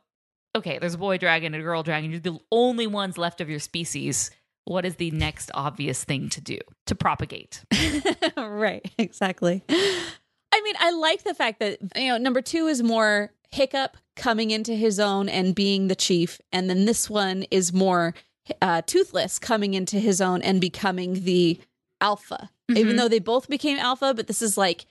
okay, 0.56 0.80
there's 0.80 0.94
a 0.96 0.98
boy 0.98 1.18
dragon 1.18 1.54
and 1.54 1.62
a 1.62 1.64
girl 1.66 1.84
dragon. 1.84 2.12
You're 2.12 2.20
the 2.20 2.40
only 2.52 2.88
ones 2.88 3.18
left 3.18 3.42
of 3.42 3.50
your 3.50 3.60
species. 3.60 4.32
What 4.68 4.86
is 4.86 4.96
the 4.96 5.12
next 5.12 5.50
obvious 5.54 6.04
thing 6.04 6.30
to 6.30 6.42
do 6.42 6.58
to 6.88 6.96
propagate? 6.96 7.64
right. 8.38 8.86
Exactly. 8.98 9.64
I 9.70 10.62
mean, 10.62 10.76
I 10.80 10.92
like 10.92 11.24
the 11.24 11.34
fact 11.34 11.60
that, 11.60 11.80
you 11.96 12.10
know, 12.10 12.18
number 12.18 12.42
two 12.42 12.68
is 12.68 12.84
more 12.84 13.32
Hiccup 13.52 13.96
coming 14.18 14.52
into 14.52 14.74
his 14.74 15.00
own 15.00 15.30
and 15.30 15.56
being 15.56 15.88
the 15.88 15.96
chief. 15.96 16.42
And 16.52 16.70
then 16.70 16.86
this 16.86 17.10
one 17.10 17.44
is 17.50 17.72
more 17.72 18.14
uh, 18.62 18.82
Toothless 18.86 19.40
coming 19.40 19.74
into 19.74 20.00
his 20.00 20.20
own 20.20 20.42
and 20.42 20.60
becoming 20.60 21.24
the 21.24 21.60
alpha. 22.02 22.50
Even 22.70 22.96
Mhm. 22.96 22.98
though 22.98 23.08
they 23.08 23.20
both 23.20 23.48
became 23.48 23.78
alpha, 23.78 24.14
but 24.14 24.28
this 24.28 24.42
is 24.42 24.58
like 24.58 24.86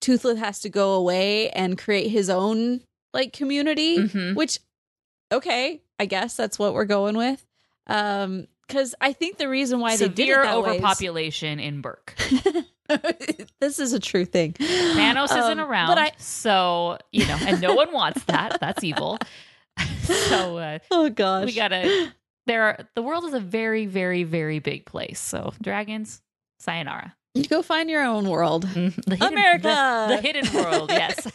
Toothless 0.00 0.38
has 0.38 0.60
to 0.60 0.68
go 0.68 0.92
away 0.94 1.50
and 1.50 1.76
create 1.78 2.08
his 2.10 2.30
own 2.30 2.80
like 3.12 3.32
community, 3.32 3.98
Mhm. 3.98 4.34
which, 4.36 4.60
okay, 5.32 5.82
I 5.98 6.06
guess 6.06 6.36
that's 6.36 6.58
what 6.58 6.74
we're 6.74 6.84
going 6.84 7.16
with. 7.16 7.44
Um, 7.88 8.46
because 8.66 8.94
I 9.00 9.12
think 9.12 9.38
the 9.38 9.48
reason 9.48 9.80
why 9.80 9.96
they 9.96 10.08
did 10.08 10.28
it 10.28 10.34
that 10.34 10.62
way 10.62 10.70
is- 10.76 10.76
overpopulation 10.76 11.58
in 11.60 11.80
Berk. 11.80 12.14
this 13.60 13.78
is 13.78 13.92
a 13.92 14.00
true 14.00 14.24
thing. 14.24 14.52
Thanos 14.54 15.24
isn't 15.36 15.58
Um, 15.58 15.60
around, 15.60 15.88
But 15.88 15.98
I, 15.98 16.12
so 16.18 16.98
you 17.12 17.26
know, 17.26 17.36
and 17.40 17.60
no 17.60 17.74
one 17.74 17.92
wants 17.92 18.22
that. 18.24 18.58
That's 18.60 18.84
evil. 18.84 19.18
so 20.02 20.56
uh, 20.58 20.78
oh 20.90 21.10
gosh, 21.10 21.46
we 21.46 21.54
gotta. 21.54 22.12
There, 22.46 22.62
are, 22.62 22.78
the 22.94 23.02
world 23.02 23.24
is 23.24 23.34
a 23.34 23.40
very, 23.40 23.86
very, 23.86 24.22
very 24.22 24.60
big 24.60 24.86
place. 24.86 25.18
So 25.18 25.52
dragons, 25.60 26.22
sayonara. 26.60 27.16
You 27.36 27.44
go 27.44 27.62
find 27.62 27.88
your 27.90 28.02
own 28.04 28.28
world. 28.28 28.66
Mhm. 28.66 28.94
The 29.04 29.16
hidden, 29.16 29.32
America! 29.32 30.06
the, 30.08 30.16
the 30.16 30.22
hidden 30.22 30.52
world. 30.54 30.90
Yes. 30.90 31.26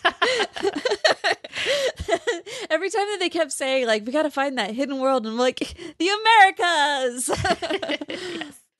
Every 2.69 2.89
time 2.89 3.05
that 3.11 3.17
they 3.19 3.29
kept 3.29 3.51
saying, 3.51 3.85
like, 3.87 4.05
we 4.05 4.11
got 4.11 4.23
to 4.23 4.31
find 4.31 4.57
that 4.57 4.71
hidden 4.71 4.99
world, 4.99 5.25
and 5.25 5.33
I'm 5.33 5.39
like, 5.39 5.59
the 5.99 6.09
Americas. 6.09 7.29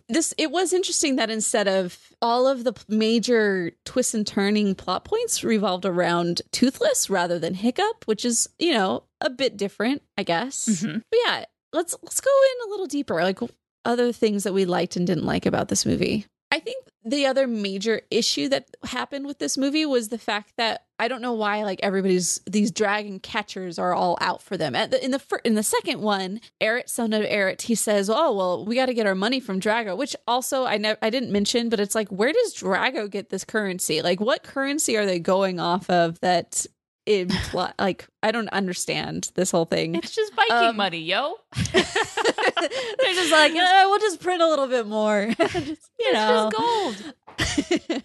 this 0.10 0.34
it 0.38 0.52
was 0.52 0.72
interesting 0.74 1.15
that 1.15 1.30
instead 1.32 1.67
of 1.67 1.98
all 2.22 2.46
of 2.48 2.63
the 2.63 2.74
major 2.88 3.72
twists 3.84 4.13
and 4.13 4.28
turning 4.28 4.76
plot 4.76 5.04
points 5.06 5.43
revolved 5.43 5.86
around 5.86 6.43
toothless 6.52 7.10
rather 7.10 7.39
than 7.39 7.56
hiccup 7.56 8.06
which 8.06 8.24
is 8.24 8.48
you 8.60 8.72
know 8.74 9.02
a 9.22 9.30
bit 9.32 9.58
different 9.58 10.04
i 10.20 10.24
guess 10.24 10.67
Mhm. 10.70 11.02
but 11.10 11.20
yeah 11.26 11.46
let's 11.74 11.96
let's 12.04 12.22
go 12.22 12.30
in 12.30 12.67
a 12.67 12.70
little 12.72 12.86
deeper 12.86 13.24
like 13.24 13.39
other 13.86 14.12
things 14.12 14.44
that 14.44 14.54
we 14.54 14.66
liked 14.66 14.96
and 14.96 15.08
didn't 15.08 15.26
like 15.26 15.46
about 15.46 15.68
this 15.68 15.86
movie 15.86 16.26
i 16.52 16.60
think 16.60 16.88
the 17.08 17.26
other 17.26 17.48
major 17.48 18.02
issue 18.12 18.50
that 18.50 18.68
happened 18.84 19.26
with 19.26 19.40
this 19.40 19.58
movie 19.58 19.86
was 19.86 20.10
the 20.10 20.18
fact 20.18 20.52
that 20.58 20.84
I 21.00 21.08
don't 21.08 21.22
know 21.22 21.34
why 21.34 21.63
like 21.63 21.80
everybody's 21.82 22.42
these 22.46 22.70
dragon 22.70 23.20
catchers 23.20 23.80
are 23.80 23.94
all 23.94 24.18
out 24.20 24.42
for 24.42 24.58
them. 24.58 24.74
The, 24.74 25.04
in 25.04 25.12
the 25.12 25.20
fir- 25.20 25.42
in 25.46 25.54
the 25.54 25.63
second 25.63 26.02
one, 26.02 26.42
Eret, 26.62 26.90
son 26.90 27.13
of 27.13 27.24
Eret, 27.24 27.62
he 27.62 27.76
says, 27.76 28.10
"Oh 28.10 28.36
well, 28.36 28.66
we 28.66 28.76
got 28.76 28.88
to 28.88 28.94
get 28.94 29.08
our 29.08 29.16
money 29.16 29.40
from 29.40 29.62
Drago," 29.62 29.98
which 29.98 30.18
also 30.28 30.66
I 30.66 30.78
never 30.78 30.98
I 31.02 31.10
didn't 31.10 31.32
mention, 31.32 31.70
but 31.70 31.80
it's 31.80 31.96
like 31.96 32.10
where 32.10 32.34
does 32.34 32.56
Drago 32.56 33.10
get 33.10 33.30
this 33.30 33.46
currency? 33.46 34.02
Like 34.02 34.20
what 34.20 34.44
currency 34.44 34.98
are 34.98 35.06
they 35.06 35.20
going 35.20 35.60
off 35.60 35.90
of 35.90 36.20
that? 36.20 36.66
Impl- 37.08 37.74
like 37.80 38.08
I 38.22 38.32
don't 38.32 38.50
understand 38.50 39.32
this 39.36 39.50
whole 39.52 39.65
thing. 39.65 39.96
it's 39.96 40.13
just 40.13 40.34
Viking 40.36 40.70
Um, 40.70 40.76
money, 40.78 41.00
yo. 41.00 41.36
They're 41.74 43.13
just 43.13 43.32
like, 43.32 43.52
uh, 43.54 43.84
we'll 43.86 44.00
just 44.00 44.20
print 44.20 44.41
a 44.41 44.48
little 44.50 44.67
bit 44.67 44.88
more. 44.88 45.34
Just, 45.39 45.89
you 46.00 46.13
know, 46.13 46.50
It's 46.52 46.98
just 46.98 47.13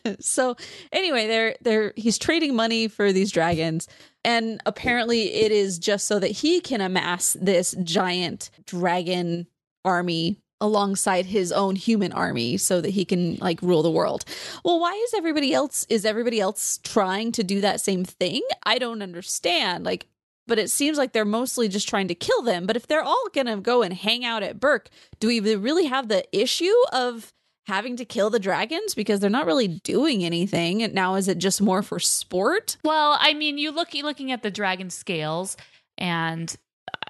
gold. 0.06 0.16
so 0.20 0.56
anyway, 0.92 1.26
they're 1.26 1.56
they're 1.62 1.92
he's 1.96 2.18
trading 2.18 2.54
money 2.54 2.88
for 2.88 3.12
these 3.12 3.32
dragons. 3.32 3.88
And 4.24 4.60
apparently, 4.66 5.32
it 5.34 5.50
is 5.52 5.78
just 5.78 6.06
so 6.06 6.18
that 6.20 6.28
he 6.30 6.60
can 6.60 6.80
amass 6.80 7.36
this 7.40 7.74
giant 7.82 8.50
dragon 8.66 9.46
army 9.84 10.38
alongside 10.62 11.27
his 11.27 11.53
own 11.53 11.77
human 11.77 12.12
army 12.12 12.57
so 12.57 12.81
that 12.81 12.90
he 12.90 13.05
can 13.05 13.37
like 13.37 13.61
rule 13.61 13.83
the 13.83 13.90
world. 13.90 14.25
Well, 14.64 14.81
why 14.81 14.92
is 14.92 15.14
everybody 15.14 15.53
else 15.53 15.85
is 15.88 16.07
everybody 16.07 16.40
else 16.40 16.79
trying 16.83 17.33
to 17.33 17.44
do 17.44 17.61
that 17.61 17.81
same 17.81 18.05
thing? 18.05 18.42
I 18.62 18.79
don't 18.79 19.03
understand. 19.03 19.85
Like 19.85 20.07
but 20.46 20.59
it 20.59 20.70
seems 20.70 20.98
like 20.98 21.12
they're 21.12 21.25
mostly 21.25 21.68
just 21.68 21.88
trying 21.88 22.09
to 22.09 22.14
kill 22.14 22.42
them. 22.42 22.66
But 22.66 22.77
if 22.77 22.87
they're 22.87 23.03
all 23.03 23.29
going 23.33 23.46
to 23.46 23.57
go 23.59 23.83
and 23.83 23.94
hang 23.94 24.25
out 24.25 24.42
at 24.42 24.59
Berk, 24.59 24.88
do 25.20 25.29
we 25.29 25.38
really 25.55 25.87
have 25.87 26.09
the 26.09 26.25
issue 26.37 26.75
of 26.92 27.33
having 27.66 27.96
to 27.96 28.05
kill 28.05 28.29
the 28.29 28.40
dragons 28.40 28.94
because 28.94 29.20
they're 29.20 29.31
not 29.31 29.46
really 29.46 29.68
doing 29.68 30.25
anything 30.25 30.83
and 30.83 30.92
now 30.94 31.14
is 31.14 31.29
it 31.29 31.38
just 31.38 31.62
more 31.62 31.83
for 31.83 32.01
sport 32.01 32.77
well 32.83 33.16
i 33.20 33.35
mean 33.35 33.57
you 33.57 33.70
look 33.70 33.94
looking 33.94 34.33
at 34.33 34.42
the 34.42 34.51
dragon 34.51 34.90
scales 34.90 35.57
and 35.96 36.57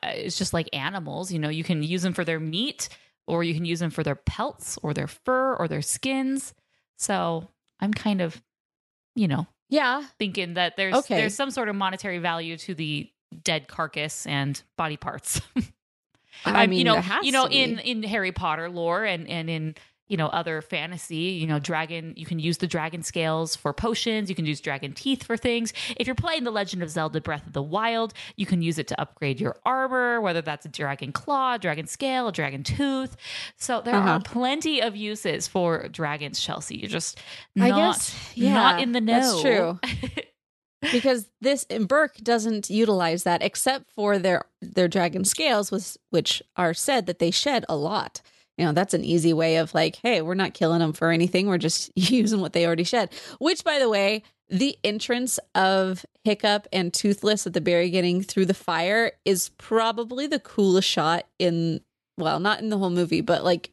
uh, 0.02 0.10
it's 0.12 0.36
just 0.36 0.52
like 0.52 0.68
animals 0.74 1.32
you 1.32 1.38
know 1.38 1.48
you 1.48 1.64
can 1.64 1.82
use 1.82 2.02
them 2.02 2.12
for 2.12 2.24
their 2.24 2.38
meat 2.38 2.90
or 3.26 3.44
you 3.44 3.54
can 3.54 3.64
use 3.64 3.80
them 3.80 3.90
for 3.90 4.02
their 4.02 4.14
pelts 4.16 4.78
or 4.82 4.92
their 4.94 5.06
fur 5.06 5.54
or 5.54 5.68
their 5.68 5.82
skins. 5.82 6.54
So 6.96 7.48
i'm 7.80 7.92
kind 7.92 8.20
of 8.20 8.40
you 9.14 9.26
know 9.28 9.46
yeah. 9.68 10.04
thinking 10.18 10.54
that 10.54 10.76
there's 10.76 10.94
Okay. 10.94 11.16
there's 11.16 11.34
some 11.34 11.50
sort 11.50 11.68
of 11.68 11.74
monetary 11.74 12.18
value 12.18 12.56
to 12.58 12.74
the 12.74 13.10
dead 13.42 13.66
carcass 13.68 14.26
and 14.26 14.62
body 14.76 14.96
parts. 14.98 15.40
I 16.44 16.66
mean 16.66 16.78
you 16.78 16.84
know, 16.84 17.02
you 17.22 17.32
know, 17.32 17.46
in 17.46 17.78
in 17.78 18.02
Harry 18.02 18.32
Potter 18.32 18.68
lore 18.68 19.04
and 19.04 19.28
and 19.28 19.48
in 19.48 19.74
you 20.08 20.16
know 20.16 20.26
other 20.26 20.60
fantasy, 20.60 21.16
you 21.40 21.46
know, 21.46 21.58
dragon. 21.58 22.12
You 22.16 22.26
can 22.26 22.38
use 22.38 22.58
the 22.58 22.66
dragon 22.66 23.02
scales 23.02 23.56
for 23.56 23.72
potions. 23.72 24.28
You 24.28 24.34
can 24.34 24.44
use 24.46 24.60
dragon 24.60 24.92
teeth 24.92 25.22
for 25.24 25.36
things. 25.36 25.72
If 25.96 26.06
you're 26.06 26.14
playing 26.16 26.44
The 26.44 26.50
Legend 26.50 26.82
of 26.82 26.90
Zelda: 26.90 27.20
Breath 27.20 27.46
of 27.46 27.52
the 27.54 27.62
Wild, 27.62 28.12
you 28.36 28.44
can 28.44 28.60
use 28.62 28.78
it 28.78 28.88
to 28.88 29.00
upgrade 29.00 29.40
your 29.40 29.56
armor, 29.64 30.20
whether 30.20 30.42
that's 30.42 30.66
a 30.66 30.68
dragon 30.68 31.12
claw, 31.12 31.56
dragon 31.56 31.86
scale, 31.86 32.28
a 32.28 32.32
dragon 32.32 32.62
tooth. 32.62 33.16
So 33.56 33.80
there 33.80 33.94
Uh-huh. 33.94 34.10
are 34.10 34.20
plenty 34.20 34.82
of 34.82 34.94
uses 34.96 35.46
for 35.48 35.88
dragons, 35.88 36.40
Chelsea. 36.40 36.76
You're 36.76 36.88
just 36.90 37.18
I 37.58 37.70
not 37.70 37.76
guess, 37.76 38.32
yeah, 38.34 38.54
not 38.54 38.80
in 38.82 38.92
the 38.92 39.00
know. 39.00 39.12
that's 39.20 39.40
true. 39.42 39.80
because 40.92 41.28
this 41.40 41.64
and 41.70 41.86
Berk 41.86 42.16
doesn't 42.18 42.68
utilize 42.68 43.22
that 43.22 43.42
except 43.42 43.90
for 43.92 44.18
their 44.18 44.42
their 44.60 44.88
dragon 44.88 45.24
scales 45.24 45.70
was 45.70 45.96
which 46.10 46.42
are 46.56 46.74
said 46.74 47.06
that 47.06 47.18
they 47.20 47.30
shed 47.30 47.64
a 47.68 47.76
lot. 47.76 48.20
You 48.62 48.68
know, 48.68 48.74
that's 48.74 48.94
an 48.94 49.04
easy 49.04 49.32
way 49.32 49.56
of 49.56 49.74
like, 49.74 49.96
hey, 50.04 50.22
we're 50.22 50.34
not 50.34 50.54
killing 50.54 50.78
them 50.78 50.92
for 50.92 51.10
anything. 51.10 51.48
We're 51.48 51.58
just 51.58 51.90
using 51.96 52.40
what 52.40 52.52
they 52.52 52.64
already 52.64 52.84
shed. 52.84 53.10
Which 53.40 53.64
by 53.64 53.80
the 53.80 53.88
way, 53.88 54.22
the 54.48 54.78
entrance 54.84 55.40
of 55.56 56.06
Hiccup 56.22 56.68
and 56.72 56.94
Toothless 56.94 57.44
at 57.44 57.54
the 57.54 57.60
very 57.60 57.86
beginning 57.86 58.22
through 58.22 58.46
the 58.46 58.54
fire 58.54 59.10
is 59.24 59.48
probably 59.58 60.28
the 60.28 60.38
coolest 60.38 60.88
shot 60.88 61.26
in 61.40 61.80
well, 62.16 62.38
not 62.38 62.60
in 62.60 62.68
the 62.68 62.78
whole 62.78 62.90
movie, 62.90 63.20
but 63.20 63.42
like 63.42 63.72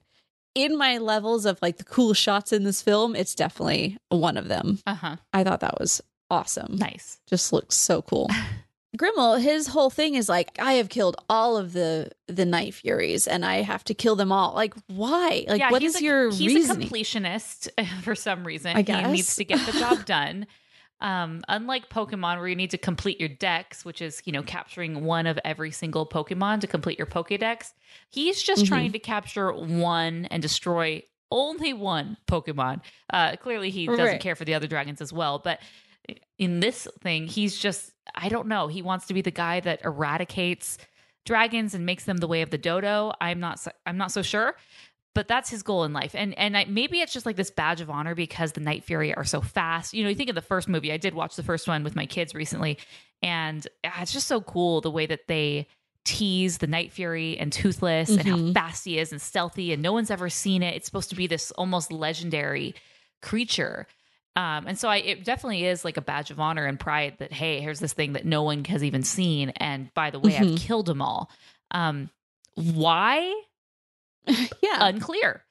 in 0.56 0.75
my 0.75 0.97
levels 0.97 1.45
of 1.45 1.62
like 1.62 1.78
the 1.78 1.84
coolest 1.84 2.23
shots 2.23 2.52
in 2.52 2.63
this 2.63 2.82
film, 2.82 3.15
it's 3.15 3.36
definitely 3.36 3.95
one 4.10 4.38
of 4.38 4.47
them. 4.47 4.80
uh 4.88 4.95
huh. 4.95 5.15
I 5.32 5.43
thought 5.43 5.60
that 5.60 5.80
was 5.80 6.02
awesome. 6.32 6.78
Nice. 6.78 7.19
Just 7.28 7.54
looks 7.54 7.75
so 7.75 8.02
cool. 8.02 8.28
Grimmel, 8.97 9.39
his 9.39 9.67
whole 9.67 9.89
thing 9.91 10.15
is 10.15 10.28
like, 10.28 10.58
I 10.60 10.73
have 10.73 10.89
killed 10.89 11.15
all 11.30 11.58
of 11.58 11.73
the 11.73 12.10
the 12.28 12.45
night 12.45 12.73
furies, 12.73 13.28
and 13.28 13.45
I 13.45 13.62
have 13.62 13.84
to 13.86 13.93
kill 13.93 14.15
them 14.15 14.32
all. 14.32 14.54
Like, 14.56 14.73
why? 14.88 15.45
Like, 15.47 15.71
what 15.71 15.82
he's 15.84 15.95
is 15.95 16.02
a, 16.02 16.04
your 16.04 16.32
he's 16.32 16.56
reasoning? 16.56 16.88
a 16.88 16.89
completionist 16.89 17.69
for 18.02 18.15
some 18.15 18.43
reason. 18.45 18.75
I 18.75 18.82
He 18.82 19.12
needs 19.12 19.36
to 19.36 19.43
get 19.45 19.63
the 19.65 19.73
job 19.73 20.06
done. 20.06 20.47
Um, 21.02 21.43
unlike 21.47 21.89
Pokemon, 21.89 22.39
where 22.39 22.47
you 22.47 22.56
need 22.58 22.71
to 22.71 22.78
complete 22.78 23.19
your 23.19 23.30
decks, 23.30 23.86
which 23.86 24.02
is 24.02 24.21
you 24.25 24.32
know 24.34 24.41
capturing 24.43 25.06
one 25.06 25.28
of 25.28 25.39
every 25.45 25.71
single 25.71 26.06
Pokemon 26.08 26.62
to 26.62 26.67
complete 26.67 26.97
your 26.97 27.08
Pokedex, 27.08 27.73
he's 28.10 28.41
just 28.41 28.63
Mhm. 28.63 28.67
trying 28.67 28.91
to 28.93 28.99
capture 28.99 29.54
one 29.54 30.25
and 30.25 30.41
destroy 30.41 31.04
only 31.32 31.73
one 31.73 32.17
Pokemon. 32.28 32.82
Uh, 33.13 33.36
clearly, 33.36 33.69
he 33.69 33.86
doesn't 33.86 34.04
Right. 34.04 34.19
care 34.19 34.36
for 34.36 34.45
the 34.45 34.56
other 34.56 34.65
dragons 34.67 34.99
as 34.99 35.13
well, 35.13 35.38
but 35.38 35.60
in 36.39 36.60
this 36.60 36.88
thing, 37.02 37.28
he's 37.28 37.56
just 37.58 37.91
I 38.15 38.30
don't 38.30 38.48
know. 38.48 38.67
He 38.67 38.82
wants 38.82 39.08
to 39.08 39.13
be 39.13 39.22
the 39.22 39.32
guy 39.32 39.60
that 39.62 39.82
eradicates 39.84 40.78
dragons 41.26 41.74
and 41.76 41.86
makes 41.86 42.06
them 42.06 42.17
the 42.17 42.28
way 42.28 42.41
of 42.41 42.50
the 42.50 42.58
dodo. 42.58 43.13
I'm 43.22 43.39
not 43.39 43.60
so, 43.60 43.72
I'm 43.86 43.98
not 43.98 44.12
so 44.12 44.22
sure, 44.22 44.56
but 45.13 45.28
that's 45.28 45.50
his 45.50 45.63
goal 45.63 45.84
in 45.84 45.93
life. 45.93 46.15
And 46.15 46.34
and 46.38 46.58
I, 46.58 46.65
maybe 46.65 47.02
it's 47.02 47.13
just 47.13 47.26
like 47.26 47.36
this 47.36 47.52
badge 47.52 47.82
of 47.82 47.89
honor 47.89 48.15
because 48.15 48.54
the 48.54 48.62
Night 48.62 48.84
Fury 48.84 49.13
are 49.13 49.24
so 49.26 49.41
fast. 49.41 49.93
You 49.93 50.04
know, 50.04 50.10
you 50.10 50.15
think 50.15 50.30
of 50.30 50.36
the 50.36 50.41
first 50.41 50.67
movie. 50.67 50.91
I 50.91 50.98
did 50.98 51.13
watch 51.13 51.36
the 51.36 51.43
first 51.43 51.67
one 51.67 51.84
with 51.84 51.95
my 51.95 52.06
kids 52.06 52.34
recently, 52.34 52.78
and 53.22 53.67
it's 53.84 54.13
just 54.13 54.28
so 54.28 54.41
cool 54.41 54.82
the 54.82 54.91
way 54.91 55.06
that 55.06 55.28
they 55.28 55.67
tease 56.06 56.58
the 56.60 56.65
Night 56.67 56.91
Fury 56.91 57.38
and 57.38 57.52
Toothless 57.52 58.10
and 58.10 58.28
how 58.28 58.38
Mhm. 58.38 58.54
fast 58.54 58.86
he 58.86 58.98
is 58.98 59.12
and 59.12 59.22
stealthy, 59.22 59.74
and 59.74 59.84
no 59.84 59.93
one's 59.93 60.10
ever 60.10 60.30
seen 60.30 60.63
it. 60.63 60.74
It's 60.76 60.86
supposed 60.86 61.10
to 61.10 61.15
be 61.15 61.28
this 61.28 61.52
almost 61.52 61.91
legendary 61.91 62.74
creature. 63.22 63.86
Um, 64.36 64.68
and 64.68 64.78
so 64.80 64.88
I, 64.88 64.98
it 64.98 65.24
definitely 65.26 65.65
is 65.65 65.84
like 65.84 65.98
a 65.98 66.02
badge 66.02 66.32
of 66.32 66.39
honor 66.39 66.65
and 66.65 66.80
pride 66.80 67.15
that, 67.20 67.34
hey, 67.34 67.60
here's 67.62 67.80
this 67.80 67.94
thing 67.94 68.13
that 68.13 68.26
no 68.26 68.44
one 68.44 68.63
has 68.65 68.84
even 68.84 69.04
seen. 69.04 69.50
And 69.58 69.94
by 69.94 70.12
the 70.12 70.20
way, 70.20 70.38
I've 70.38 70.48
Mhm. 70.48 70.58
killed 70.60 70.86
them 70.86 71.02
all. 71.02 71.30
Um, 71.72 72.10
why? 72.56 73.34
yeah, 74.28 74.78
Unclear. 74.80 75.44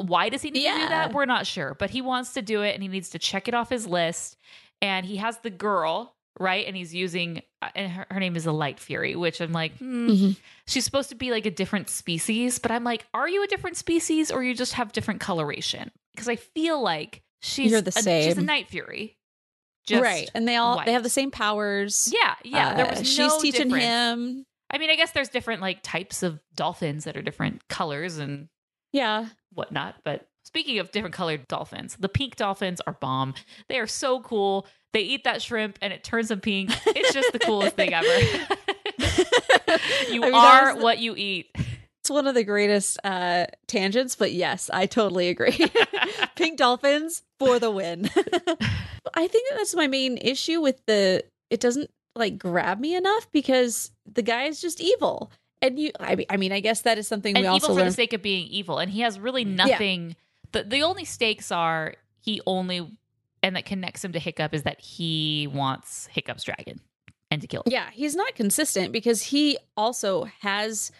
Why 0.00 0.30
does 0.30 0.40
he 0.42 0.50
need 0.50 0.64
to 0.64 0.72
do 0.72 0.88
that? 0.88 1.12
We're 1.12 1.26
not 1.26 1.46
sure, 1.46 1.74
but 1.78 1.90
he 1.90 2.00
wants 2.00 2.32
to 2.34 2.42
do 2.42 2.62
it 2.62 2.72
and 2.74 2.82
he 2.82 2.88
needs 2.88 3.10
to 3.10 3.18
check 3.18 3.46
it 3.46 3.54
off 3.54 3.68
his 3.68 3.86
list. 3.86 4.36
And 4.80 5.04
he 5.04 5.16
has 5.18 5.36
the 5.38 5.50
girl, 5.50 6.16
right? 6.40 6.66
And 6.66 6.74
he's 6.74 6.94
using, 6.94 7.42
uh, 7.60 7.68
and 7.74 7.92
her, 7.92 8.06
her 8.10 8.18
name 8.18 8.34
is 8.34 8.46
a 8.46 8.52
Light 8.52 8.80
Fury, 8.80 9.14
which 9.16 9.40
I'm 9.40 9.52
like, 9.52 9.76
hmm, 9.76 10.08
Mhm. 10.08 10.36
she's 10.66 10.84
supposed 10.84 11.10
to 11.10 11.14
be 11.14 11.30
like 11.30 11.44
a 11.46 11.50
different 11.50 11.90
species, 11.90 12.58
but 12.58 12.70
I'm 12.70 12.84
like, 12.84 13.04
are 13.12 13.28
you 13.28 13.44
a 13.44 13.46
different 13.46 13.76
species 13.76 14.30
or 14.30 14.42
you 14.42 14.54
just 14.54 14.72
have 14.72 14.92
different 14.92 15.20
coloration? 15.20 15.90
Because 16.14 16.28
I 16.28 16.36
feel 16.36 16.80
like 16.82 17.22
she's 17.42 17.70
You're 17.70 17.80
the 17.82 17.90
a, 17.96 18.22
she's 18.24 18.38
a. 18.38 18.42
Night 18.42 18.68
Fury. 18.68 19.16
Just 19.86 20.02
right. 20.02 20.30
And 20.34 20.46
they 20.46 20.56
all 20.56 20.82
they 20.84 20.92
have 20.92 21.02
the 21.02 21.08
same 21.10 21.30
powers. 21.30 22.12
Yeah, 22.12 22.34
yeah. 22.44 22.74
there 22.74 22.86
Uh, 22.86 23.00
was 23.00 23.18
no 23.18 23.28
she's 23.28 23.42
teaching 23.42 23.68
difference. 23.68 23.84
him. 23.84 24.46
I 24.70 24.78
mean, 24.78 24.90
I 24.90 24.96
guess 24.96 25.10
there's 25.10 25.28
different 25.28 25.60
like 25.60 25.80
types 25.82 26.22
of 26.22 26.40
dolphins 26.54 27.04
that 27.04 27.16
are 27.16 27.22
different 27.22 27.66
colors 27.68 28.18
and 28.18 28.48
Yeah, 28.92 29.26
whatnot. 29.52 29.96
But 30.04 30.26
speaking 30.44 30.78
of 30.78 30.92
different 30.92 31.14
colored 31.14 31.48
dolphins, 31.48 31.96
the 31.98 32.08
pink 32.08 32.36
dolphins 32.36 32.80
are 32.86 32.92
bomb. 32.94 33.34
They 33.68 33.78
are 33.78 33.86
so 33.88 34.20
cool. 34.20 34.66
They 34.92 35.00
eat 35.00 35.24
that 35.24 35.42
shrimp 35.42 35.78
and 35.82 35.92
it 35.92 36.04
turns 36.04 36.28
them 36.28 36.40
pink. 36.40 36.70
It's 36.86 37.12
just 37.12 37.32
the 37.32 37.38
coolest 37.40 37.74
thing 37.76 37.92
ever. 37.92 38.06
you 40.10 40.22
I 40.22 40.26
mean, 40.26 40.34
are 40.34 40.74
was- 40.74 40.82
what 40.84 40.98
you 41.00 41.16
eat. 41.16 41.50
It's 42.02 42.10
one 42.10 42.26
of 42.26 42.34
the 42.34 42.42
greatest 42.42 42.98
uh 43.04 43.46
tangents, 43.68 44.16
but 44.16 44.32
yes, 44.32 44.68
I 44.72 44.86
totally 44.86 45.28
agree. 45.28 45.56
Pink 46.34 46.58
dolphins 46.58 47.22
for 47.38 47.60
the 47.60 47.70
win. 47.70 48.10
I 49.14 49.28
think 49.28 49.48
that 49.48 49.56
that's 49.56 49.76
my 49.76 49.86
main 49.86 50.18
issue 50.18 50.60
with 50.60 50.84
the 50.86 51.22
it 51.48 51.60
doesn't 51.60 51.90
like 52.16 52.38
grab 52.38 52.80
me 52.80 52.96
enough 52.96 53.30
because 53.30 53.92
the 54.12 54.22
guy 54.22 54.44
is 54.44 54.60
just 54.60 54.80
evil. 54.80 55.30
And 55.60 55.78
you 55.78 55.92
I 56.00 56.16
mean, 56.16 56.26
I 56.28 56.36
mean 56.38 56.50
I 56.50 56.58
guess 56.58 56.80
that 56.82 56.98
is 56.98 57.06
something 57.06 57.36
and 57.36 57.44
we 57.44 57.46
evil 57.46 57.54
also 57.54 57.66
for 57.68 57.74
learn 57.74 57.86
the 57.86 57.92
sake 57.92 58.12
of 58.12 58.20
being 58.20 58.48
evil. 58.48 58.78
And 58.80 58.90
he 58.90 59.02
has 59.02 59.20
really 59.20 59.44
nothing. 59.44 60.16
The 60.50 60.64
the 60.64 60.82
only 60.82 61.04
stakes 61.04 61.52
are 61.52 61.94
he 62.20 62.40
only 62.46 62.90
and 63.44 63.54
that 63.54 63.64
connects 63.64 64.04
him 64.04 64.10
to 64.12 64.18
Hiccup 64.18 64.54
is 64.54 64.64
that 64.64 64.80
he 64.80 65.46
wants 65.46 66.08
Hiccup's 66.08 66.42
dragon 66.42 66.80
and 67.30 67.40
to 67.42 67.46
kill. 67.46 67.62
Him. 67.64 67.72
Yeah, 67.72 67.90
he's 67.92 68.16
not 68.16 68.34
consistent 68.34 68.90
because 68.90 69.22
he 69.22 69.56
also 69.76 70.24
has 70.40 70.90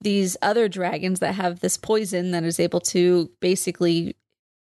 these 0.00 0.36
other 0.42 0.68
dragons 0.68 1.20
that 1.20 1.34
have 1.34 1.60
this 1.60 1.76
poison 1.76 2.30
that 2.32 2.44
is 2.44 2.60
able 2.60 2.80
to 2.80 3.30
basically 3.40 4.16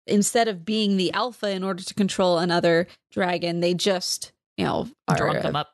instead 0.07 0.49
of 0.49 0.65
being 0.65 0.97
the 0.97 1.13
alpha 1.13 1.49
in 1.51 1.63
order 1.63 1.83
to 1.83 1.95
control 1.95 2.39
another 2.39 2.89
dragon, 3.13 3.61
they 3.61 3.73
just, 3.73 4.33
you 4.57 4.65
know, 4.65 4.89
are 5.07 5.17
Drunk 5.17 5.43
them 5.43 5.55
up. 5.55 5.69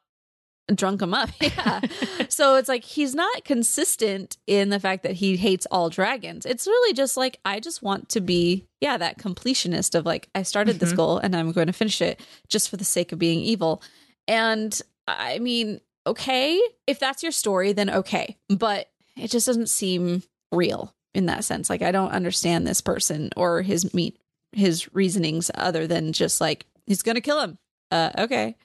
drunk 0.74 1.00
them 1.00 1.14
up. 1.14 1.30
Yeah. 1.40 1.80
so 2.28 2.56
it's 2.56 2.68
like 2.68 2.84
he's 2.84 3.14
not 3.14 3.44
consistent 3.44 4.36
in 4.46 4.68
the 4.68 4.78
fact 4.78 5.02
that 5.04 5.12
he 5.14 5.38
hates 5.38 5.66
all 5.70 5.88
dragons. 5.88 6.44
It's 6.44 6.66
really 6.66 6.92
just 6.92 7.16
like 7.16 7.40
I 7.46 7.58
just 7.58 7.82
want 7.82 8.10
to 8.10 8.20
be, 8.20 8.66
yeah, 8.82 8.98
that 8.98 9.16
completionist 9.18 9.94
of 9.94 10.04
like 10.04 10.28
I 10.34 10.42
started 10.42 10.78
this 10.78 10.92
Mhm. 10.92 10.96
goal 10.96 11.18
and 11.18 11.34
I'm 11.34 11.52
going 11.52 11.68
to 11.68 11.72
finish 11.72 12.02
it 12.02 12.20
just 12.48 12.68
for 12.68 12.76
the 12.76 12.84
sake 12.84 13.12
of 13.12 13.18
being 13.18 13.40
evil. 13.40 13.82
And 14.28 14.78
I 15.06 15.38
mean, 15.38 15.80
okay, 16.06 16.60
if 16.86 16.98
that's 16.98 17.22
your 17.22 17.32
story, 17.32 17.72
then 17.72 17.88
okay. 17.88 18.36
But 18.50 18.90
it 19.18 19.30
just 19.30 19.46
doesn't 19.46 19.68
seem 19.68 20.22
real 20.52 20.94
in 21.14 21.26
that 21.26 21.44
sense. 21.44 21.68
Like 21.68 21.82
I 21.82 21.90
don't 21.92 22.10
understand 22.10 22.66
this 22.66 22.80
person 22.80 23.30
or 23.36 23.62
his 23.62 23.92
meat 23.94 24.18
his 24.52 24.92
reasonings 24.94 25.50
other 25.54 25.86
than 25.86 26.12
just 26.12 26.40
like 26.40 26.66
he's 26.86 27.02
gonna 27.02 27.20
kill 27.20 27.40
him. 27.40 27.58
Uh 27.90 28.10
okay. 28.18 28.56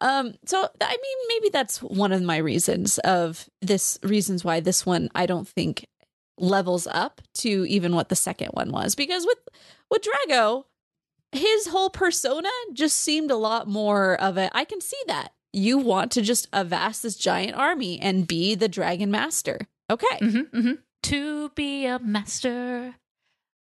Um, 0.00 0.34
so 0.46 0.68
I 0.80 0.90
mean, 0.90 1.16
maybe 1.28 1.48
that's 1.52 1.80
one 1.80 2.10
of 2.10 2.22
my 2.22 2.38
reasons 2.38 2.98
of 2.98 3.48
this 3.60 3.98
reasons 4.02 4.44
why 4.44 4.58
this 4.60 4.84
one 4.84 5.08
I 5.14 5.26
don't 5.26 5.46
think 5.46 5.86
levels 6.38 6.88
up 6.90 7.20
to 7.34 7.64
even 7.68 7.94
what 7.94 8.08
the 8.08 8.16
second 8.16 8.48
one 8.48 8.72
was 8.72 8.96
because 8.96 9.24
with 9.26 9.38
with 9.90 10.02
Drago, 10.02 10.64
his 11.30 11.68
whole 11.68 11.90
persona 11.90 12.48
just 12.72 12.98
seemed 12.98 13.30
a 13.30 13.36
lot 13.36 13.68
more 13.68 14.20
of 14.20 14.36
a 14.38 14.50
I 14.56 14.64
can 14.64 14.80
see 14.80 15.00
that. 15.06 15.32
you 15.52 15.78
want 15.78 16.10
to 16.12 16.22
just 16.22 16.48
avast 16.52 17.02
this 17.02 17.16
giant 17.16 17.54
army 17.56 18.00
and 18.00 18.26
be 18.26 18.54
the 18.54 18.68
dragon 18.68 19.10
master. 19.10 19.68
Okay. 19.92 20.18
Mm-hmm, 20.22 20.58
mm-hmm. 20.58 20.72
To 21.02 21.50
be 21.50 21.84
a 21.84 21.98
master, 21.98 22.94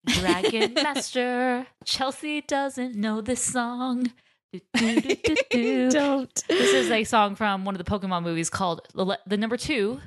dragon 0.07 0.73
master. 0.83 1.67
Chelsea 1.83 2.41
doesn't 2.41 2.95
know 2.95 3.21
this 3.21 3.43
song. 3.43 4.11
Do, 4.51 4.59
do, 4.73 5.01
do, 5.01 5.15
do, 5.23 5.35
do. 5.51 5.91
Don't. 5.91 6.43
This 6.47 6.73
is 6.73 6.89
a 6.89 7.03
song 7.03 7.35
from 7.35 7.63
one 7.63 7.75
of 7.75 7.85
the 7.85 7.89
Pokemon 7.89 8.23
movies 8.23 8.49
called 8.49 8.81
the, 8.95 9.19
the 9.27 9.37
number 9.37 9.55
two, 9.55 9.99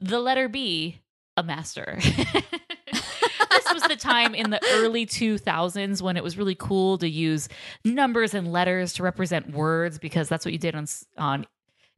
the 0.00 0.18
letter 0.18 0.48
B, 0.48 1.02
a 1.36 1.42
master. 1.42 1.98
this 2.00 3.72
was 3.74 3.82
the 3.82 3.96
time 3.98 4.34
in 4.34 4.48
the 4.48 4.60
early 4.76 5.04
2000s 5.04 6.00
when 6.00 6.16
it 6.16 6.24
was 6.24 6.38
really 6.38 6.54
cool 6.54 6.96
to 6.98 7.08
use 7.08 7.50
numbers 7.84 8.32
and 8.32 8.50
letters 8.50 8.94
to 8.94 9.02
represent 9.02 9.50
words 9.50 9.98
because 9.98 10.26
that's 10.30 10.46
what 10.46 10.52
you 10.52 10.58
did 10.58 10.74
on 10.74 10.86
on 11.18 11.46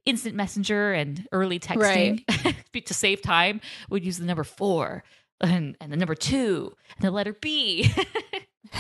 instant 0.09 0.35
messenger 0.35 0.93
and 0.93 1.27
early 1.33 1.59
texting 1.61 2.25
to 2.85 2.95
save 2.95 3.21
time 3.23 3.61
we'd 3.91 4.05
use 4.05 4.19
the 4.19 4.25
number 4.25 4.45
4 4.45 5.03
and, 5.41 5.77
and 5.81 5.93
the 5.93 5.97
number 5.97 6.15
2 6.15 6.73
and 6.97 7.05
the 7.05 7.11
letter 7.11 7.33
B. 7.41 7.91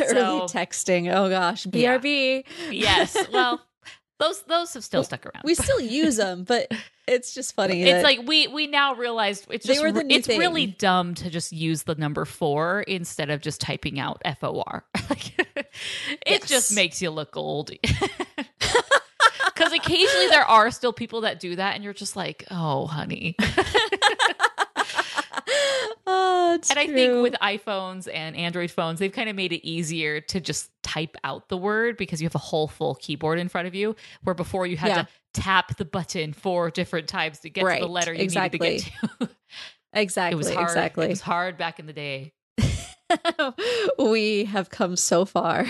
Early 0.00 0.08
So- 0.08 0.46
texting. 0.48 1.12
Oh 1.14 1.28
gosh. 1.28 1.66
Yeah. 1.72 1.98
BRB. 1.98 2.44
yes. 2.70 3.16
Well, 3.32 3.60
those 4.18 4.42
those 4.48 4.74
have 4.74 4.82
still 4.82 5.04
stuck 5.04 5.24
around. 5.26 5.42
We 5.44 5.54
still 5.54 5.80
use 5.80 6.16
them, 6.16 6.42
but 6.42 6.72
it's 7.06 7.32
just 7.34 7.54
funny. 7.54 7.82
it's 7.84 8.02
like 8.02 8.20
we 8.26 8.48
we 8.48 8.66
now 8.66 8.94
realized 8.94 9.46
it's 9.50 9.64
just 9.64 9.80
were 9.80 9.92
the 9.92 10.04
it's 10.12 10.26
really 10.26 10.66
dumb 10.66 11.14
to 11.16 11.30
just 11.30 11.52
use 11.52 11.84
the 11.84 11.94
number 11.94 12.24
four 12.24 12.80
instead 12.82 13.30
of 13.30 13.40
just 13.40 13.60
typing 13.60 14.00
out 14.00 14.20
FOR. 14.40 14.84
It 15.08 15.66
Yes. 16.26 16.48
just 16.48 16.74
makes 16.74 17.00
you 17.00 17.10
look 17.10 17.36
old. 17.36 17.70
Because 19.70 19.86
occasionally 19.86 20.28
there 20.28 20.44
are 20.44 20.70
still 20.70 20.92
people 20.92 21.22
that 21.22 21.40
do 21.40 21.56
that, 21.56 21.74
and 21.74 21.84
you're 21.84 21.92
just 21.94 22.16
like, 22.16 22.44
oh, 22.50 22.86
honey. 22.86 23.36
oh, 26.06 26.58
and 26.70 26.78
I 26.78 26.86
true. 26.86 26.94
think 26.94 27.22
with 27.22 27.34
iPhones 27.34 28.08
and 28.12 28.36
Android 28.36 28.70
phones, 28.70 28.98
they've 28.98 29.12
kind 29.12 29.28
of 29.28 29.36
made 29.36 29.52
it 29.52 29.66
easier 29.66 30.20
to 30.22 30.40
just 30.40 30.70
type 30.82 31.16
out 31.24 31.48
the 31.48 31.56
word 31.56 31.96
because 31.96 32.20
you 32.20 32.26
have 32.26 32.34
a 32.34 32.38
whole 32.38 32.68
full 32.68 32.94
keyboard 32.96 33.38
in 33.38 33.48
front 33.48 33.68
of 33.68 33.74
you, 33.74 33.94
where 34.22 34.34
before 34.34 34.66
you 34.66 34.76
had 34.76 34.88
Yeah. 34.88 35.02
to 35.02 35.08
tap 35.34 35.76
the 35.76 35.84
button 35.84 36.32
four 36.32 36.70
different 36.70 37.08
times 37.08 37.40
to 37.40 37.50
get 37.50 37.62
to 37.62 37.80
the 37.80 37.88
letter 37.88 38.12
you 38.12 38.22
exactly. 38.22 38.58
needed 38.58 38.84
to 38.84 38.90
get 38.90 39.28
to. 39.28 39.34
exactly, 39.92 40.34
it 40.34 40.38
was 40.38 40.50
hard. 40.52 40.68
exactly. 40.68 41.06
It 41.06 41.10
was 41.10 41.20
hard 41.20 41.58
back 41.58 41.78
in 41.78 41.86
the 41.86 41.92
day. 41.92 42.32
we 43.98 44.44
have 44.44 44.70
come 44.70 44.96
so 44.96 45.24
far. 45.24 45.66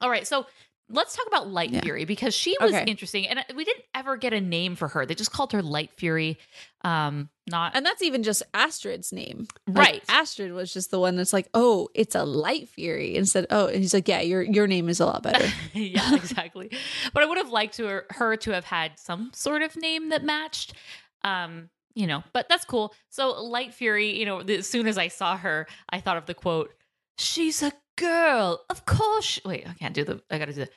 All 0.00 0.10
right, 0.10 0.26
so 0.26 0.46
let's 0.94 1.14
talk 1.16 1.26
about 1.26 1.48
Light 1.50 1.70
Yeah. 1.70 1.80
Fury 1.82 2.04
because 2.04 2.34
she 2.34 2.56
was 2.60 2.72
Okay. 2.72 2.84
interesting, 2.86 3.26
and 3.28 3.40
uh, 3.40 3.42
we 3.54 3.64
didn't 3.64 3.84
ever 3.94 4.16
get 4.16 4.32
a 4.32 4.40
name 4.40 4.76
for 4.76 4.88
her. 4.88 5.04
They 5.04 5.14
just 5.14 5.32
called 5.32 5.52
her 5.52 5.62
Light 5.62 5.90
Fury. 5.96 6.38
Um, 6.82 7.28
not 7.46 7.74
and 7.74 7.84
that's 7.84 8.02
even 8.02 8.22
just 8.22 8.42
Astrid's 8.54 9.12
name. 9.12 9.46
Like, 9.66 9.76
right. 9.76 10.04
Astrid 10.08 10.52
was 10.52 10.72
just 10.72 10.90
the 10.90 10.98
one 10.98 11.16
that's 11.16 11.32
like, 11.32 11.48
oh, 11.54 11.88
it's 11.94 12.14
a 12.14 12.24
light 12.24 12.68
fury. 12.68 13.16
Instead, 13.16 13.46
oh, 13.50 13.66
and 13.66 13.76
he's 13.78 13.92
like, 13.94 14.08
yeah, 14.08 14.20
your 14.20 14.42
your 14.42 14.66
name 14.66 14.88
is 14.88 15.00
a 15.00 15.06
lot 15.06 15.22
better. 15.22 15.46
yeah, 15.74 16.14
exactly. 16.16 16.70
But 17.12 17.22
I 17.22 17.26
would 17.26 17.38
have 17.38 17.50
liked 17.50 17.76
to 17.76 17.86
her, 17.86 18.06
her 18.10 18.36
to 18.38 18.50
have 18.52 18.64
had 18.64 18.98
some 18.98 19.30
sort 19.34 19.62
of 19.62 19.76
name 19.76 20.08
that 20.10 20.24
matched. 20.24 20.74
Um, 21.22 21.70
you 21.94 22.06
know, 22.06 22.22
but 22.32 22.48
that's 22.48 22.64
cool. 22.64 22.92
So 23.10 23.42
Light 23.42 23.72
Fury, 23.72 24.18
you 24.18 24.26
know, 24.26 24.40
as 24.40 24.66
soon 24.68 24.86
as 24.86 24.98
I 24.98 25.08
saw 25.08 25.36
her, 25.36 25.66
I 25.90 26.00
thought 26.00 26.16
of 26.16 26.26
the 26.26 26.34
quote, 26.34 26.72
"She's 27.18 27.62
a 27.62 27.72
girl, 27.96 28.60
of 28.68 28.84
course." 28.84 29.24
She-. 29.24 29.40
Wait, 29.44 29.68
I 29.68 29.74
can't 29.74 29.94
do 29.94 30.04
the. 30.04 30.20
I 30.30 30.38
got 30.38 30.46
to 30.46 30.52
do 30.52 30.60
the. 30.64 30.70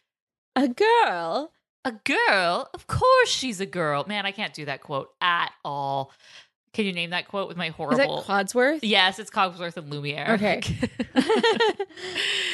A 0.58 0.68
girl. 0.68 1.52
A 1.86 1.94
girl, 2.04 2.70
of 2.74 2.86
course 2.88 3.30
she's 3.30 3.62
a 3.62 3.66
girl. 3.66 4.04
Man, 4.08 4.26
I 4.26 4.32
can't 4.32 4.54
do 4.54 4.66
that 4.66 4.82
quote 4.82 5.10
at 5.22 5.52
all. 5.64 6.12
Can 6.74 6.86
you 6.86 6.92
name 6.92 7.12
that 7.12 7.28
quote 7.30 7.48
with 7.48 7.56
my 7.56 7.70
horrible? 7.70 7.94
Is 7.94 7.98
that 8.00 8.08
horrible? 8.08 8.24
Codsworth? 8.28 8.80
yes, 8.84 9.20
it's 9.20 9.30
Cogsworth 9.30 9.78
and 9.78 9.90
Lumiere. 9.90 10.28
Okay. 10.32 10.62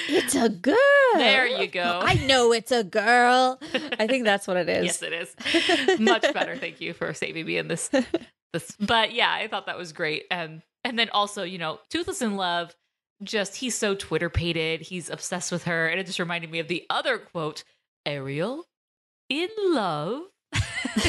it's 0.07 0.35
a 0.35 0.49
girl. 0.49 0.75
There 1.15 1.47
you 1.47 1.67
go. 1.67 1.99
I 2.03 2.13
know 2.25 2.53
it's 2.53 2.71
a 2.71 2.83
girl. 2.83 3.59
I 3.99 4.05
think 4.07 4.25
that's 4.25 4.47
what 4.47 4.57
it 4.57 4.69
is. 4.69 4.85
yes, 4.85 5.01
it 5.01 5.13
is. 5.13 5.99
Much 5.99 6.31
better. 6.33 6.55
Thank 6.55 6.79
you 6.79 6.93
for 6.93 7.13
saving 7.13 7.45
me 7.45 7.57
in 7.57 7.67
this. 7.67 7.89
This, 8.53 8.71
but 8.79 9.13
yeah, 9.13 9.31
I 9.31 9.47
thought 9.47 9.65
that 9.65 9.77
was 9.79 9.93
great. 9.93 10.25
And 10.29 10.61
and 10.83 10.97
then 10.99 11.09
also, 11.09 11.41
you 11.43 11.57
know, 11.57 11.79
Toothless 11.89 12.21
in 12.21 12.35
Love. 12.37 12.75
Just 13.23 13.55
he's 13.55 13.75
so 13.75 13.95
Twitter 13.95 14.29
pated. 14.29 14.81
He's 14.81 15.09
obsessed 15.09 15.51
with 15.51 15.63
her, 15.63 15.87
and 15.87 15.99
it 15.99 16.05
just 16.05 16.19
reminded 16.19 16.51
me 16.51 16.59
of 16.59 16.67
the 16.67 16.85
other 16.89 17.17
quote: 17.17 17.63
"Ariel, 18.05 18.65
in 19.29 19.49
love." 19.57 20.21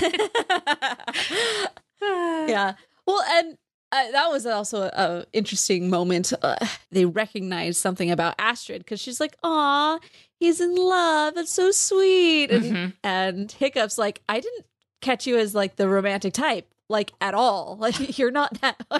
yeah. 2.02 2.74
Well, 3.06 3.22
and 3.28 3.58
uh, 3.92 4.10
that 4.12 4.28
was 4.30 4.46
also 4.46 4.82
a, 4.82 4.90
a 4.94 5.24
interesting 5.32 5.90
moment. 5.90 6.32
Uh, 6.42 6.56
they 6.90 7.04
recognized 7.04 7.78
something 7.78 8.10
about 8.10 8.34
Astrid 8.38 8.80
because 8.80 9.00
she's 9.00 9.20
like, 9.20 9.36
"Aw, 9.42 9.98
he's 10.40 10.60
in 10.60 10.74
love. 10.74 11.34
That's 11.34 11.52
so 11.52 11.70
sweet." 11.70 12.50
And, 12.50 12.64
Mhm. 12.64 12.92
and 13.02 13.52
Hiccup's 13.52 13.98
like, 13.98 14.22
"I 14.28 14.40
didn't 14.40 14.66
catch 15.00 15.26
you 15.26 15.36
as 15.38 15.54
like 15.54 15.76
the 15.76 15.88
romantic 15.88 16.32
type, 16.32 16.66
like 16.88 17.12
at 17.20 17.34
all. 17.34 17.76
Like 17.84 18.18
you're 18.18 18.30
not 18.30 18.60
that 18.60 18.76
way." 18.90 18.98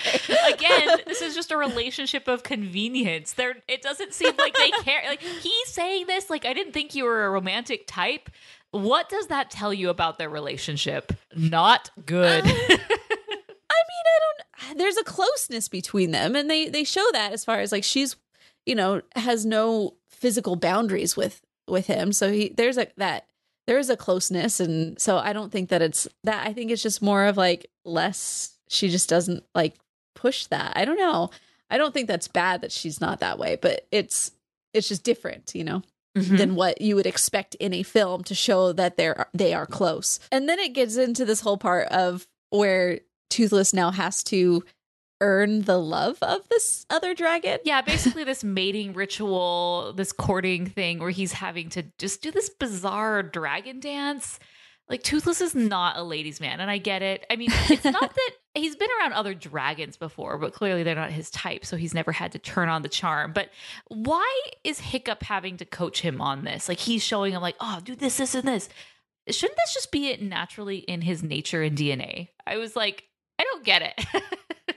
Again, 0.53 0.99
this 1.07 1.23
is 1.23 1.35
just 1.35 1.51
a 1.51 1.57
relationship 1.57 2.29
of 2.29 2.43
convenience. 2.43 3.33
There, 3.33 3.57
it 3.69 3.83
doesn't 3.83 4.13
seem 4.13 4.35
like 4.37 4.55
they 4.57 4.71
care. 4.83 5.03
Like 5.07 5.21
he's 5.21 5.69
saying 5.69 6.07
this, 6.07 6.29
like 6.29 6.45
I 6.45 6.53
didn't 6.53 6.73
think 6.73 6.95
you 6.95 7.05
were 7.05 7.25
a 7.25 7.31
romantic 7.31 7.87
type. 7.87 8.31
What 8.73 9.09
does 9.09 9.29
that 9.29 9.51
tell 9.51 9.73
you 9.73 9.89
about 9.89 10.19
their 10.19 10.29
relationship? 10.29 11.13
Not 11.37 11.91
good. 12.05 12.43
Um, 12.45 12.51
I 12.51 12.59
mean, 12.69 12.79
I 14.07 14.19
don't. 14.69 14.79
There's 14.79 14.97
a 14.97 15.05
closeness 15.05 15.69
between 15.69 16.11
them, 16.11 16.35
and 16.35 16.51
they 16.51 16.69
they 16.69 16.85
show 16.85 17.07
that 17.13 17.33
as 17.33 17.45
far 17.45 17.61
as 17.61 17.71
like 17.73 17.85
she's, 17.85 18.17
you 18.67 18.75
know, 18.75 19.01
has 19.15 19.47
no 19.47 19.95
physical 20.09 20.57
boundaries 20.57 21.17
with 21.17 21.41
with 21.69 21.87
him. 21.87 22.13
So 22.13 22.33
he 22.33 22.53
there's 22.57 22.79
a 22.79 22.89
that 22.97 23.27
there 23.67 23.79
is 23.79 23.91
a 23.91 23.97
closeness, 23.97 24.61
and 24.61 24.99
so 25.01 25.17
I 25.19 25.33
don't 25.33 25.51
think 25.53 25.71
that 25.71 25.83
it's 25.83 26.07
that. 26.25 26.47
I 26.47 26.53
think 26.53 26.71
it's 26.71 26.83
just 26.83 27.01
more 27.03 27.25
of 27.27 27.37
like 27.37 27.71
less. 27.85 28.57
She 28.69 28.89
just 28.89 29.09
doesn't 29.09 29.45
like 29.55 29.75
push 30.15 30.47
that. 30.47 30.73
I 30.77 30.85
don't 30.85 30.99
know. 30.99 31.31
I 31.71 31.79
don't 31.79 31.93
think 31.95 32.09
that's 32.09 32.29
bad 32.29 32.61
that 32.63 32.73
she's 32.73 33.01
not 33.01 33.21
that 33.21 33.39
way, 33.39 33.57
but 33.61 33.87
it's 33.91 34.33
it's 34.73 34.89
just 34.89 35.05
different, 35.05 35.53
you 35.55 35.65
know 35.65 35.83
Mhm. 36.17 36.39
than 36.39 36.55
what 36.55 36.81
you 36.81 36.95
would 36.95 37.07
expect 37.07 37.57
in 37.57 37.73
a 37.75 37.83
film 37.83 38.23
to 38.25 38.35
show 38.37 38.73
that 38.73 38.97
they're 38.97 39.27
they 39.35 39.53
are 39.55 39.67
close. 39.67 40.21
And 40.31 40.49
then 40.49 40.59
it 40.61 40.73
gets 40.73 40.97
into 40.97 41.25
this 41.25 41.41
whole 41.41 41.57
part 41.59 41.89
of 41.89 42.27
where 42.51 43.01
Toothless 43.31 43.73
now 43.75 43.91
has 43.91 44.23
to 44.25 44.65
earn 45.21 45.63
the 45.63 45.79
love 45.79 46.19
of 46.23 46.49
this 46.49 46.87
other 46.91 47.15
dragon. 47.15 47.59
Yeah, 47.65 47.83
basically 47.83 48.25
this 48.25 48.45
mating 48.45 48.93
ritual, 48.95 49.93
this 49.97 50.13
courting 50.13 50.67
thing 50.67 50.99
where 50.99 51.11
he's 51.11 51.33
having 51.33 51.69
to 51.71 51.85
just 51.99 52.23
do 52.23 52.31
this 52.31 52.51
bizarre 52.51 53.23
dragon 53.23 53.81
dance. 53.81 54.39
Like 54.89 55.03
Toothless 55.03 55.41
is 55.41 55.55
not 55.55 55.97
a 55.97 56.03
ladies' 56.03 56.41
man, 56.41 56.61
and 56.61 56.71
I 56.71 56.77
get 56.77 57.01
it. 57.01 57.25
I 57.31 57.37
mean, 57.37 57.49
it's 57.71 57.85
not 57.85 58.01
that 58.15 58.31
he's 58.55 58.77
been 58.77 58.91
around 59.01 59.15
other 59.15 59.33
dragons 59.33 59.97
before, 59.97 60.37
but 60.37 60.53
clearly 60.53 60.83
they're 60.83 60.95
not 60.95 61.11
his 61.11 61.31
type, 61.31 61.65
so 61.65 61.77
he's 61.77 61.95
never 61.95 62.13
had 62.13 62.33
to 62.33 62.39
turn 62.39 62.69
on 62.69 62.83
the 62.83 62.89
charm. 62.91 63.33
But 63.33 63.49
why 63.89 64.41
is 64.63 64.81
Hiccup 64.81 65.23
having 65.23 65.57
to 65.57 65.65
coach 65.65 66.03
him 66.03 66.21
on 66.21 66.45
this? 66.45 66.69
Like 66.69 66.79
he's 66.79 67.03
showing 67.03 67.33
him 67.33 67.41
like, 67.41 67.57
oh, 67.61 67.81
do 67.83 67.97
this, 67.97 68.19
this, 68.19 68.35
and 68.35 68.47
this. 68.47 68.69
Shouldn't 69.31 69.57
this 69.57 69.73
just 69.73 69.91
be 69.91 70.09
it 70.09 70.21
naturally 70.21 70.79
in 70.79 71.01
his 71.01 71.23
nature 71.23 71.63
and 71.63 71.79
DNA? 71.79 72.29
I 72.47 72.59
was 72.59 72.77
like, 72.77 73.05
I 73.39 73.45
don't 73.45 73.65
get 73.65 73.81
it. 73.81 74.07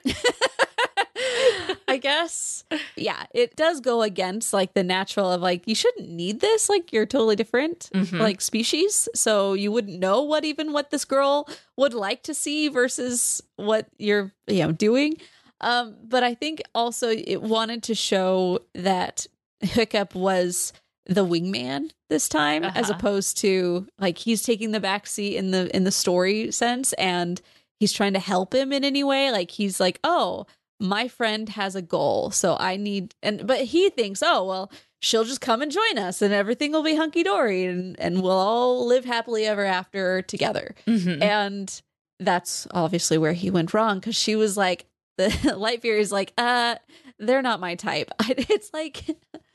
I 1.90 1.98
guess. 1.98 2.64
Yeah, 2.96 3.26
it 3.34 3.56
does 3.56 3.80
go 3.80 4.02
against 4.02 4.54
like 4.54 4.74
the 4.74 4.84
natural 4.84 5.32
of 5.32 5.42
like 5.42 5.68
you 5.68 5.76
shouldn't 5.76 6.10
need 6.10 6.42
this. 6.42 6.70
Like 6.70 6.92
you're 6.94 7.06
totally 7.06 7.36
different 7.36 7.90
Mhm. 7.94 8.20
like 8.20 8.42
species, 8.42 9.08
so 9.16 9.54
you 9.54 9.72
wouldn't 9.72 10.00
know 10.00 10.22
what 10.22 10.46
even 10.46 10.74
what 10.74 10.92
this 10.92 11.06
girl 11.06 11.48
would 11.78 11.94
like 11.94 12.24
to 12.24 12.34
see 12.34 12.68
versus 12.68 13.42
what 13.56 13.88
you're 13.98 14.32
you 14.48 14.60
know 14.64 14.72
doing. 14.72 15.18
Um, 15.62 15.96
but 16.04 16.24
I 16.24 16.34
think 16.36 16.62
also 16.76 17.10
it 17.10 17.42
wanted 17.42 17.84
to 17.84 17.96
show 17.96 18.60
that 18.76 19.26
Hiccup 19.62 20.14
was 20.14 20.72
the 21.08 21.26
wingman 21.26 21.92
this 22.10 22.30
time, 22.30 22.64
as 22.64 22.90
Uh-huh. 22.90 22.98
opposed 23.00 23.38
to 23.38 23.88
like 23.98 24.18
he's 24.20 24.44
taking 24.44 24.72
the 24.72 24.80
back 24.80 25.08
seat 25.08 25.36
in 25.38 25.52
the 25.52 25.76
in 25.76 25.84
the 25.84 25.92
story 25.92 26.52
sense, 26.52 26.94
and 26.94 27.42
he's 27.80 27.94
trying 27.94 28.14
to 28.14 28.20
help 28.20 28.54
him 28.54 28.72
in 28.74 28.84
any 28.84 29.04
way. 29.04 29.32
Like 29.32 29.52
he's 29.52 29.80
like, 29.80 30.00
oh, 30.04 30.46
my 30.80 31.08
friend 31.08 31.50
has 31.50 31.76
a 31.76 31.82
goal, 31.82 32.30
so 32.32 32.56
I 32.60 32.76
need 32.78 33.16
and 33.24 33.48
but 33.48 33.62
he 33.62 33.90
thinks, 33.90 34.22
oh 34.24 34.46
well, 34.46 34.72
she'll 35.02 35.24
just 35.24 35.42
come 35.42 35.62
and 35.62 35.72
join 35.72 35.98
us, 35.98 36.22
and 36.22 36.34
everything 36.34 36.72
will 36.72 36.84
be 36.84 36.96
hunky 36.96 37.24
dory, 37.24 37.66
and 37.66 38.00
and 38.00 38.22
we'll 38.22 38.32
all 38.32 38.86
live 38.88 39.06
happily 39.06 39.46
ever 39.46 39.66
after 39.66 40.22
together. 40.22 40.76
Mhm. 40.86 41.22
And 41.22 41.82
that's 42.20 42.68
obviously 42.72 43.18
where 43.18 43.34
he 43.34 43.50
went 43.52 43.74
wrong 43.74 44.00
because 44.00 44.16
she 44.16 44.36
was 44.36 44.56
like, 44.58 44.86
the 45.18 45.56
Light 45.58 45.82
Fury 45.82 46.00
is 46.00 46.12
like, 46.12 46.32
uh, 46.38 46.76
they're 47.20 47.42
not 47.42 47.60
my 47.60 47.76
type. 47.76 48.12
It's 48.30 48.72
like, 48.74 49.04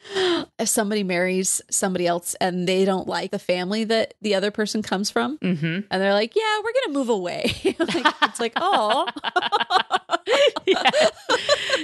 if 0.59 0.69
somebody 0.69 1.03
marries 1.05 1.61
somebody 1.71 2.07
else 2.07 2.35
and 2.41 2.67
they 2.69 2.85
don't 2.85 3.07
like 3.09 3.31
the 3.31 3.39
family 3.39 3.85
that 3.85 4.15
the 4.21 4.35
other 4.35 4.51
person 4.51 4.83
comes 4.83 5.11
from, 5.11 5.39
Mm-hmm. 5.39 5.65
and 5.91 6.03
they're 6.03 6.13
like, 6.15 6.35
"Yeah, 6.37 6.61
we're 6.65 6.73
gonna 6.85 6.99
move 6.99 7.09
away." 7.09 7.45
like, 7.79 8.15
it's 8.23 8.41
like, 8.41 8.53
oh, 8.57 9.07
yeah. 10.67 10.83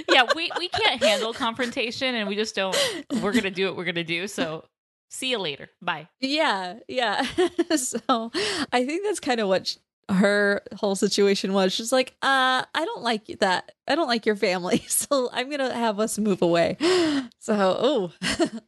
yeah, 0.09 0.23
we 0.35 0.51
we 0.57 0.67
can't 0.69 1.01
handle 1.03 1.33
confrontation, 1.33 2.15
and 2.15 2.27
we 2.27 2.35
just 2.35 2.55
don't. 2.55 2.75
We're 3.21 3.33
gonna 3.33 3.51
do 3.51 3.67
what 3.67 3.77
we're 3.77 3.85
gonna 3.85 4.03
do. 4.03 4.27
So, 4.27 4.65
see 5.09 5.29
you 5.31 5.39
later. 5.39 5.69
Bye. 5.81 6.07
yeah, 6.19 6.75
yeah. 6.87 7.23
so 7.75 8.31
I 8.71 8.85
think 8.85 9.03
that's 9.05 9.19
kind 9.19 9.39
of 9.39 9.47
what 9.47 9.77
her 10.09 10.61
whole 10.75 10.95
situation 10.95 11.53
was. 11.53 11.71
She's 11.73 11.91
like, 11.91 12.15
"Uh, 12.21 12.63
I 12.73 12.85
don't 12.85 13.03
like 13.03 13.25
that. 13.39 13.71
I 13.87 13.95
don't 13.95 14.07
like 14.07 14.25
your 14.25 14.35
family, 14.35 14.79
so 14.87 15.29
I'm 15.31 15.49
gonna 15.49 15.73
have 15.73 15.99
us 15.99 16.17
move 16.19 16.41
away." 16.41 16.77
So, 17.41 17.55
oh, 17.79 18.11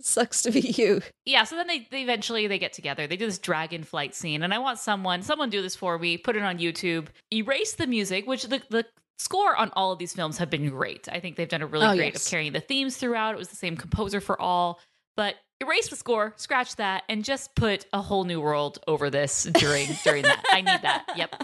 sucks 0.00 0.42
to 0.42 0.50
be 0.50 0.60
you. 0.60 1.02
Yeah. 1.24 1.44
So 1.44 1.56
then 1.56 1.66
they, 1.66 1.86
they 1.90 2.02
eventually 2.02 2.46
they 2.46 2.58
get 2.58 2.72
together. 2.72 3.06
They 3.06 3.16
do 3.16 3.26
this 3.26 3.38
dragon 3.38 3.84
flight 3.84 4.14
scene, 4.14 4.42
and 4.42 4.54
I 4.54 4.58
want 4.58 4.78
someone 4.78 5.22
someone 5.22 5.50
do 5.50 5.62
this 5.62 5.76
for 5.76 5.98
me. 5.98 6.16
Put 6.16 6.36
it 6.36 6.42
on 6.42 6.58
YouTube. 6.58 7.08
Erase 7.32 7.74
the 7.74 7.86
music, 7.86 8.26
which 8.26 8.44
the 8.44 8.62
the 8.70 8.86
score 9.18 9.56
on 9.56 9.70
all 9.74 9.90
of 9.92 9.98
these 9.98 10.14
films 10.14 10.38
have 10.38 10.48
been 10.48 10.68
great. 10.68 11.08
I 11.10 11.18
think 11.20 11.36
they've 11.36 11.48
done 11.48 11.62
a 11.62 11.66
really 11.66 11.86
Oh, 11.86 11.96
great 11.96 12.12
yes. 12.14 12.24
of 12.24 12.30
carrying 12.30 12.52
the 12.52 12.60
themes 12.60 12.96
throughout. 12.96 13.34
It 13.34 13.38
was 13.38 13.48
the 13.48 13.56
same 13.56 13.76
composer 13.76 14.20
for 14.20 14.40
all, 14.40 14.78
but 15.18 15.34
erase 15.60 15.88
the 15.88 15.96
score, 15.96 16.32
scratch 16.36 16.76
that, 16.76 17.02
and 17.08 17.24
just 17.24 17.56
put 17.56 17.86
a 17.92 18.00
whole 18.00 18.22
new 18.22 18.40
world 18.40 18.78
over 18.86 19.10
this 19.10 19.48
during 19.54 19.88
during 20.04 20.22
that. 20.22 20.44
I 20.52 20.60
need 20.60 20.80
that. 20.82 21.06
Yep. 21.16 21.34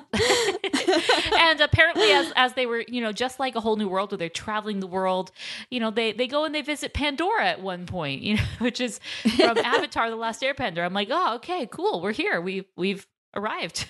and 1.40 1.60
apparently, 1.60 2.12
as 2.12 2.32
as 2.36 2.52
they 2.52 2.66
were, 2.66 2.84
you 2.86 3.00
know, 3.00 3.10
just 3.10 3.40
like 3.40 3.56
a 3.56 3.60
whole 3.60 3.74
new 3.74 3.88
world 3.88 4.12
where 4.12 4.18
they're 4.18 4.28
traveling 4.28 4.78
the 4.78 4.86
world, 4.86 5.32
you 5.70 5.80
know, 5.80 5.90
they 5.90 6.12
they 6.12 6.28
go 6.28 6.44
and 6.44 6.54
they 6.54 6.62
visit 6.62 6.94
Pandora 6.94 7.46
at 7.46 7.62
one 7.62 7.84
point, 7.84 8.22
you 8.22 8.36
know, 8.36 8.42
which 8.60 8.80
is 8.80 9.00
from 9.36 9.58
Avatar: 9.64 10.08
The 10.08 10.14
Last 10.14 10.40
Airbender. 10.40 10.84
I'm 10.84 10.94
like, 10.94 11.08
oh, 11.10 11.34
okay, 11.34 11.66
cool, 11.68 12.00
we're 12.00 12.12
here. 12.12 12.40
We 12.40 12.68
we've 12.76 13.08
arrived. 13.34 13.88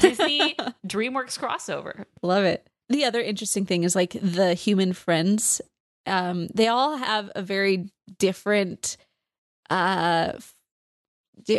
Disney 0.00 0.56
DreamWorks 0.84 1.38
crossover. 1.38 2.04
Love 2.20 2.42
it. 2.42 2.66
The 2.88 3.04
other 3.04 3.20
interesting 3.20 3.64
thing 3.64 3.84
is 3.84 3.94
like 3.94 4.16
the 4.20 4.54
human 4.54 4.92
friends. 4.92 5.60
Um, 6.08 6.48
they 6.54 6.66
all 6.68 6.96
have 6.96 7.30
a 7.36 7.42
very 7.42 7.90
different. 8.18 8.96
Uh, 9.70 10.32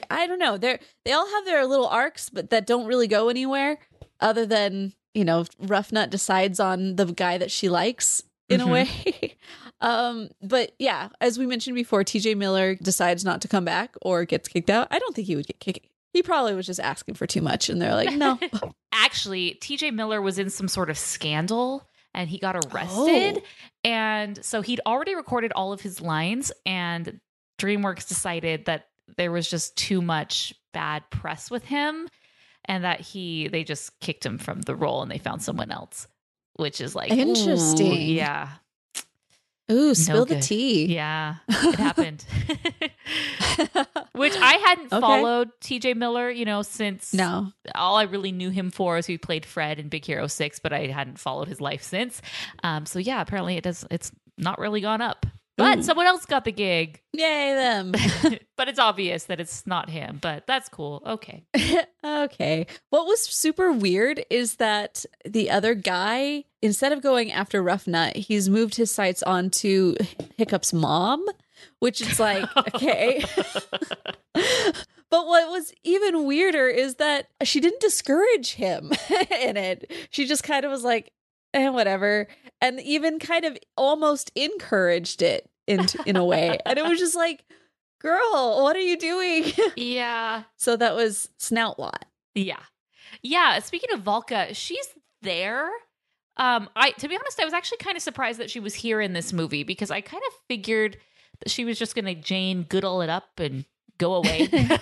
I 0.10 0.28
don't 0.28 0.40
know. 0.40 0.58
They're 0.58 0.80
they 1.06 1.12
all 1.14 1.30
have 1.30 1.46
their 1.46 1.66
little 1.66 1.88
arcs, 1.88 2.30
but 2.30 2.50
that 2.50 2.68
don't 2.68 2.86
really 2.88 3.08
go 3.08 3.30
anywhere. 3.30 3.78
Other 4.20 4.46
than 4.46 4.94
you 5.14 5.26
know, 5.26 5.44
Ruffnut 5.62 6.10
decides 6.10 6.60
on 6.60 6.96
the 6.96 7.06
guy 7.06 7.38
that 7.38 7.50
she 7.52 7.70
likes 7.70 8.22
in 8.48 8.60
Mhm. 8.62 8.68
a 8.68 8.72
way. 8.72 9.36
um, 9.82 10.30
but 10.42 10.74
yeah, 10.78 11.10
as 11.20 11.40
we 11.40 11.46
mentioned 11.48 11.76
before, 11.76 12.04
T.J. 12.04 12.36
Miller 12.36 12.76
decides 12.76 13.26
not 13.26 13.42
to 13.42 13.48
come 13.48 13.66
back 13.66 13.96
or 14.04 14.26
gets 14.26 14.48
kicked 14.48 14.70
out. 14.70 14.88
I 14.92 15.00
don't 15.00 15.16
think 15.16 15.28
he 15.28 15.36
would 15.36 15.48
get 15.48 15.60
kicked. 15.60 15.88
He 16.14 16.22
probably 16.22 16.54
was 16.56 16.66
just 16.68 16.80
asking 16.80 17.16
for 17.16 17.26
too 17.28 17.42
much, 17.42 17.70
and 17.70 17.82
they're 17.82 17.96
like, 17.96 18.14
no. 18.14 18.38
Actually, 18.94 19.58
TJ 19.62 19.94
Miller 19.94 20.22
was 20.22 20.38
in 20.38 20.50
some 20.50 20.68
sort 20.68 20.90
of 20.90 20.98
scandal 20.98 21.88
and 22.14 22.30
he 22.30 22.38
got 22.38 22.56
arrested. 22.56 23.38
Oh. 23.38 23.42
And 23.84 24.44
so 24.44 24.62
he'd 24.62 24.82
already 24.86 25.16
recorded 25.16 25.52
all 25.54 25.72
of 25.74 25.82
his 25.82 26.02
lines, 26.02 26.52
and 26.66 27.20
DreamWorks 27.60 28.08
decided 28.08 28.66
that 28.66 28.88
there 29.18 29.32
was 29.32 29.50
just 29.50 29.76
too 29.76 30.02
much 30.02 30.54
bad 30.74 31.04
press 31.10 31.50
with 31.50 31.66
him 31.66 32.08
and 32.66 32.84
that 32.84 33.02
he 33.02 33.48
they 33.48 33.64
just 33.64 34.00
kicked 34.00 34.24
him 34.26 34.38
from 34.38 34.62
the 34.62 34.76
role 34.76 35.02
and 35.02 35.10
they 35.10 35.18
found 35.18 35.42
someone 35.42 35.72
else, 35.72 36.08
which 36.58 36.80
is 36.80 36.96
like 36.96 37.12
Interesting. 37.12 38.02
yeah. 38.10 38.50
Ooh, 39.72 39.94
spill 39.94 40.26
the 40.26 40.40
tea. 40.40 40.86
Yeah. 40.94 41.36
It 41.50 41.76
happened. 41.76 42.26
Which 44.14 44.36
I 44.36 44.54
hadn't 44.66 44.92
Okay. 44.92 45.00
followed 45.02 45.50
TJ 45.62 45.96
Miller, 45.96 46.30
you 46.30 46.46
know, 46.46 46.62
since 46.62 47.14
no. 47.14 47.52
all 47.76 47.98
I 47.98 48.04
really 48.04 48.32
knew 48.32 48.50
him 48.50 48.72
for 48.72 48.98
is 48.98 49.06
he 49.06 49.18
played 49.18 49.46
Fred 49.46 49.80
in 49.80 49.90
Big 49.90 50.06
Hero 50.06 50.28
Six, 50.28 50.60
but 50.60 50.74
I 50.74 50.88
hadn't 50.88 51.20
followed 51.20 51.48
his 51.48 51.62
life 51.62 51.84
since. 51.84 52.22
Um, 52.64 52.86
so 52.86 53.00
yeah, 53.00 53.22
apparently 53.22 53.58
it 53.58 53.64
does. 53.64 53.86
It's 53.92 54.12
not 54.38 54.58
really 54.60 54.82
gone 54.82 55.02
up, 55.02 55.26
but 55.60 55.80
Ooh. 55.80 55.84
someone 55.84 56.08
else 56.08 56.26
got 56.26 56.46
the 56.46 56.54
gig. 56.54 57.02
Yay 57.12 57.54
them. 57.54 57.92
but 58.56 58.70
it's 58.70 58.80
obvious 58.80 59.26
that 59.26 59.42
it's 59.42 59.68
not 59.68 59.90
him. 59.90 60.20
But 60.22 60.48
that's 60.48 60.70
cool. 60.70 61.04
Okay. 61.06 61.44
okay. 62.06 62.66
What 62.92 63.06
was 63.06 63.22
super 63.22 63.74
weird 63.74 64.24
is 64.30 64.56
that 64.56 65.06
the 65.26 65.50
other 65.50 65.76
guy, 65.76 66.46
instead 66.62 66.94
of 66.94 67.02
going 67.02 67.30
after 67.32 67.62
Ruffnut, 67.62 68.16
he's 68.16 68.48
moved 68.48 68.76
his 68.76 68.90
sights 68.90 69.22
onto 69.22 69.96
Hiccup's 70.38 70.72
mom, 70.72 71.26
which 71.80 72.00
is 72.00 72.22
like, 72.22 72.46
okay. 72.56 73.22
But 75.12 75.26
what 75.26 75.50
was 75.50 75.74
even 75.84 76.26
weirder 76.26 76.68
is 76.68 76.96
that 76.96 77.28
she 77.44 77.60
didn't 77.60 77.82
discourage 77.82 78.54
him 78.54 78.92
in 79.42 79.58
it. 79.58 79.92
She 80.12 80.26
just 80.26 80.44
kind 80.44 80.64
of 80.64 80.72
was 80.72 80.84
like, 80.84 81.12
eh, 81.54 81.70
whatever. 81.70 82.28
And 82.62 82.80
even 82.82 83.20
kind 83.20 83.46
of 83.46 83.58
almost 83.76 84.32
encouraged 84.36 85.22
it 85.22 85.49
in, 85.70 85.86
in 86.06 86.16
a 86.16 86.26
way. 86.26 86.58
And 86.66 86.78
it 86.78 86.86
was 86.86 87.00
just 87.00 87.16
like, 87.26 87.46
girl, 88.02 88.62
what 88.64 88.76
are 88.76 88.82
you 88.82 88.98
doing? 88.98 89.52
yeah. 89.76 90.44
so 90.58 90.76
that 90.76 90.96
was 90.96 91.30
Snotlout. 91.40 92.04
Yeah. 92.36 92.60
Yeah. 93.22 93.60
Speaking 93.60 93.92
of 93.94 94.02
Valka, 94.02 94.56
she's 94.56 94.88
there. 95.22 95.70
Um, 96.38 96.70
I 96.76 96.92
to 96.92 97.08
be 97.10 97.16
honest, 97.16 97.40
I 97.40 97.46
was 97.46 97.54
actually 97.54 97.80
kind 97.80 97.98
of 97.98 98.02
surprised 98.02 98.40
that 98.40 98.50
she 98.50 98.62
was 98.62 98.74
here 98.74 99.02
in 99.02 99.12
this 99.12 99.34
movie 99.34 99.64
because 99.64 99.92
I 99.92 100.00
kind 100.00 100.24
of 100.26 100.34
figured 100.48 100.98
that 101.40 101.50
she 101.50 101.66
was 101.66 101.78
just 101.78 101.96
gonna 101.96 102.16
Jane 102.16 102.64
Goodall 102.64 103.02
it 103.02 103.10
up 103.10 103.40
and 103.40 103.66
go 103.98 104.14
away. 104.16 104.48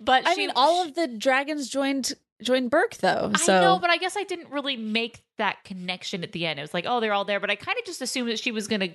but 0.00 0.26
I 0.26 0.34
she, 0.34 0.38
mean, 0.38 0.52
all 0.54 0.84
of 0.84 0.94
the 0.94 1.08
dragons 1.08 1.68
joined 1.68 2.12
joined 2.42 2.70
Berk 2.70 2.96
though. 2.98 3.32
So 3.36 3.56
I 3.56 3.60
know, 3.60 3.78
but 3.80 3.90
I 3.90 3.96
guess 3.96 4.16
I 4.16 4.22
didn't 4.22 4.50
really 4.50 4.76
make 4.76 5.24
that 5.38 5.64
connection 5.64 6.22
at 6.22 6.32
the 6.32 6.46
end. 6.46 6.58
It 6.58 6.62
was 6.62 6.74
like, 6.74 6.84
oh, 6.86 7.00
they're 7.00 7.12
all 7.12 7.24
there, 7.24 7.40
but 7.40 7.50
I 7.50 7.56
kind 7.56 7.76
of 7.78 7.84
just 7.84 8.00
assumed 8.00 8.30
that 8.30 8.38
she 8.38 8.52
was 8.52 8.68
gonna. 8.68 8.90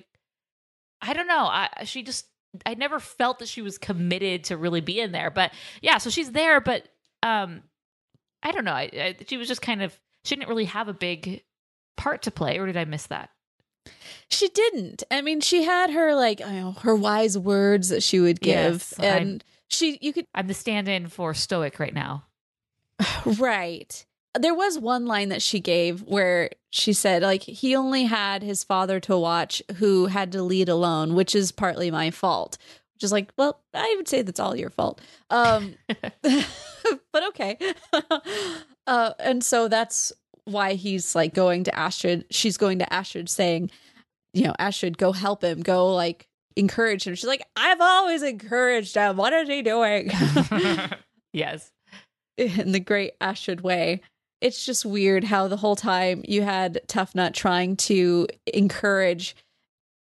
I 1.00 1.12
don't 1.12 1.26
know. 1.26 1.44
I 1.46 1.68
she 1.84 2.02
just 2.02 2.26
I 2.64 2.74
never 2.74 2.98
felt 2.98 3.38
that 3.40 3.48
she 3.48 3.62
was 3.62 3.78
committed 3.78 4.44
to 4.44 4.56
really 4.56 4.80
be 4.80 5.00
in 5.00 5.12
there, 5.12 5.30
but 5.30 5.52
yeah, 5.80 5.98
so 5.98 6.10
she's 6.10 6.32
there, 6.32 6.60
but 6.60 6.88
um, 7.22 7.62
I 8.42 8.52
don't 8.52 8.64
know. 8.64 8.72
I, 8.72 8.90
I, 8.92 9.16
she 9.26 9.36
was 9.36 9.48
just 9.48 9.62
kind 9.62 9.82
of 9.82 9.98
she 10.24 10.34
didn't 10.34 10.48
really 10.48 10.64
have 10.66 10.88
a 10.88 10.94
big 10.94 11.42
part 11.96 12.22
to 12.22 12.30
play, 12.30 12.58
or 12.58 12.66
did 12.66 12.76
I 12.76 12.84
miss 12.84 13.06
that? 13.06 13.30
she 14.28 14.48
didn't. 14.48 15.02
I 15.10 15.22
mean, 15.22 15.40
she 15.40 15.64
had 15.64 15.90
her 15.90 16.14
like 16.14 16.40
I 16.40 16.52
know, 16.60 16.72
her 16.82 16.94
wise 16.94 17.36
words 17.36 17.88
that 17.88 18.02
she 18.02 18.20
would 18.20 18.40
give, 18.40 18.54
Yes, 18.54 18.92
and 18.98 19.44
she 19.68 19.98
you 20.00 20.12
could 20.12 20.26
I'm 20.34 20.46
the 20.46 20.54
stand-in 20.54 21.08
for 21.08 21.32
Stoick 21.32 21.78
right 21.78 21.94
now. 21.94 22.24
right. 23.24 24.04
There 24.38 24.54
was 24.54 24.78
one 24.78 25.06
line 25.06 25.28
that 25.30 25.42
she 25.42 25.60
gave 25.60 26.02
where 26.02 26.50
she 26.70 26.92
said 26.92 27.22
like 27.22 27.42
he 27.42 27.74
only 27.74 28.04
had 28.04 28.42
his 28.42 28.64
father 28.64 29.00
to 29.00 29.16
watch 29.16 29.62
who 29.76 30.06
had 30.06 30.32
to 30.32 30.42
lead 30.42 30.68
alone, 30.68 31.14
which 31.14 31.34
is 31.34 31.52
partly 31.52 31.90
my 31.90 32.10
fault. 32.10 32.58
Which 32.94 33.04
is 33.04 33.12
like, 33.12 33.30
well, 33.38 33.60
I 33.74 33.94
would 33.96 34.08
say 34.08 34.22
that's 34.22 34.40
all 34.40 34.56
your 34.56 34.70
fault. 34.70 35.00
Um 35.30 35.74
but 36.22 37.28
okay. 37.28 37.58
uh 38.86 39.12
and 39.18 39.42
so 39.42 39.68
that's 39.68 40.12
why 40.44 40.74
he's 40.74 41.14
like 41.14 41.34
going 41.34 41.64
to 41.64 41.78
Astrid. 41.78 42.24
She's 42.30 42.56
going 42.56 42.78
to 42.78 42.92
Astrid 42.92 43.28
saying, 43.28 43.70
you 44.32 44.44
know, 44.44 44.54
Astrid, 44.58 44.98
go 44.98 45.12
help 45.12 45.44
him, 45.44 45.62
go 45.62 45.94
like 45.94 46.28
encourage 46.56 47.06
him. 47.06 47.14
She's 47.14 47.28
like, 47.28 47.46
I've 47.56 47.80
always 47.80 48.22
encouraged 48.22 48.94
him. 48.94 49.16
What 49.16 49.32
is 49.32 49.48
he 49.48 49.62
doing? 49.62 50.10
yes. 51.32 51.70
in 52.36 52.72
the 52.72 52.80
great 52.80 53.12
Astrid 53.20 53.60
way. 53.62 54.00
It's 54.40 54.64
just 54.64 54.84
weird 54.86 55.24
how 55.24 55.48
the 55.48 55.56
whole 55.56 55.76
time 55.76 56.22
you 56.26 56.42
had 56.42 56.80
Tuffnut 56.86 57.34
trying 57.34 57.76
to 57.76 58.26
encourage 58.46 59.34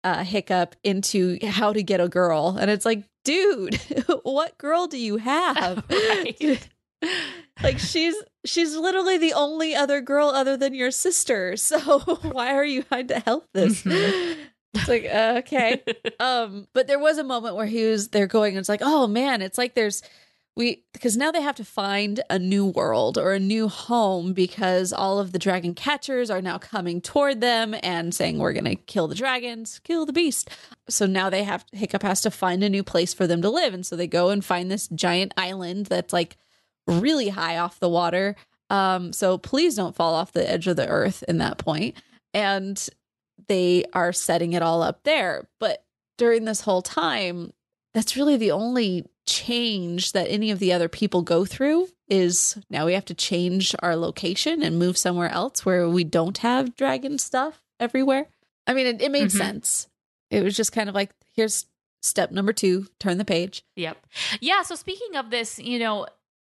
uh, 0.04 0.24
Hiccup 0.24 0.76
into 0.84 1.38
how 1.46 1.72
to 1.74 1.84
get 1.84 2.02
a 2.02 2.10
girl, 2.10 2.58
and 2.60 2.70
it's 2.72 2.86
like, 2.86 3.04
dude, 3.24 3.76
what 4.24 4.58
girl 4.58 4.88
do 4.88 4.98
you 4.98 5.18
have? 5.18 5.84
Right. 5.92 6.68
like 7.62 7.80
she's 7.80 8.16
she's 8.46 8.76
literally 8.78 9.18
the 9.18 9.34
only 9.34 9.76
other 9.76 10.00
girl 10.00 10.30
other 10.30 10.56
than 10.56 10.74
your 10.74 10.90
sister. 10.90 11.58
So 11.58 12.00
why 12.32 12.54
are 12.54 12.64
you 12.64 12.84
trying 12.84 13.08
to 13.08 13.20
help 13.20 13.48
this? 13.54 13.84
Mhm. 13.84 14.38
It's 14.74 14.88
like 14.88 15.06
uh, 15.06 15.36
okay, 15.40 15.84
um, 16.20 16.68
but 16.74 16.88
there 16.88 16.98
was 17.00 17.18
a 17.18 17.24
moment 17.24 17.56
where 17.56 17.66
he 17.66 17.84
was 17.86 18.08
they're 18.08 18.26
going, 18.26 18.54
and 18.54 18.60
it's 18.60 18.70
like, 18.70 18.82
oh 18.82 19.06
man, 19.06 19.42
it's 19.42 19.58
like 19.58 19.76
there's 19.76 20.02
we 20.56 20.84
because 20.94 21.18
now 21.18 21.32
they 21.32 21.42
have 21.42 21.56
to 21.56 21.66
find 21.66 22.22
a 22.30 22.38
new 22.38 22.66
world 22.66 23.18
or 23.18 23.34
a 23.34 23.40
new 23.40 23.68
home 23.68 24.34
because 24.34 24.94
all 24.94 25.20
of 25.20 25.32
the 25.32 25.40
dragon 25.40 25.74
catchers 25.74 26.30
are 26.30 26.42
now 26.42 26.58
coming 26.58 27.02
toward 27.02 27.42
them 27.42 27.76
and 27.82 28.14
saying 28.14 28.38
we're 28.38 28.54
gonna 28.54 28.76
kill 28.76 29.08
the 29.08 29.16
dragons, 29.16 29.80
kill 29.80 30.06
the 30.06 30.14
beast. 30.14 30.50
So 30.90 31.06
now 31.06 31.30
they 31.30 31.44
have 31.44 31.66
Hiccup 31.72 32.04
has 32.04 32.22
to 32.22 32.32
find 32.32 32.64
a 32.64 32.70
new 32.70 32.84
place 32.84 33.14
for 33.14 33.26
them 33.26 33.42
to 33.42 33.50
live, 33.50 33.74
and 33.74 33.86
so 33.86 33.96
they 33.96 34.08
go 34.08 34.30
and 34.30 34.46
find 34.46 34.70
this 34.70 34.88
giant 34.88 35.34
island 35.38 35.88
that's 35.88 36.14
like 36.14 36.38
really 36.88 37.30
high 37.30 37.58
off 37.58 37.80
the 37.80 37.90
water. 37.90 38.36
Um, 38.70 39.14
so 39.14 39.38
please 39.38 39.76
don't 39.76 39.96
fall 39.96 40.16
off 40.16 40.32
the 40.32 40.50
edge 40.50 40.68
of 40.68 40.76
the 40.76 40.88
earth 40.88 41.24
in 41.28 41.38
that 41.40 41.58
point. 41.58 41.96
And 42.34 42.90
they 43.48 43.86
are 43.94 44.14
setting 44.14 44.54
it 44.54 44.62
all 44.62 44.82
up 44.82 45.04
there. 45.04 45.48
But 45.60 45.84
during 46.18 46.46
this 46.46 46.62
whole 46.62 46.82
time, 46.82 47.54
that's 47.94 48.16
really 48.16 48.38
the 48.38 48.52
only 48.52 49.06
change 49.26 50.12
that 50.12 50.28
any 50.30 50.52
of 50.52 50.60
the 50.60 50.74
other 50.74 50.90
people 50.90 51.22
go 51.22 51.46
through 51.46 51.88
is 52.08 52.58
now 52.70 52.86
we 52.86 52.94
have 52.94 53.06
to 53.06 53.14
change 53.14 53.74
our 53.80 53.96
location 53.96 54.62
and 54.62 54.78
move 54.78 54.98
somewhere 54.98 55.30
else 55.30 55.66
where 55.66 55.88
we 55.90 56.04
don't 56.04 56.40
have 56.40 56.76
dragon 56.76 57.18
stuff 57.18 57.62
everywhere. 57.80 58.28
I 58.68 58.74
mean, 58.74 58.88
it, 58.88 59.02
it 59.02 59.12
made 59.12 59.28
Mhm. 59.30 59.38
sense. 59.38 59.88
It 60.30 60.44
was 60.44 60.56
just 60.56 60.72
kind 60.72 60.90
of 60.90 60.96
like, 60.96 61.12
here's 61.36 61.66
step 62.02 62.32
number 62.32 62.54
two, 62.54 62.88
turn 63.00 63.18
the 63.18 63.26
page. 63.26 63.64
Yep. 63.76 63.98
Yeah. 64.42 64.62
So 64.64 64.76
speaking 64.76 65.16
of 65.16 65.30
this, 65.30 65.58
you 65.60 65.80
know, 65.80 66.06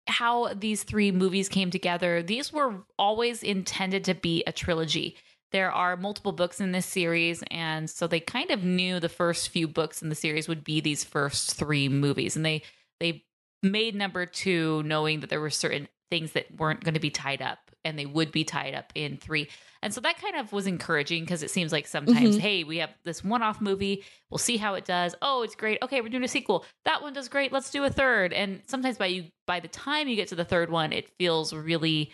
how 0.06 0.52
these 0.52 0.82
three 0.82 1.12
movies 1.12 1.48
came 1.48 1.70
together, 1.70 2.22
these 2.22 2.52
were 2.52 2.82
always 2.98 3.42
intended 3.42 4.04
to 4.04 4.14
be 4.14 4.42
a 4.46 4.52
trilogy. 4.52 5.16
There 5.54 5.70
are 5.70 5.96
multiple 5.96 6.32
books 6.32 6.60
in 6.60 6.72
this 6.72 6.84
series, 6.84 7.44
and 7.48 7.88
so 7.88 8.08
they 8.08 8.18
kind 8.18 8.50
of 8.50 8.64
knew 8.64 8.98
the 8.98 9.08
first 9.08 9.50
few 9.50 9.68
books 9.68 10.02
in 10.02 10.08
the 10.08 10.16
series 10.16 10.48
would 10.48 10.64
be 10.64 10.80
these 10.80 11.04
first 11.04 11.54
three 11.54 11.88
movies, 11.88 12.34
and 12.34 12.44
they 12.44 12.62
they 12.98 13.24
made 13.62 13.94
number 13.94 14.26
two 14.26 14.82
knowing 14.82 15.20
that 15.20 15.30
there 15.30 15.40
were 15.40 15.50
certain 15.50 15.86
things 16.10 16.32
that 16.32 16.46
weren't 16.58 16.82
going 16.82 16.94
to 16.94 17.00
be 17.00 17.10
tied 17.10 17.40
up, 17.40 17.70
and 17.84 17.96
they 17.96 18.04
would 18.04 18.32
be 18.32 18.42
tied 18.42 18.74
up 18.74 18.90
in 18.96 19.16
three. 19.16 19.48
And 19.80 19.94
so 19.94 20.00
that 20.00 20.20
kind 20.20 20.34
of 20.34 20.52
was 20.52 20.66
encouraging 20.66 21.22
because 21.22 21.44
it 21.44 21.50
seems 21.50 21.70
like 21.70 21.86
sometimes, 21.86 22.36
Mhm. 22.36 22.40
hey, 22.40 22.64
we 22.64 22.78
have 22.78 22.90
this 23.04 23.22
one-off 23.22 23.60
movie, 23.60 24.02
we'll 24.30 24.38
see 24.38 24.56
how 24.56 24.74
it 24.74 24.84
does. 24.84 25.14
Oh, 25.22 25.42
it's 25.42 25.54
great. 25.54 25.78
Okay, 25.82 26.00
we're 26.00 26.08
doing 26.08 26.24
a 26.24 26.28
sequel. 26.28 26.64
That 26.84 27.00
one 27.00 27.12
does 27.12 27.28
great. 27.28 27.52
Let's 27.52 27.70
do 27.70 27.84
a 27.84 27.90
third. 27.90 28.32
And 28.32 28.60
sometimes 28.66 28.98
by 28.98 29.06
you 29.06 29.26
by 29.46 29.60
the 29.60 29.68
time 29.68 30.08
you 30.08 30.16
get 30.16 30.26
to 30.28 30.34
the 30.34 30.44
third 30.44 30.68
one, 30.68 30.92
it 30.92 31.10
feels 31.16 31.52
really 31.52 32.10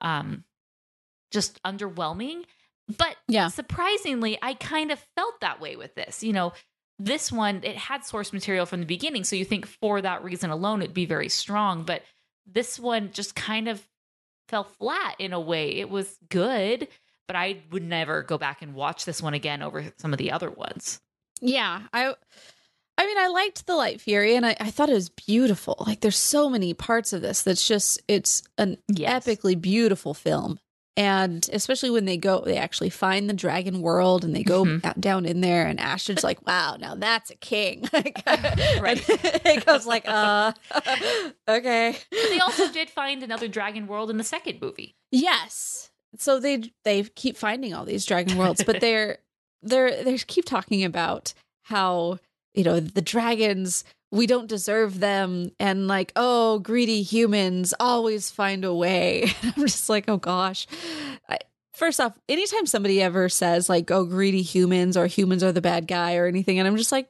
um 0.00 0.44
just 1.32 1.60
underwhelming. 1.64 2.44
But 2.88 3.16
Yeah. 3.28 3.48
surprisingly, 3.48 4.38
I 4.42 4.54
kind 4.54 4.90
of 4.92 4.98
felt 5.16 5.40
that 5.40 5.60
way 5.60 5.76
with 5.76 5.94
this. 5.94 6.22
You 6.22 6.32
know, 6.32 6.52
this 6.98 7.32
one 7.32 7.60
it 7.64 7.76
had 7.76 8.04
source 8.04 8.32
material 8.32 8.66
from 8.66 8.80
the 8.80 8.86
beginning, 8.86 9.24
so 9.24 9.36
you 9.36 9.44
think 9.44 9.66
for 9.66 10.00
that 10.02 10.22
reason 10.22 10.50
alone 10.50 10.82
it'd 10.82 10.94
be 10.94 11.06
very 11.06 11.28
strong, 11.28 11.84
but 11.84 12.02
this 12.46 12.78
one 12.78 13.10
just 13.12 13.34
kind 13.34 13.68
of 13.68 13.86
fell 14.48 14.64
flat 14.64 15.16
in 15.18 15.32
a 15.32 15.40
way. 15.40 15.70
It 15.76 15.88
was 15.88 16.18
good, 16.28 16.86
but 17.26 17.36
I 17.36 17.62
would 17.72 17.82
never 17.82 18.22
go 18.22 18.36
back 18.38 18.60
and 18.62 18.74
watch 18.74 19.06
this 19.06 19.22
one 19.22 19.32
again 19.34 19.62
over 19.62 19.92
some 19.96 20.12
of 20.12 20.18
the 20.18 20.30
other 20.30 20.50
ones. 20.50 21.00
Yeah, 21.40 21.82
I 21.92 22.14
I 22.96 23.06
mean 23.06 23.18
I 23.18 23.26
liked 23.28 23.66
the 23.66 23.74
Light 23.74 24.00
Fury 24.00 24.36
and 24.36 24.46
I, 24.46 24.54
I 24.60 24.70
thought 24.70 24.90
it 24.90 24.94
was 24.94 25.08
beautiful. 25.08 25.82
Like 25.86 26.00
there's 26.00 26.16
so 26.18 26.48
many 26.48 26.74
parts 26.74 27.12
of 27.12 27.22
this 27.22 27.42
that's 27.42 27.66
just 27.66 28.00
it's 28.06 28.42
an 28.58 28.76
Yes. 28.88 29.26
epically 29.26 29.60
beautiful 29.60 30.14
film. 30.14 30.60
And 30.96 31.48
especially 31.52 31.90
when 31.90 32.04
they 32.04 32.16
go 32.16 32.40
they 32.44 32.56
actually 32.56 32.90
find 32.90 33.28
the 33.28 33.34
dragon 33.34 33.80
world 33.80 34.24
and 34.24 34.34
they 34.34 34.44
go 34.44 34.64
Mhm. 34.64 35.00
down 35.00 35.26
in 35.26 35.40
there 35.40 35.66
and 35.66 35.80
Ashton's 35.80 36.22
like, 36.22 36.46
Wow, 36.46 36.76
now 36.78 36.94
that's 36.94 37.30
a 37.30 37.36
king. 37.36 37.88
Like, 37.92 38.22
Right. 38.80 39.02
it 39.08 39.66
goes 39.66 39.86
like, 39.86 40.04
uh 40.06 40.52
okay. 41.48 41.96
But 42.10 42.28
they 42.30 42.40
also 42.40 42.70
did 42.70 42.90
find 42.90 43.22
another 43.22 43.48
dragon 43.48 43.86
world 43.86 44.10
in 44.10 44.18
the 44.18 44.24
second 44.24 44.60
movie. 44.60 44.96
Yes. 45.10 45.90
So 46.18 46.38
they 46.38 46.70
they 46.84 47.02
keep 47.02 47.36
finding 47.36 47.74
all 47.74 47.84
these 47.84 48.06
dragon 48.06 48.36
worlds, 48.38 48.62
but 48.64 48.80
they're 48.80 49.18
they're 49.62 50.02
they 50.04 50.16
keep 50.18 50.44
talking 50.44 50.84
about 50.84 51.34
how 51.62 52.18
you 52.54 52.62
know 52.62 52.78
the 52.78 53.02
dragons 53.02 53.82
we 54.14 54.28
don't 54.28 54.46
deserve 54.46 55.00
them 55.00 55.50
and 55.58 55.88
like 55.88 56.12
oh 56.14 56.60
greedy 56.60 57.02
humans 57.02 57.74
always 57.80 58.30
find 58.30 58.64
a 58.64 58.72
way. 58.72 59.32
I'm 59.42 59.62
just 59.62 59.88
like 59.88 60.08
oh 60.08 60.16
gosh. 60.16 60.66
I, 61.28 61.38
first 61.72 62.00
off, 62.00 62.16
anytime 62.28 62.66
somebody 62.66 63.02
ever 63.02 63.28
says 63.28 63.68
like 63.68 63.90
oh 63.90 64.04
greedy 64.04 64.42
humans 64.42 64.96
or 64.96 65.06
humans 65.06 65.42
are 65.42 65.52
the 65.52 65.60
bad 65.60 65.88
guy 65.88 66.16
or 66.16 66.26
anything, 66.26 66.58
and 66.58 66.68
I'm 66.68 66.76
just 66.76 66.92
like 66.92 67.08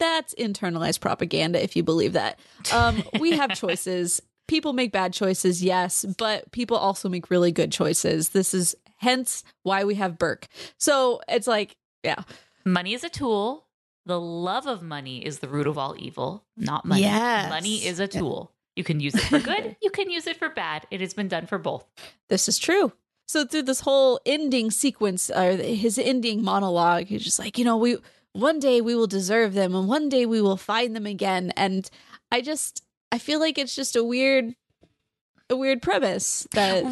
that's 0.00 0.34
internalized 0.34 1.00
propaganda 1.00 1.62
if 1.62 1.76
you 1.76 1.84
believe 1.84 2.14
that. 2.14 2.40
Um, 2.72 3.04
we 3.20 3.32
have 3.36 3.54
choices. 3.56 4.20
People 4.48 4.72
make 4.72 4.90
bad 4.90 5.12
choices, 5.12 5.62
yes, 5.62 6.04
but 6.18 6.50
people 6.50 6.76
also 6.76 7.08
make 7.08 7.30
really 7.30 7.52
good 7.52 7.70
choices. 7.70 8.30
This 8.30 8.52
is 8.52 8.74
hence 8.96 9.44
why 9.62 9.84
we 9.84 9.94
have 9.94 10.18
Berk. 10.18 10.48
So 10.78 11.20
it's 11.28 11.46
like, 11.46 11.76
yeah. 12.02 12.22
Money 12.64 12.94
is 12.94 13.04
a 13.04 13.08
tool. 13.08 13.66
The 14.04 14.20
love 14.20 14.66
of 14.66 14.82
money 14.82 15.24
is 15.24 15.38
the 15.38 15.48
root 15.48 15.66
of 15.66 15.78
all 15.78 15.94
evil, 15.98 16.44
not 16.56 16.84
money. 16.84 17.02
Yes. 17.02 17.48
Money 17.48 17.86
is 17.86 18.00
a 18.00 18.08
tool. 18.08 18.52
You 18.74 18.84
can 18.84 19.00
use 19.00 19.14
it 19.14 19.22
for 19.22 19.38
good, 19.38 19.76
you 19.82 19.90
can 19.90 20.10
use 20.10 20.26
it 20.26 20.38
for 20.38 20.48
bad. 20.48 20.86
It 20.90 21.00
has 21.00 21.14
been 21.14 21.28
done 21.28 21.46
for 21.46 21.58
both. 21.58 21.84
This 22.28 22.48
is 22.48 22.58
true. 22.58 22.92
So 23.28 23.44
through 23.44 23.62
this 23.62 23.80
whole 23.80 24.20
ending 24.26 24.70
sequence, 24.70 25.30
or 25.30 25.52
his 25.52 25.98
ending 25.98 26.42
monologue, 26.42 27.04
he's 27.06 27.22
just 27.22 27.38
like, 27.38 27.58
you 27.58 27.64
know, 27.64 27.76
we 27.76 27.98
one 28.32 28.58
day 28.58 28.80
we 28.80 28.94
will 28.94 29.06
deserve 29.06 29.54
them, 29.54 29.74
and 29.74 29.88
one 29.88 30.08
day 30.08 30.26
we 30.26 30.40
will 30.40 30.56
find 30.56 30.96
them 30.96 31.06
again. 31.06 31.52
And 31.56 31.88
I 32.30 32.40
just, 32.40 32.82
I 33.10 33.18
feel 33.18 33.40
like 33.40 33.58
it's 33.58 33.76
just 33.76 33.94
a 33.94 34.02
weird, 34.02 34.54
a 35.48 35.56
weird 35.56 35.82
premise 35.82 36.46
that. 36.52 36.84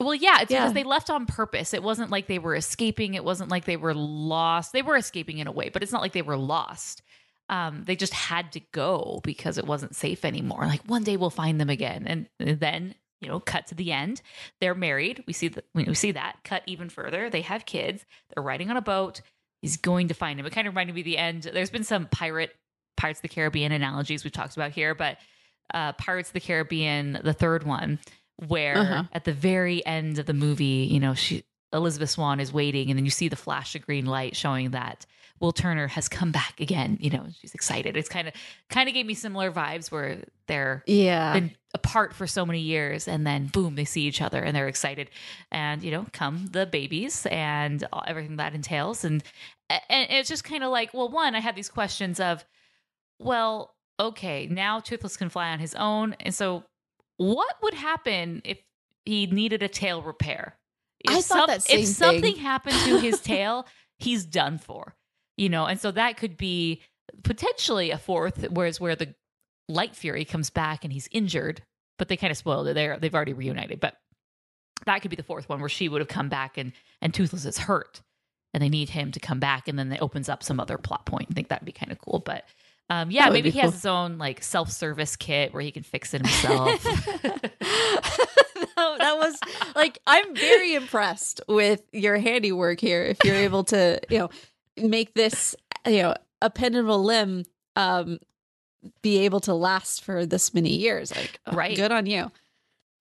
Well, 0.00 0.14
yeah, 0.14 0.40
it's 0.40 0.50
Yeah. 0.50 0.60
because 0.60 0.72
they 0.72 0.82
left 0.82 1.10
on 1.10 1.26
purpose. 1.26 1.74
It 1.74 1.82
wasn't 1.82 2.10
like 2.10 2.26
they 2.26 2.38
were 2.38 2.54
escaping. 2.56 3.14
It 3.14 3.24
wasn't 3.24 3.50
like 3.50 3.66
they 3.66 3.76
were 3.76 3.94
lost. 3.94 4.72
They 4.72 4.82
were 4.82 4.96
escaping 4.96 5.38
in 5.38 5.46
a 5.46 5.52
way, 5.52 5.68
but 5.68 5.82
it's 5.82 5.92
not 5.92 6.00
like 6.02 6.12
they 6.12 6.22
were 6.22 6.36
lost. 6.38 7.02
Um, 7.50 7.82
they 7.84 7.96
just 7.96 8.14
had 8.14 8.52
to 8.52 8.60
go 8.72 9.20
because 9.24 9.58
it 9.58 9.66
wasn't 9.66 9.94
safe 9.96 10.24
anymore. 10.24 10.64
Like 10.66 10.82
one 10.86 11.04
day 11.04 11.16
we'll 11.16 11.30
find 11.30 11.60
them 11.60 11.68
again, 11.70 12.06
and 12.06 12.28
then 12.60 12.94
you 13.20 13.28
know, 13.28 13.38
cut 13.38 13.66
to 13.66 13.74
the 13.74 13.92
end. 13.92 14.22
They're 14.62 14.74
married. 14.74 15.22
We 15.26 15.34
see 15.34 15.48
that. 15.48 15.66
We 15.74 15.92
see 15.94 16.12
that. 16.12 16.38
Cut 16.42 16.62
even 16.66 16.88
further. 16.88 17.28
They 17.28 17.42
have 17.42 17.66
kids. 17.66 18.06
They're 18.32 18.42
riding 18.42 18.70
on 18.70 18.78
a 18.78 18.82
boat. 18.82 19.20
He's 19.60 19.76
going 19.76 20.08
to 20.08 20.14
find 20.14 20.40
him. 20.40 20.46
It 20.46 20.52
kind 20.54 20.66
of 20.66 20.72
reminded 20.72 20.94
me 20.94 21.02
of 21.02 21.04
the 21.04 21.18
end. 21.18 21.42
There's 21.42 21.68
been 21.68 21.84
some 21.84 22.06
pirate 22.06 22.56
Pirates 22.96 23.18
of 23.18 23.22
the 23.22 23.28
Caribbean 23.28 23.72
analogies 23.72 24.24
we've 24.24 24.32
talked 24.32 24.56
about 24.56 24.70
here, 24.72 24.94
but 24.94 25.18
uh, 25.74 25.92
Pirates 25.92 26.30
of 26.30 26.32
the 26.32 26.40
Caribbean, 26.40 27.18
the 27.22 27.34
third 27.34 27.64
one, 27.64 27.98
where 28.48 28.76
Uh-huh. 28.78 29.04
at 29.12 29.24
the 29.24 29.32
very 29.32 29.84
end 29.86 30.18
of 30.18 30.26
the 30.26 30.34
movie, 30.34 30.88
you 30.90 31.00
know, 31.00 31.14
she 31.14 31.44
Elizabeth 31.72 32.10
Swann 32.10 32.40
is 32.40 32.52
waiting, 32.52 32.90
and 32.90 32.98
then 32.98 33.04
you 33.04 33.12
see 33.12 33.28
the 33.28 33.36
flash 33.36 33.76
of 33.76 33.86
green 33.86 34.04
light 34.06 34.34
showing 34.34 34.72
that 34.72 35.06
Will 35.38 35.52
Turner 35.52 35.86
has 35.86 36.08
come 36.08 36.32
back 36.32 36.60
again. 36.60 36.98
You 37.00 37.10
know, 37.10 37.26
she's 37.40 37.54
excited. 37.54 37.96
It's 37.96 38.08
kind 38.08 38.26
of 38.28 38.34
kind 38.70 38.88
of 38.88 38.94
gave 38.94 39.06
me 39.06 39.14
similar 39.14 39.52
vibes 39.52 39.90
where 39.90 40.18
they're 40.48 40.82
Yeah. 40.86 41.32
been 41.34 41.54
apart 41.72 42.12
for 42.12 42.26
so 42.26 42.44
many 42.44 42.58
years 42.58 43.06
and 43.06 43.24
then 43.24 43.46
boom 43.46 43.76
they 43.76 43.84
see 43.84 44.02
each 44.02 44.20
other 44.20 44.42
and 44.42 44.56
they're 44.56 44.66
excited 44.66 45.08
and 45.52 45.84
you 45.84 45.92
know 45.92 46.04
come 46.12 46.46
the 46.50 46.66
babies 46.66 47.24
and 47.30 47.86
all- 47.92 48.02
everything 48.08 48.34
that 48.38 48.52
entails 48.56 49.04
and 49.04 49.22
and 49.68 50.10
it's 50.10 50.28
just 50.28 50.42
kind 50.42 50.64
of 50.64 50.72
like 50.72 50.92
well 50.92 51.08
one 51.08 51.36
i 51.36 51.38
had 51.38 51.54
these 51.54 51.68
questions 51.68 52.18
of 52.18 52.44
well 53.20 53.74
okay 54.00 54.48
now 54.50 54.80
toothless 54.80 55.16
can 55.16 55.28
fly 55.28 55.50
on 55.52 55.60
his 55.60 55.74
own 55.76 56.14
and 56.18 56.34
so 56.34 56.64
what 57.28 57.56
would 57.62 57.74
happen 57.74 58.42
if 58.44 58.60
he 59.04 59.26
needed 59.26 59.62
a 59.62 59.68
tail 59.68 60.02
repair? 60.02 60.56
If 61.00 61.16
I 61.16 61.20
thought 61.20 61.48
that 61.48 61.62
same 61.62 61.80
if 61.80 61.86
something 61.86 62.34
thing. 62.34 62.36
happened 62.36 62.76
to 62.84 62.98
his 62.98 63.20
tail 63.22 63.66
he's 63.98 64.24
done 64.24 64.58
for 64.58 64.94
you 65.40 65.48
know? 65.48 65.64
And 65.64 65.80
so 65.80 65.90
that 65.92 66.18
could 66.18 66.36
be 66.36 66.82
potentially 67.24 67.90
a 67.90 67.98
fourth 67.98 68.46
whereas 68.50 68.78
where 68.78 68.94
the 68.94 69.14
light 69.68 69.96
fury 69.96 70.24
comes 70.24 70.50
back 70.50 70.84
and 70.84 70.92
he's 70.92 71.08
injured 71.10 71.62
but 71.98 72.08
they 72.08 72.16
kind 72.16 72.30
of 72.30 72.36
spoiled 72.36 72.68
it 72.68 72.74
they're 72.74 72.98
they've 72.98 73.14
already 73.14 73.32
reunited 73.32 73.80
but 73.80 73.94
that 74.86 75.00
could 75.00 75.10
be 75.10 75.16
the 75.16 75.22
fourth 75.22 75.48
one 75.48 75.58
where 75.58 75.68
she 75.68 75.88
would 75.88 76.00
have 76.00 76.08
come 76.08 76.28
back 76.28 76.56
and 76.56 76.72
and 77.02 77.12
toothless 77.12 77.44
is 77.44 77.58
hurt 77.58 78.00
and 78.54 78.62
they 78.62 78.68
need 78.68 78.90
him 78.90 79.10
to 79.10 79.18
come 79.18 79.40
back 79.40 79.66
and 79.66 79.76
then 79.76 79.90
it 79.90 80.00
opens 80.00 80.28
up 80.28 80.42
some 80.42 80.60
other 80.60 80.78
plot 80.78 81.04
point. 81.06 81.28
I 81.30 81.34
think 81.34 81.48
that'd 81.48 81.66
be 81.66 81.72
kind 81.72 81.90
of 81.90 81.98
cool 81.98 82.20
but 82.20 82.44
um, 82.90 83.10
yeah 83.10 83.30
maybe 83.30 83.42
be 83.42 83.50
he 83.50 83.58
has 83.60 83.72
his 83.72 83.86
own 83.86 84.18
like 84.18 84.42
self-service 84.42 85.16
kit 85.16 85.54
where 85.54 85.62
he 85.62 85.70
can 85.72 85.82
fix 85.82 86.12
it 86.12 86.20
himself 86.26 86.82
that, 88.80 88.98
that 88.98 89.16
was 89.18 89.38
like 89.74 89.98
I'm 90.06 90.34
very 90.34 90.74
impressed 90.74 91.40
with 91.48 91.82
your 91.92 92.18
handiwork 92.18 92.80
here. 92.80 93.02
If 93.04 93.18
you're 93.24 93.36
able 93.36 93.64
to, 93.64 94.00
you 94.10 94.18
know, 94.18 94.30
make 94.76 95.14
this, 95.14 95.54
you 95.86 96.02
know, 96.02 96.14
appendable 96.42 97.02
limb 97.04 97.44
um 97.76 98.18
be 99.02 99.18
able 99.20 99.40
to 99.40 99.54
last 99.54 100.02
for 100.04 100.24
this 100.24 100.54
many 100.54 100.74
years. 100.74 101.14
Like, 101.14 101.38
oh, 101.46 101.54
Right. 101.54 101.76
Good 101.76 101.92
on 101.92 102.06
you. 102.06 102.30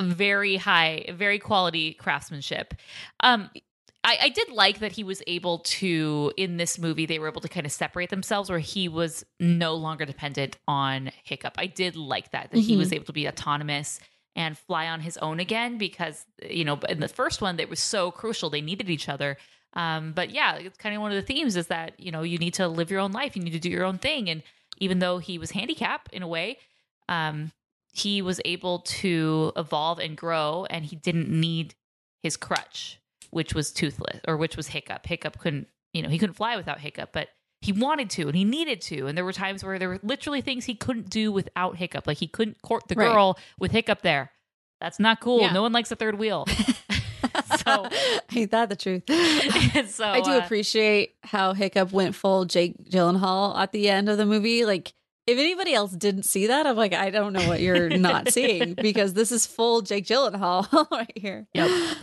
very 0.02 0.58
high, 0.58 1.06
very 1.14 1.40
quality 1.40 1.94
craftsmanship. 1.94 2.74
Um, 3.22 3.50
I, 4.04 4.18
I 4.24 4.30
did 4.30 4.50
like 4.50 4.80
that 4.80 4.93
he 4.93 5.04
was 5.04 5.22
able 5.28 5.60
to 5.60 6.32
in 6.38 6.58
this 6.58 6.80
movie. 6.80 7.06
They 7.06 7.20
were 7.20 7.28
able 7.28 7.41
to 7.41 7.50
kind 7.50 7.66
of 7.66 7.72
separate 7.72 8.10
themselves, 8.10 8.50
where 8.50 8.60
he 8.60 8.88
was 8.88 9.26
no 9.39 9.76
longer 9.76 10.06
dependent 10.06 10.58
on 10.68 11.12
Hiccup. 11.24 11.56
I 11.58 11.66
did 11.68 11.95
like 11.95 12.32
that 12.32 12.52
that 12.52 12.60
he 12.60 12.76
Mhm. 12.76 12.78
was 12.78 12.93
able 12.93 13.06
to 13.06 13.14
be 13.14 13.28
autonomous 13.28 14.00
and 14.36 14.58
fly 14.58 14.88
on 14.88 15.02
his 15.02 15.18
own 15.18 15.39
again 15.39 15.78
because 15.78 16.26
you 16.50 16.64
know 16.64 16.80
in 16.88 17.02
the 17.02 17.08
first 17.10 17.41
one 17.41 17.58
that 17.58 17.70
was 17.70 17.80
so 17.82 18.10
crucial. 18.12 18.50
They 18.50 18.62
needed 18.62 18.89
each 18.89 19.10
other. 19.10 19.38
Um, 19.74 20.14
but 20.14 20.30
yeah, 20.32 20.56
it's 20.56 20.78
kind 20.78 20.95
of 20.95 21.02
one 21.02 21.12
of 21.12 21.16
the 21.16 21.22
themes 21.34 21.56
is 21.58 21.68
that 21.68 22.00
you 22.00 22.12
know 22.12 22.22
you 22.24 22.38
need 22.38 22.54
to 22.56 22.68
live 22.68 22.89
your 22.89 23.02
own 23.02 23.12
life. 23.12 23.36
You 23.36 23.43
need 23.43 23.52
to 23.52 23.60
do 23.60 23.70
your 23.70 23.84
own 23.84 23.97
thing. 23.97 24.30
And 24.30 24.43
even 24.78 25.00
though 25.00 25.18
he 25.18 25.38
was 25.38 25.52
handicapped 25.52 26.14
in 26.14 26.24
a 26.24 26.28
way, 26.28 26.58
um, 27.10 27.52
he 27.91 28.22
was 28.22 28.39
able 28.45 28.80
to 28.80 29.52
evolve 29.58 30.00
and 30.00 30.16
grow 30.16 30.66
and 30.70 30.86
he 30.86 30.95
didn't 30.95 31.28
need 31.30 31.76
his 32.24 32.38
crutch 32.38 32.97
which 33.32 33.54
was 33.54 33.72
toothless 33.72 34.20
or 34.28 34.38
which 34.38 34.58
was 34.58 34.68
hiccup 34.68 35.06
hiccup 35.06 35.38
couldn't 35.40 35.68
you 35.94 36.02
know 36.02 36.10
he 36.10 36.18
couldn't 36.18 36.36
fly 36.36 36.56
without 36.56 36.80
hiccup 36.80 37.12
but 37.14 37.30
he 37.62 37.74
wanted 37.74 38.10
to 38.12 38.28
and 38.28 38.36
he 38.36 38.46
needed 38.46 38.82
to. 38.82 39.08
And 39.08 39.18
there 39.18 39.26
were 39.26 39.34
times 39.34 39.64
where 39.64 39.78
there 39.78 39.90
were 39.90 40.00
literally 40.02 40.42
things 40.42 40.66
he 40.66 40.76
couldn't 40.76 41.10
do 41.10 41.32
without 41.32 41.76
Hiccup. 41.76 42.08
Like 42.08 42.18
he 42.18 42.28
couldn't 42.28 42.62
court 42.62 42.88
the 42.88 42.96
Right. 42.96 43.12
girl 43.12 43.38
with 43.60 43.72
Hiccup 43.72 44.02
there. 44.02 44.32
That's 44.80 45.00
not 45.00 45.20
cool. 45.20 45.42
Yeah. 45.42 45.52
No 45.52 45.62
one 45.62 45.74
likes 45.74 45.92
a 45.92 45.96
third 45.96 46.18
wheel. 46.18 46.48
so, 47.66 47.88
Ain't 48.36 48.52
that 48.52 48.70
the 48.70 48.76
truth? 48.76 49.04
so 49.90 50.06
I 50.06 50.22
do 50.22 50.32
uh, 50.32 50.38
appreciate 50.40 51.16
how 51.24 51.54
Hiccup 51.54 51.92
went 51.92 52.16
full 52.16 52.46
Jake 52.46 52.90
Gyllenhaal 52.90 53.58
at 53.58 53.72
the 53.72 53.90
end 53.90 54.08
of 54.08 54.18
the 54.18 54.26
movie. 54.26 54.66
Like, 54.66 54.94
if 55.28 55.38
anybody 55.38 55.74
else 55.74 55.92
didn't 55.92 56.24
see 56.24 56.48
that, 56.48 56.66
I'm 56.66 56.78
like, 56.78 56.94
I 56.94 57.10
don't 57.10 57.34
know 57.34 57.46
what 57.48 57.60
you're 57.60 57.90
not 57.90 58.32
seeing 58.32 58.74
because 58.74 59.14
this 59.14 59.32
is 59.32 59.46
full 59.46 59.82
Jake 59.82 60.06
Gyllenhaal 60.06 60.90
right 60.92 61.12
here. 61.16 61.46
Yep. 61.54 61.98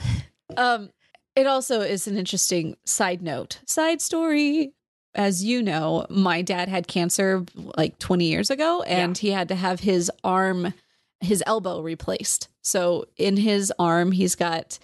Um, 0.56 0.90
it 1.36 1.46
also 1.46 1.80
is 1.82 2.06
an 2.06 2.16
interesting 2.16 2.76
side 2.84 3.22
note, 3.22 3.60
side 3.66 4.00
story. 4.00 4.72
As 5.14 5.42
you 5.44 5.62
know, 5.62 6.04
my 6.10 6.42
dad 6.42 6.68
had 6.68 6.88
cancer 6.88 7.44
like 7.78 7.98
20 7.98 8.26
years 8.26 8.50
ago, 8.50 8.82
and 8.82 9.16
he 9.16 9.30
had 9.30 9.48
to 9.48 9.54
have 9.54 9.80
his 9.80 10.10
arm, 10.24 10.74
his 11.20 11.42
elbow 11.46 11.80
replaced. 11.80 12.48
So 12.62 13.06
in 13.16 13.36
his 13.38 13.72
arm, 13.78 14.12
he's 14.12 14.34
got 14.34 14.78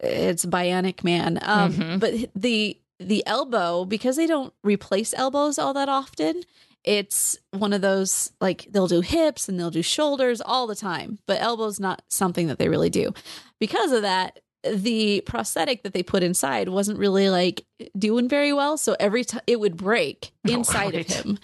it's 0.00 0.44
bionic 0.46 1.02
man. 1.04 1.38
Um, 1.42 1.72
Mhm. 1.74 2.00
but 2.00 2.14
the 2.34 2.78
the 3.00 3.24
elbow 3.26 3.84
because 3.84 4.16
they 4.16 4.26
don't 4.26 4.52
replace 4.64 5.14
elbows 5.16 5.58
all 5.58 5.72
that 5.74 5.88
often. 5.88 6.42
It's 6.84 7.36
one 7.52 7.72
of 7.72 7.80
those 7.80 8.32
like 8.40 8.66
they'll 8.70 8.86
do 8.88 9.00
hips 9.00 9.48
and 9.48 9.58
they'll 9.58 9.70
do 9.70 9.82
shoulders 9.82 10.40
all 10.40 10.66
the 10.66 10.74
time, 10.76 11.18
but 11.26 11.40
elbows 11.40 11.78
not 11.78 12.02
something 12.08 12.46
that 12.48 12.58
they 12.58 12.68
really 12.68 12.90
do. 12.90 13.12
Because 13.60 13.92
of 13.92 14.02
that, 14.02 14.40
the 14.64 15.22
prosthetic 15.26 15.82
that 15.82 15.92
they 15.92 16.02
put 16.02 16.22
inside 16.22 16.68
wasn't 16.68 16.98
really 16.98 17.30
like 17.30 17.64
doing 17.98 18.28
very 18.28 18.52
well. 18.52 18.76
So 18.76 18.96
every 18.98 19.24
time 19.24 19.42
it 19.46 19.60
would 19.60 19.76
break 19.76 20.32
Oh, 20.48 20.52
inside 20.52 20.94
right. 20.94 21.08
of 21.10 21.16
him, 21.24 21.38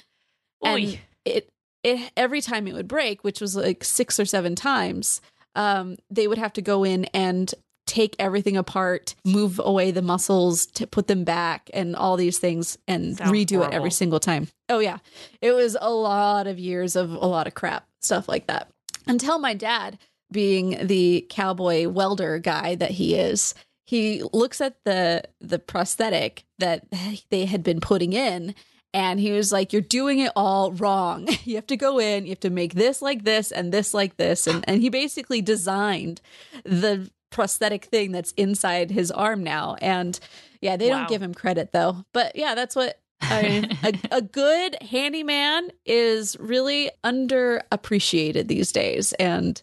Oy. 0.64 0.68
and 0.68 0.98
it 1.24 1.48
it 1.82 2.12
every 2.16 2.40
time 2.40 2.66
it 2.66 2.74
would 2.74 2.88
break, 2.88 3.22
which 3.24 3.40
was 3.40 3.54
like 3.56 3.84
six 3.84 4.18
or 4.18 4.24
seven 4.24 4.54
times, 4.54 5.20
um, 5.54 5.96
they 6.10 6.26
would 6.26 6.38
have 6.38 6.52
to 6.54 6.62
go 6.62 6.82
in 6.84 7.04
and 7.06 7.54
take 7.86 8.16
everything 8.18 8.56
apart, 8.56 9.14
move 9.26 9.60
away 9.62 9.90
the 9.90 10.00
muscles, 10.00 10.64
to 10.64 10.86
put 10.86 11.06
them 11.06 11.22
back, 11.22 11.70
and 11.74 11.94
all 11.94 12.16
these 12.16 12.38
things, 12.38 12.78
and 12.88 13.18
Sounds 13.18 13.30
redo 13.30 13.64
it 13.66 13.74
every 13.74 13.90
single 13.90 14.18
time. 14.18 14.48
Oh 14.70 14.78
yeah, 14.78 14.98
it 15.42 15.52
was 15.52 15.76
a 15.80 15.90
lot 15.92 16.46
of 16.46 16.58
years 16.58 16.96
of 16.96 17.10
a 17.12 17.26
lot 17.26 17.46
of 17.46 17.54
crap 17.54 17.86
stuff 18.00 18.26
like 18.28 18.46
that. 18.46 18.70
Until 19.06 19.38
my 19.38 19.52
dad, 19.52 19.98
being 20.32 20.86
the 20.86 21.26
cowboy 21.30 21.88
welder 21.88 22.38
guy 22.38 22.74
that 22.74 22.92
he 22.92 23.14
is, 23.14 23.54
he 23.86 24.22
looks 24.32 24.60
at 24.60 24.76
the 24.84 25.22
the 25.40 25.58
prosthetic 25.58 26.44
that 26.58 26.86
they 27.30 27.44
had 27.46 27.62
been 27.62 27.80
putting 27.80 28.12
in 28.12 28.54
and 28.92 29.18
he 29.18 29.32
was 29.32 29.50
like 29.52 29.72
you're 29.72 29.82
doing 29.82 30.20
it 30.20 30.30
all 30.36 30.70
wrong 30.72 31.26
you 31.44 31.56
have 31.56 31.66
to 31.66 31.76
go 31.76 31.98
in 31.98 32.24
you 32.24 32.30
have 32.30 32.40
to 32.40 32.48
make 32.50 32.74
this 32.74 33.02
like 33.02 33.24
this 33.24 33.50
and 33.52 33.72
this 33.72 33.92
like 33.92 34.16
this 34.16 34.46
and 34.46 34.64
and 34.68 34.80
he 34.80 34.88
basically 34.88 35.42
designed 35.42 36.20
the 36.64 37.10
prosthetic 37.30 37.86
thing 37.86 38.12
that's 38.12 38.30
inside 38.32 38.90
his 38.92 39.10
arm 39.10 39.42
now 39.42 39.74
and 39.82 40.20
yeah 40.60 40.76
they 40.76 40.88
Wow. 40.90 40.98
don't 41.00 41.08
give 41.08 41.22
him 41.22 41.34
credit 41.34 41.72
though 41.72 42.04
but 42.12 42.36
yeah 42.36 42.54
that's 42.54 42.76
what 42.76 43.00
I 43.20 43.42
mean, 43.42 43.78
a, 43.82 43.92
a 44.18 44.22
good 44.22 44.76
handyman 44.82 45.70
is 45.84 46.36
really 46.38 46.90
underappreciated 47.04 48.48
these 48.48 48.72
days 48.72 49.12
and 49.14 49.60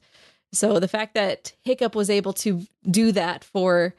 so 0.53 0.79
the 0.79 0.87
fact 0.87 1.13
that 1.15 1.53
hiccup 1.63 1.95
was 1.95 2.09
able 2.09 2.33
to 2.33 2.61
do 2.89 3.11
that 3.11 3.43
for 3.43 3.95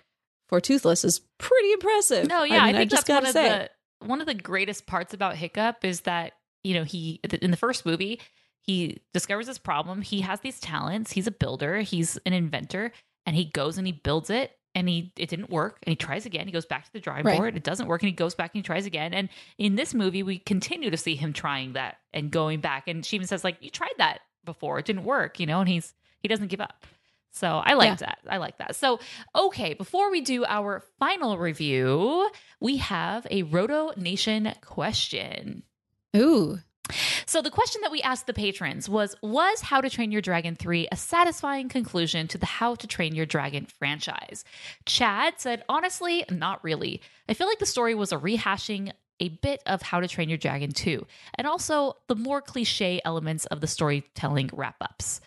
for 0.49 0.61
toothless 0.61 1.05
is 1.05 1.21
pretty 1.39 1.73
impressive 1.73 2.29
No, 2.29 2.45
yeah, 2.45 2.63
I, 2.63 2.67
mean, 2.67 2.77
think 2.77 2.91
just 2.91 3.07
that's 3.07 3.17
one 3.21 3.27
of 3.27 3.33
say. 3.33 3.69
the 4.01 4.07
one 4.07 4.21
of 4.21 4.27
the 4.27 4.35
greatest 4.35 4.87
parts 4.87 5.15
about 5.15 5.37
Hiccup 5.37 5.85
is 5.85 6.03
that 6.03 6.33
you 6.65 6.75
know 6.75 6.85
he 6.85 7.21
in 7.41 7.51
the 7.51 7.57
first 7.57 7.87
movie 7.87 8.21
he 8.65 9.01
discovers 9.13 9.49
this 9.49 9.59
problem. 9.59 10.03
He 10.03 10.21
has 10.21 10.39
these 10.39 10.61
talents. 10.61 11.11
He's 11.11 11.27
a 11.27 11.33
builder. 11.33 11.81
He's 11.81 12.17
an 12.25 12.33
inventor, 12.33 12.93
and 13.27 13.35
he 13.35 13.45
goes 13.47 13.77
and 13.77 13.85
he 13.89 13.93
builds 13.93 14.31
it. 14.31 14.53
And 14.77 14.89
he 14.89 15.13
it 15.17 15.29
didn't 15.29 15.51
work, 15.51 15.79
and 15.83 15.91
he 15.91 15.97
tries 15.97 16.27
again. 16.27 16.47
He 16.47 16.53
goes 16.53 16.65
back 16.65 16.85
to 16.85 16.93
the 16.93 17.01
drawing 17.01 17.25
Right. 17.25 17.37
board. 17.37 17.57
It 17.57 17.65
doesn't 17.65 17.89
work, 17.89 18.03
and 18.03 18.07
he 18.09 18.13
goes 18.15 18.35
back 18.37 18.53
and 18.55 18.61
he 18.61 18.63
tries 18.63 18.87
again. 18.87 19.13
And 19.15 19.29
in 19.59 19.75
this 19.75 19.93
movie, 19.95 20.23
we 20.23 20.39
continue 20.39 20.91
to 20.91 20.97
see 20.97 21.17
him 21.17 21.33
trying 21.33 21.73
that 21.73 21.97
and 22.15 22.31
going 22.31 22.61
back. 22.61 22.87
And 22.89 23.05
she 23.05 23.17
even 23.17 23.27
says, 23.27 23.43
like, 23.43 23.57
you 23.61 23.69
tried 23.69 23.95
that 23.99 24.21
before, 24.45 24.79
it 24.79 24.85
didn't 24.87 25.05
work, 25.05 25.41
you 25.41 25.47
know. 25.47 25.59
And 25.61 25.69
he's 25.69 25.93
he 26.23 26.29
doesn't 26.29 26.49
give 26.49 26.61
up. 26.61 26.87
So 27.33 27.63
I 27.65 27.75
like 27.75 27.99
that. 27.99 28.19
I 28.29 28.37
like 28.37 28.59
that. 28.59 28.77
So, 28.77 29.01
okay, 29.35 29.73
before 29.75 30.11
we 30.11 30.21
do 30.21 30.45
our 30.45 30.83
final 30.99 31.39
review, 31.39 32.29
we 32.61 32.77
have 32.77 33.27
a 33.31 33.43
Roto 33.45 33.93
Nation 33.97 34.53
question. 34.61 35.63
Ooh. 36.15 36.59
So, 37.25 37.41
the 37.41 37.51
question 37.51 37.81
that 37.83 37.91
we 37.91 38.03
asked 38.03 38.27
the 38.27 38.35
patrons 38.35 38.87
was 38.87 39.17
Was 39.23 39.63
How 39.63 39.81
to 39.81 39.89
Train 39.89 40.13
Your 40.13 40.21
Dragon 40.21 40.57
3 40.57 40.89
a 40.93 40.97
satisfying 40.97 41.71
conclusion 41.71 42.29
to 42.29 42.39
the 42.39 42.45
How 42.45 42.75
to 42.75 42.87
Train 42.87 43.15
Your 43.15 43.25
Dragon 43.25 43.65
franchise? 43.65 44.45
Chad 44.85 45.35
said, 45.39 45.65
Honestly, 45.71 46.25
not 46.31 46.63
really. 46.63 47.01
I 47.31 47.35
feel 47.35 47.47
like 47.47 47.61
the 47.61 47.67
story 47.67 47.95
was 47.95 48.13
a 48.13 48.19
rehashing 48.19 48.93
a 49.21 49.29
bit 49.31 49.63
of 49.65 49.81
How 49.81 50.01
to 50.01 50.09
Train 50.09 50.29
Your 50.29 50.39
Dragon 50.39 50.73
2, 50.73 51.07
and 51.37 51.47
also 51.47 51.97
the 52.09 52.17
more 52.17 52.43
cliche 52.43 53.01
elements 53.05 53.47
of 53.47 53.61
the 53.61 53.67
storytelling 53.67 54.51
wrap 54.53 54.77
ups. 54.83 55.21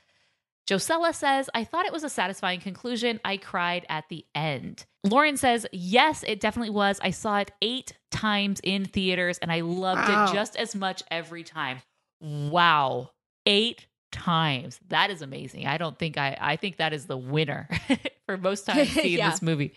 Josella 0.68 1.14
says, 1.14 1.50
I 1.54 1.64
thought 1.64 1.86
it 1.86 1.94
was 1.94 2.04
a 2.04 2.10
satisfying 2.10 2.60
conclusion. 2.60 3.20
I 3.24 3.38
cried 3.38 3.86
at 3.90 4.10
the 4.10 4.26
end. 4.34 4.86
Lauren 5.04 5.38
says, 5.38 5.68
Yes, 5.72 6.24
it 6.28 6.40
definitely 6.40 6.72
was. 6.72 7.00
I 7.04 7.12
saw 7.12 7.38
it 7.40 7.52
eight 7.62 7.94
times 8.12 8.60
in 8.64 8.86
theaters 8.86 9.38
and 9.38 9.52
I 9.52 9.62
loved 9.62 10.08
Wow. 10.10 10.26
it 10.26 10.34
just 10.34 10.56
as 10.56 10.74
much 10.76 11.04
every 11.12 11.44
time. 11.44 11.78
Wow. 12.22 13.12
Eight 13.46 13.86
times. 14.12 14.80
That 14.88 15.12
is 15.12 15.22
amazing. 15.22 15.68
I 15.68 15.78
don't 15.78 16.00
think 16.00 16.18
I, 16.18 16.36
I 16.40 16.56
think 16.56 16.78
that 16.78 16.94
is 16.94 17.06
the 17.06 17.18
winner 17.18 17.70
for 18.26 18.38
most 18.38 18.66
times 18.66 18.90
seeing 18.90 19.20
Yeah. 19.20 19.30
this 19.30 19.42
movie. 19.44 19.74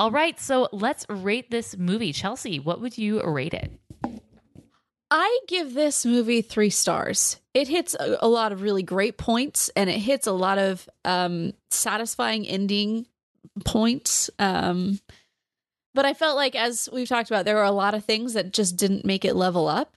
All 0.00 0.10
right. 0.10 0.38
So 0.40 0.68
let's 0.72 1.06
rate 1.08 1.50
this 1.50 1.76
movie. 1.76 2.12
Chelsea, 2.12 2.58
what 2.58 2.80
would 2.80 2.98
you 2.98 3.22
rate 3.22 3.54
it? 3.54 3.70
I 5.10 5.40
give 5.48 5.74
this 5.74 6.04
movie 6.04 6.42
three 6.42 6.70
stars. 6.70 7.38
It 7.54 7.68
hits 7.68 7.94
a, 7.94 8.18
a 8.20 8.28
lot 8.28 8.52
of 8.52 8.62
really 8.62 8.82
great 8.82 9.16
points 9.16 9.70
and 9.74 9.88
it 9.88 9.98
hits 9.98 10.26
a 10.26 10.32
lot 10.32 10.58
of 10.58 10.88
um, 11.04 11.54
satisfying 11.70 12.46
ending 12.46 13.06
points. 13.64 14.30
Um, 14.38 15.00
but 15.94 16.04
I 16.04 16.14
felt 16.14 16.36
like, 16.36 16.54
as 16.54 16.88
we've 16.92 17.08
talked 17.08 17.30
about, 17.30 17.44
there 17.44 17.56
were 17.56 17.62
a 17.62 17.70
lot 17.70 17.94
of 17.94 18.04
things 18.04 18.34
that 18.34 18.52
just 18.52 18.76
didn't 18.76 19.04
make 19.04 19.24
it 19.24 19.34
level 19.34 19.66
up. 19.66 19.92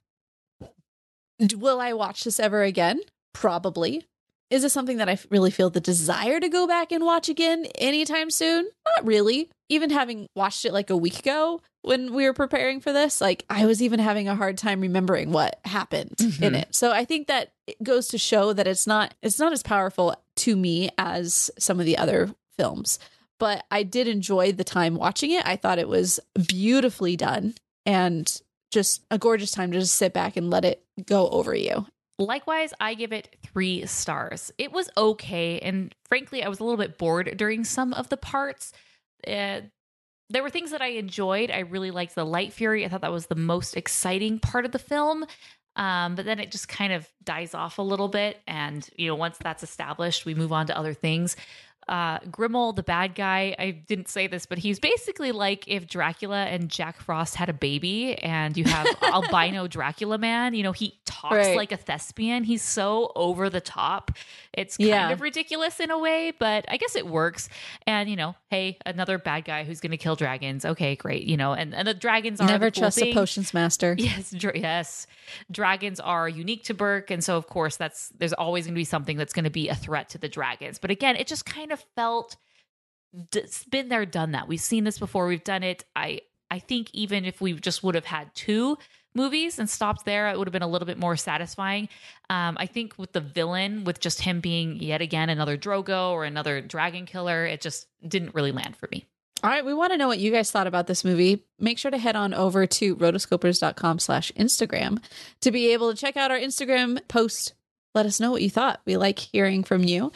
Will 1.56 1.82
I 1.82 1.94
watch 1.94 2.24
this 2.24 2.40
ever 2.40 2.64
again? 2.64 3.02
Probably. 3.34 4.06
Is 4.52 4.62
this 4.64 4.74
something 4.74 4.98
that 4.98 5.10
I 5.10 5.18
really 5.30 5.50
feel 5.50 5.70
the 5.70 5.80
desire 5.80 6.40
to 6.40 6.50
go 6.50 6.68
back 6.68 6.92
and 6.92 7.04
watch 7.06 7.30
again 7.30 7.66
anytime 7.80 8.30
soon? 8.30 8.68
Not 8.98 9.06
really. 9.08 9.50
Even 9.70 9.90
having 9.90 10.28
watched 10.36 10.66
it 10.66 10.74
like 10.74 10.90
a 10.90 10.98
week 10.98 11.20
ago 11.20 11.62
when 11.84 12.14
we 12.14 12.26
were 12.26 12.34
preparing 12.34 12.82
for 12.82 12.92
this, 12.92 13.22
like 13.22 13.46
I 13.50 13.66
was 13.66 13.82
even 13.82 14.00
having 14.00 14.28
a 14.28 14.36
hard 14.36 14.58
time 14.58 14.82
remembering 14.82 15.32
what 15.32 15.60
happened 15.66 16.16
in 16.20 16.28
Mhm. 16.54 16.62
it. 16.64 16.76
So 16.76 16.92
I 16.92 17.06
think 17.06 17.28
that 17.28 17.54
it 17.66 17.82
goes 17.82 18.10
to 18.10 18.18
show 18.18 18.52
that 18.54 18.68
it's 18.68 18.86
not 18.86 19.14
it's 19.24 19.40
not 19.40 19.54
as 19.54 19.64
powerful 19.64 20.16
to 20.38 20.56
me 20.58 20.90
as 20.98 21.50
some 21.58 21.80
of 21.80 21.86
the 21.86 21.98
other 21.98 22.36
films. 22.58 23.00
But 23.40 23.66
I 23.72 23.84
did 23.84 24.08
enjoy 24.08 24.52
the 24.52 24.64
time 24.66 24.96
watching 24.96 25.32
it. 25.32 25.44
I 25.48 25.56
thought 25.56 25.80
it 25.80 25.88
was 25.88 26.20
beautifully 26.48 27.16
done 27.16 27.56
and 27.86 28.32
just 28.72 29.02
a 29.10 29.18
gorgeous 29.18 29.52
time 29.52 29.72
to 29.72 29.80
just 29.80 29.96
sit 29.96 30.14
back 30.14 30.36
and 30.38 30.50
let 30.52 30.64
it 30.66 30.84
go 31.06 31.28
over 31.30 31.56
you. 31.56 31.88
Likewise, 32.22 32.72
I 32.80 32.94
give 32.94 33.12
it 33.12 33.36
three 33.44 33.86
stars. 33.88 34.52
It 34.60 34.72
was 34.72 34.90
okay. 34.96 35.60
And 35.60 35.94
frankly, 36.06 36.44
I 36.44 36.50
was 36.50 36.60
a 36.60 36.64
little 36.64 36.78
bit 36.78 36.98
bored 36.98 37.34
during 37.36 37.64
some 37.64 37.94
of 37.94 38.10
the 38.10 38.18
parts. 38.18 38.74
Uh, 39.28 39.62
there 40.30 40.44
were 40.44 40.50
things 40.50 40.72
that 40.72 40.82
I 40.82 40.90
enjoyed. 40.90 41.50
I 41.50 41.60
really 41.60 41.92
liked 41.92 42.16
the 42.16 42.24
Light 42.24 42.54
Fury. 42.54 42.86
I 42.86 42.90
thought 42.90 43.02
that 43.02 43.12
was 43.12 43.26
the 43.26 43.36
most 43.36 43.76
exciting 43.76 44.40
part 44.40 44.66
of 44.66 44.72
the 44.72 44.80
film. 44.80 45.26
Um, 45.76 46.16
but 46.16 46.26
then 46.26 46.40
it 46.40 46.52
just 46.52 46.68
kind 46.68 46.94
of 46.94 47.10
dies 47.24 47.56
off 47.56 47.80
a 47.80 47.82
little 47.82 48.08
bit. 48.08 48.40
And, 48.48 48.88
you 48.98 49.08
know, 49.08 49.16
once 49.16 49.38
that's 49.38 49.64
established, 49.64 50.26
we 50.26 50.36
move 50.36 50.52
on 50.52 50.68
to 50.68 50.78
other 50.78 50.94
things. 50.94 51.36
Uh, 51.88 52.20
Grimmel, 52.20 52.74
the 52.76 52.84
bad 52.84 53.16
guy, 53.16 53.56
I 53.60 53.72
didn't 53.72 54.08
say 54.08 54.28
this, 54.28 54.46
but 54.46 54.60
he's 54.60 54.80
basically 54.80 55.32
like 55.32 55.68
if 55.68 55.88
Dracula 55.88 56.46
and 56.46 56.70
Jack 56.70 57.02
Frost 57.02 57.36
had 57.36 57.50
a 57.50 57.54
baby 57.54 58.16
and 58.20 58.56
you 58.56 58.64
have 58.66 58.88
albino 59.02 59.68
Dracula 59.68 60.18
man. 60.18 60.54
You 60.54 60.64
know, 60.64 60.72
he 60.72 61.00
talks 61.06 61.36
Right. 61.36 61.58
like 61.58 61.72
a 61.72 61.78
thespian. 61.78 62.44
He's 62.44 62.62
so 62.62 63.12
over 63.16 63.50
the 63.50 63.60
top. 63.62 64.12
It's 64.54 64.78
kind 64.78 64.90
Yeah. 64.90 65.10
of 65.12 65.22
ridiculous 65.22 65.80
in 65.80 65.92
a 65.92 66.00
way, 66.00 66.32
but 66.38 66.66
I 66.70 66.78
guess 66.78 66.96
it 66.96 67.08
works. 67.08 67.50
And, 67.86 68.10
you 68.10 68.16
know, 68.16 68.36
hey, 68.50 68.78
another 68.86 69.18
bad 69.18 69.46
guy 69.46 69.64
who's 69.64 69.80
going 69.82 69.92
to 69.92 69.98
kill 69.98 70.16
dragons. 70.16 70.64
Okay, 70.66 70.96
great. 70.96 71.24
You 71.24 71.36
know, 71.38 71.54
and, 71.54 71.74
and 71.76 71.88
the 71.88 71.94
dragons 71.94 72.40
are 72.40 72.48
Never 72.48 72.72
cool 72.72 72.82
trust 72.84 73.00
thing. 73.00 73.12
a 73.12 73.14
potions 73.14 73.54
master. 73.54 73.96
Yes, 74.00 74.32
dra- 74.32 74.58
yes. 74.58 75.08
Dragons 75.50 76.00
are 76.00 76.28
unique 76.30 76.64
to 76.66 76.74
Berk, 76.74 77.12
and 77.12 77.24
so 77.24 77.38
of 77.38 77.48
course 77.48 77.78
that's 77.78 78.10
there's 78.18 78.34
always 78.34 78.66
going 78.66 78.74
to 78.76 78.80
be 78.80 78.84
something 78.86 79.18
that's 79.18 79.34
going 79.34 79.44
to 79.46 79.50
be 79.50 79.70
a 79.70 79.76
threat 79.76 80.10
to 80.10 80.18
the 80.18 80.28
dragons. 80.30 80.78
But 80.80 80.92
again, 80.92 81.16
it 81.16 81.28
just 81.28 81.46
kind 81.46 81.71
of 81.72 81.84
felt 81.96 82.38
been 83.70 83.90
there, 83.90 84.06
done 84.06 84.32
that. 84.32 84.48
We've 84.48 84.62
seen 84.62 84.84
this 84.84 84.98
before. 84.98 85.28
We've 85.28 85.44
done 85.44 85.64
it. 85.64 85.84
I 85.96 86.22
I 86.50 86.60
think 86.60 86.90
even 86.94 87.26
if 87.26 87.42
we 87.42 87.54
just 87.54 87.84
would 87.84 87.96
have 87.96 88.06
had 88.06 88.34
two, 88.36 88.78
movies 89.14 89.60
and 89.60 89.70
stopped 89.70 90.06
there, 90.06 90.30
it 90.30 90.38
would 90.38 90.48
have 90.48 90.54
been 90.54 90.62
a 90.62 90.68
little 90.68 90.86
bit 90.86 90.98
more 90.98 91.16
satisfying. 91.16 91.90
Um, 92.30 92.58
I 92.60 92.66
think 92.66 92.98
with 92.98 93.14
the 93.14 93.22
villain, 93.22 93.84
with 93.84 94.00
just 94.00 94.22
him 94.22 94.40
being 94.40 94.78
yet 94.78 95.02
again 95.02 95.30
another 95.30 95.58
Drago 95.58 96.12
or 96.12 96.24
another 96.24 96.62
dragon 96.62 97.06
killer, 97.06 97.46
it 97.46 97.62
just 97.62 97.88
didn't 98.06 98.36
really 98.36 98.52
land 98.52 98.76
for 98.78 98.88
me. 98.92 99.06
All 99.44 99.50
right, 99.50 99.66
we 99.66 99.74
want 99.74 99.92
to 99.92 99.98
know 99.98 100.08
what 100.08 100.20
you 100.20 100.32
guys 100.32 100.52
thought 100.52 100.68
about 100.68 100.86
this 100.86 101.04
movie. 101.04 101.44
Make 101.58 101.80
sure 101.80 101.90
to 101.90 101.98
head 101.98 102.16
on 102.16 102.34
over 102.34 102.68
to 102.68 102.96
rotoscopers.com 102.96 103.98
slash 103.98 104.32
Instagram 104.34 105.02
to 105.42 105.52
be 105.52 105.74
able 105.74 105.92
to 105.92 106.00
check 106.00 106.16
out 106.16 106.30
our 106.30 106.38
Instagram 106.38 107.00
post. 107.08 107.56
Let 107.96 108.06
us 108.06 108.20
know 108.20 108.32
what 108.32 108.44
you 108.44 108.52
thought. 108.52 108.82
We 108.86 108.98
like 108.98 109.18
hearing 109.18 109.64
from 109.64 109.84
you. 109.84 110.12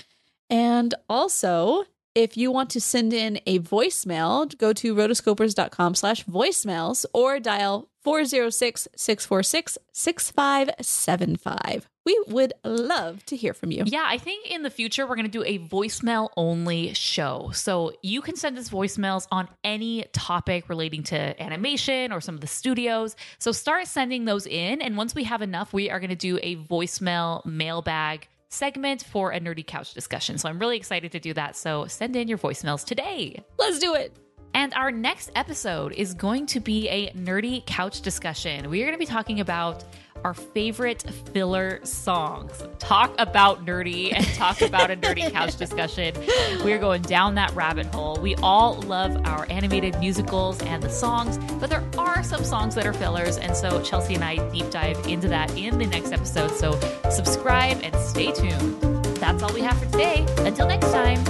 And 0.50 0.93
also, 1.10 1.86
if 2.16 2.38
you 2.38 2.52
want 2.52 2.70
to 2.72 2.82
send 2.82 3.14
in 3.14 3.39
a 3.46 3.60
voicemail, 3.60 4.58
go 4.58 4.72
to 4.74 4.96
rotoscopers.com 4.96 5.96
slash 5.96 6.24
voicemails 6.26 7.06
or 7.14 7.39
dial 7.39 7.89
406 8.04 8.88
646 8.96 9.78
6575. 9.91 11.89
We 12.06 12.24
would 12.28 12.54
love 12.64 13.26
to 13.26 13.36
hear 13.36 13.54
from 13.54 13.72
you. 13.72 13.84
Yeah, 13.88 14.06
I 14.08 14.20
think 14.20 14.46
in 14.50 14.62
the 14.62 14.70
future 14.70 15.08
we're 15.08 15.16
going 15.16 15.26
to 15.26 15.32
do 15.32 15.43
a 15.43 15.58
voicemail 15.58 16.30
only 16.38 16.93
show. 16.93 17.50
So 17.54 17.93
you 18.04 18.22
can 18.22 18.36
send 18.36 18.60
us 18.60 18.70
voicemails 18.70 19.28
on 19.32 19.50
any 19.64 20.06
topic 20.14 20.70
relating 20.70 21.02
to 21.04 21.41
animation 21.41 22.14
or 22.14 22.22
some 22.22 22.36
of 22.36 22.41
the 22.41 22.48
studios. 22.48 23.16
So 23.39 23.52
start 23.52 23.88
sending 23.88 24.26
those 24.26 24.46
in. 24.46 24.84
And 24.84 24.96
once 24.96 25.16
we 25.16 25.24
have 25.24 25.41
enough, 25.41 25.74
we 25.74 25.89
are 25.89 26.00
going 26.00 26.12
to 26.12 26.16
do 26.16 26.38
a 26.43 26.58
voicemail 26.58 27.43
mailbag 27.43 28.28
segment 28.56 29.03
for 29.03 29.32
a 29.32 29.39
nerdy 29.39 29.66
couch 29.66 29.93
discussion. 29.93 30.38
So 30.38 30.49
I'm 30.49 30.58
really 30.58 30.78
excited 30.78 31.12
to 31.12 31.20
do 31.20 31.34
that. 31.34 31.56
So 31.56 31.86
send 31.88 32.16
in 32.16 32.28
your 32.28 32.38
voicemails 32.38 32.86
today. 32.86 33.43
Let's 33.58 33.80
do 33.80 33.95
it. 33.95 34.18
And 34.53 34.74
our 34.74 34.89
next 34.89 35.32
episode 35.36 35.91
is 35.91 36.14
going 36.14 36.45
to 36.47 36.62
be 36.62 36.88
a 36.88 37.12
nerdy 37.12 37.66
couch 37.66 38.01
discussion. 38.01 38.70
We 38.70 38.82
are 38.82 38.86
going 38.86 38.95
to 38.95 38.99
be 38.99 39.06
talking 39.06 39.41
about 39.41 39.84
our 40.26 40.34
favorite 40.34 41.03
filler 41.34 41.80
songs. 41.84 42.63
Talk 42.80 43.13
about 43.19 43.63
nerdy 43.63 44.11
and 44.11 44.26
talk 44.34 44.59
about 44.61 44.89
a 44.89 44.95
nerdy 44.95 45.32
couch 45.32 45.55
discussion. 45.57 46.15
We 46.63 46.73
are 46.73 46.80
going 46.80 47.03
down 47.03 47.36
that 47.36 47.53
rabbit 47.53 47.86
hole. 47.93 48.17
We 48.19 48.34
all 48.38 48.82
love 48.82 49.23
our 49.28 49.45
animated 49.51 49.99
musicals 49.99 50.59
and 50.63 50.82
the 50.82 50.89
songs, 50.89 51.38
but 51.59 51.69
there 51.69 51.84
are 51.99 52.23
some 52.23 52.43
songs 52.43 52.73
that 52.73 52.88
are 52.88 52.93
fillers. 52.93 53.38
And 53.38 53.55
so 53.55 53.80
Chelsea 53.84 54.15
and 54.15 54.23
I 54.23 54.38
deep 54.49 54.71
dive 54.71 54.97
into 55.05 55.28
that 55.28 55.55
in 55.55 55.78
the 55.78 55.86
next 55.86 56.11
episode. 56.11 56.49
So 56.49 56.71
subscribe 57.11 57.82
and 57.84 57.95
stay 57.97 58.32
tuned. 58.32 58.82
That's 59.17 59.43
all 59.43 59.53
we 59.53 59.61
have 59.61 59.78
for 59.78 59.86
today. 59.86 60.26
Until 60.39 60.67
next 60.67 60.91
time, 60.91 61.23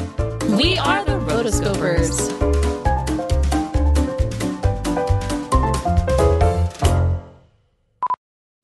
we 0.56 0.78
are 0.78 1.04
the 1.04 1.20
Rotoscopers. 1.20 2.65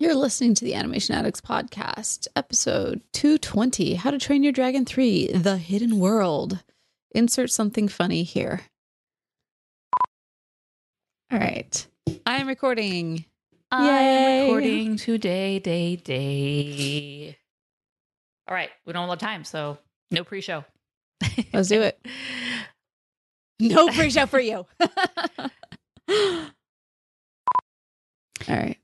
You're 0.02 0.16
listening 0.16 0.56
to 0.56 0.66
the 0.66 0.74
Animation 0.74 1.14
Addicts 1.14 1.42
Podcast, 1.42 2.28
episode 2.36 3.04
220 3.14 3.94
How 3.94 4.10
to 4.10 4.18
Train 4.18 4.42
Your 4.42 4.52
Dragon 4.52 4.84
3 4.84 5.28
The 5.28 5.58
Hidden 5.58 6.00
World. 6.00 6.64
Insert 7.14 7.52
something 7.52 7.88
funny 7.88 8.24
here. 8.24 8.62
All 11.32 11.38
right. 11.38 11.86
I 12.26 12.38
am 12.38 12.48
recording. 12.48 13.26
I'm 13.70 14.48
recording 14.48 14.98
today, 14.98 15.60
day, 15.60 15.98
day. 15.98 17.38
All 18.48 18.56
right. 18.56 18.72
We 18.88 18.94
don't 18.94 19.02
have 19.02 19.08
a 19.08 19.12
lot 19.12 19.22
of 19.22 19.28
time, 19.28 19.44
so 19.44 19.78
no 20.10 20.24
pre 20.24 20.42
show. 20.42 20.66
Let's 21.54 21.70
do 21.70 21.84
it. 21.84 22.04
No 23.60 23.88
pre 23.90 24.10
show 24.10 24.26
for 24.26 24.40
you. 24.40 24.66
All 26.10 26.50
right. 28.50 28.81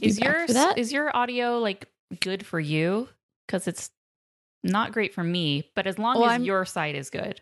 Is 0.00 0.18
your 0.20 0.44
is 0.76 0.92
your 0.92 1.14
audio 1.16 1.58
like 1.58 1.86
good 2.20 2.44
for 2.46 2.58
you? 2.60 3.08
Because 3.46 3.66
it's 3.68 3.90
not 4.64 4.92
great 4.92 5.14
for 5.14 5.22
me, 5.24 5.70
but 5.74 5.86
as 5.86 5.98
long 5.98 6.16
Well, 6.16 6.26
as 6.26 6.32
I'm- 6.32 6.44
your 6.44 6.64
side 6.64 6.94
is 6.94 7.10
good. 7.10 7.40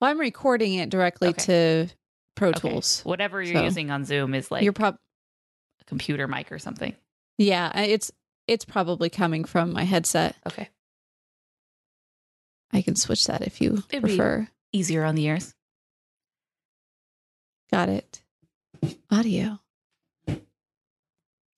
well, 0.00 0.10
I'm 0.10 0.18
recording 0.20 0.74
it 0.74 0.90
directly 0.90 1.28
Okay. 1.28 1.42
to 1.86 1.94
Pro 2.34 2.50
Okay. 2.50 2.60
Tools. 2.70 3.00
Whatever 3.04 3.42
you're 3.42 3.56
So, 3.56 3.64
using 3.64 3.90
on 3.90 4.04
Zoom 4.04 4.34
is 4.34 4.50
like 4.50 4.62
You're 4.64 4.72
prob 4.72 4.98
a 5.80 5.84
computer 5.84 6.28
mic 6.28 6.52
or 6.52 6.58
something. 6.58 6.94
yeah, 7.38 7.76
it's 7.80 8.10
it's 8.46 8.64
probably 8.64 9.10
coming 9.10 9.44
from 9.44 9.72
my 9.72 9.84
headset. 9.84 10.36
Okay. 10.46 10.68
I 12.72 12.82
can 12.82 12.96
switch 12.96 13.26
that 13.26 13.42
if 13.42 13.60
you 13.60 13.82
It'd 13.88 13.88
be- 13.88 14.00
prefer. 14.00 14.48
Easier 14.72 15.04
on 15.04 15.14
the 15.14 15.24
ears. 15.24 15.54
Got 17.70 17.88
it. 17.88 18.22
Audio. 19.10 19.60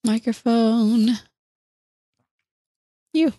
Microphone. 0.04 1.18
You. 3.12 3.30
Does 3.30 3.34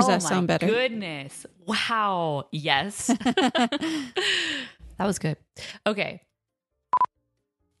oh 0.00 0.06
that 0.08 0.22
sound 0.22 0.46
better? 0.48 0.66
Goodness. 0.66 1.46
Wow. 1.66 2.48
Yes. 2.52 3.06
that 3.24 4.12
was 5.00 5.18
good. 5.18 5.38
Okay. 5.86 6.22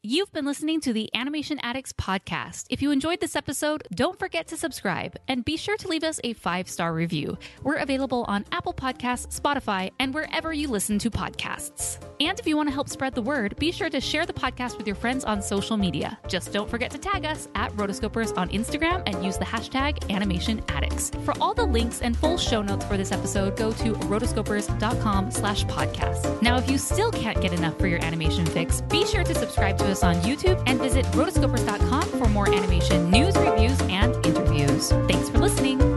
You've 0.08 0.32
been 0.32 0.44
listening 0.44 0.80
to 0.82 0.92
the 0.92 1.10
Animation 1.16 1.58
Addicts 1.64 1.92
podcast. 1.92 2.66
If 2.70 2.80
you 2.80 2.92
enjoyed 2.92 3.18
this 3.18 3.34
episode, 3.34 3.82
don't 3.92 4.16
forget 4.16 4.46
to 4.46 4.56
subscribe 4.56 5.16
and 5.26 5.44
be 5.44 5.56
sure 5.56 5.76
to 5.78 5.88
leave 5.88 6.04
us 6.04 6.20
a 6.22 6.32
five 6.34 6.68
star 6.68 6.94
review. 6.94 7.36
We're 7.64 7.78
available 7.78 8.24
on 8.28 8.44
Apple 8.52 8.72
Podcasts, 8.72 9.40
Spotify, 9.40 9.90
and 9.98 10.14
wherever 10.14 10.52
you 10.52 10.68
listen 10.68 11.00
to 11.00 11.10
podcasts. 11.10 11.98
And 12.20 12.38
if 12.38 12.46
you 12.46 12.56
want 12.56 12.68
to 12.68 12.72
help 12.72 12.88
spread 12.88 13.16
the 13.16 13.20
word, 13.20 13.56
be 13.56 13.72
sure 13.72 13.90
to 13.90 14.00
share 14.00 14.24
the 14.24 14.32
podcast 14.32 14.78
with 14.78 14.86
your 14.86 14.94
friends 14.94 15.24
on 15.24 15.42
social 15.42 15.76
media. 15.76 16.16
Just 16.28 16.52
don't 16.52 16.70
forget 16.70 16.92
to 16.92 16.98
tag 16.98 17.24
us 17.24 17.48
at 17.56 17.72
Rotoscopers 17.72 18.32
on 18.38 18.48
Instagram 18.50 19.02
and 19.06 19.24
use 19.24 19.38
the 19.38 19.44
hashtag 19.44 20.08
Animation 20.08 20.62
Addicts. 20.68 21.10
For 21.24 21.34
all 21.40 21.52
the 21.52 21.66
links 21.66 22.00
and 22.00 22.16
full 22.16 22.38
show 22.38 22.62
notes 22.62 22.84
for 22.84 22.96
this 22.96 23.10
episode, 23.10 23.56
go 23.56 23.72
to 23.72 23.94
rotoscopers.com 23.94 25.32
slash 25.32 25.64
podcast. 25.64 26.40
Now, 26.42 26.58
if 26.58 26.70
you 26.70 26.78
still 26.78 27.10
can't 27.10 27.40
get 27.42 27.52
enough 27.52 27.76
for 27.76 27.88
your 27.88 28.02
animation 28.04 28.46
fix, 28.46 28.82
be 28.82 29.04
sure 29.04 29.24
to 29.24 29.34
subscribe 29.34 29.76
to 29.78 29.95
us 29.96 30.04
on 30.04 30.16
YouTube 30.22 30.62
and 30.66 30.80
visit 30.80 31.04
rotoscopers.com 31.06 32.02
for 32.10 32.28
more 32.28 32.48
animation 32.52 33.10
news, 33.10 33.36
reviews, 33.36 33.80
and 33.82 34.14
interviews. 34.26 34.90
Thanks 35.08 35.28
for 35.30 35.38
listening. 35.38 35.95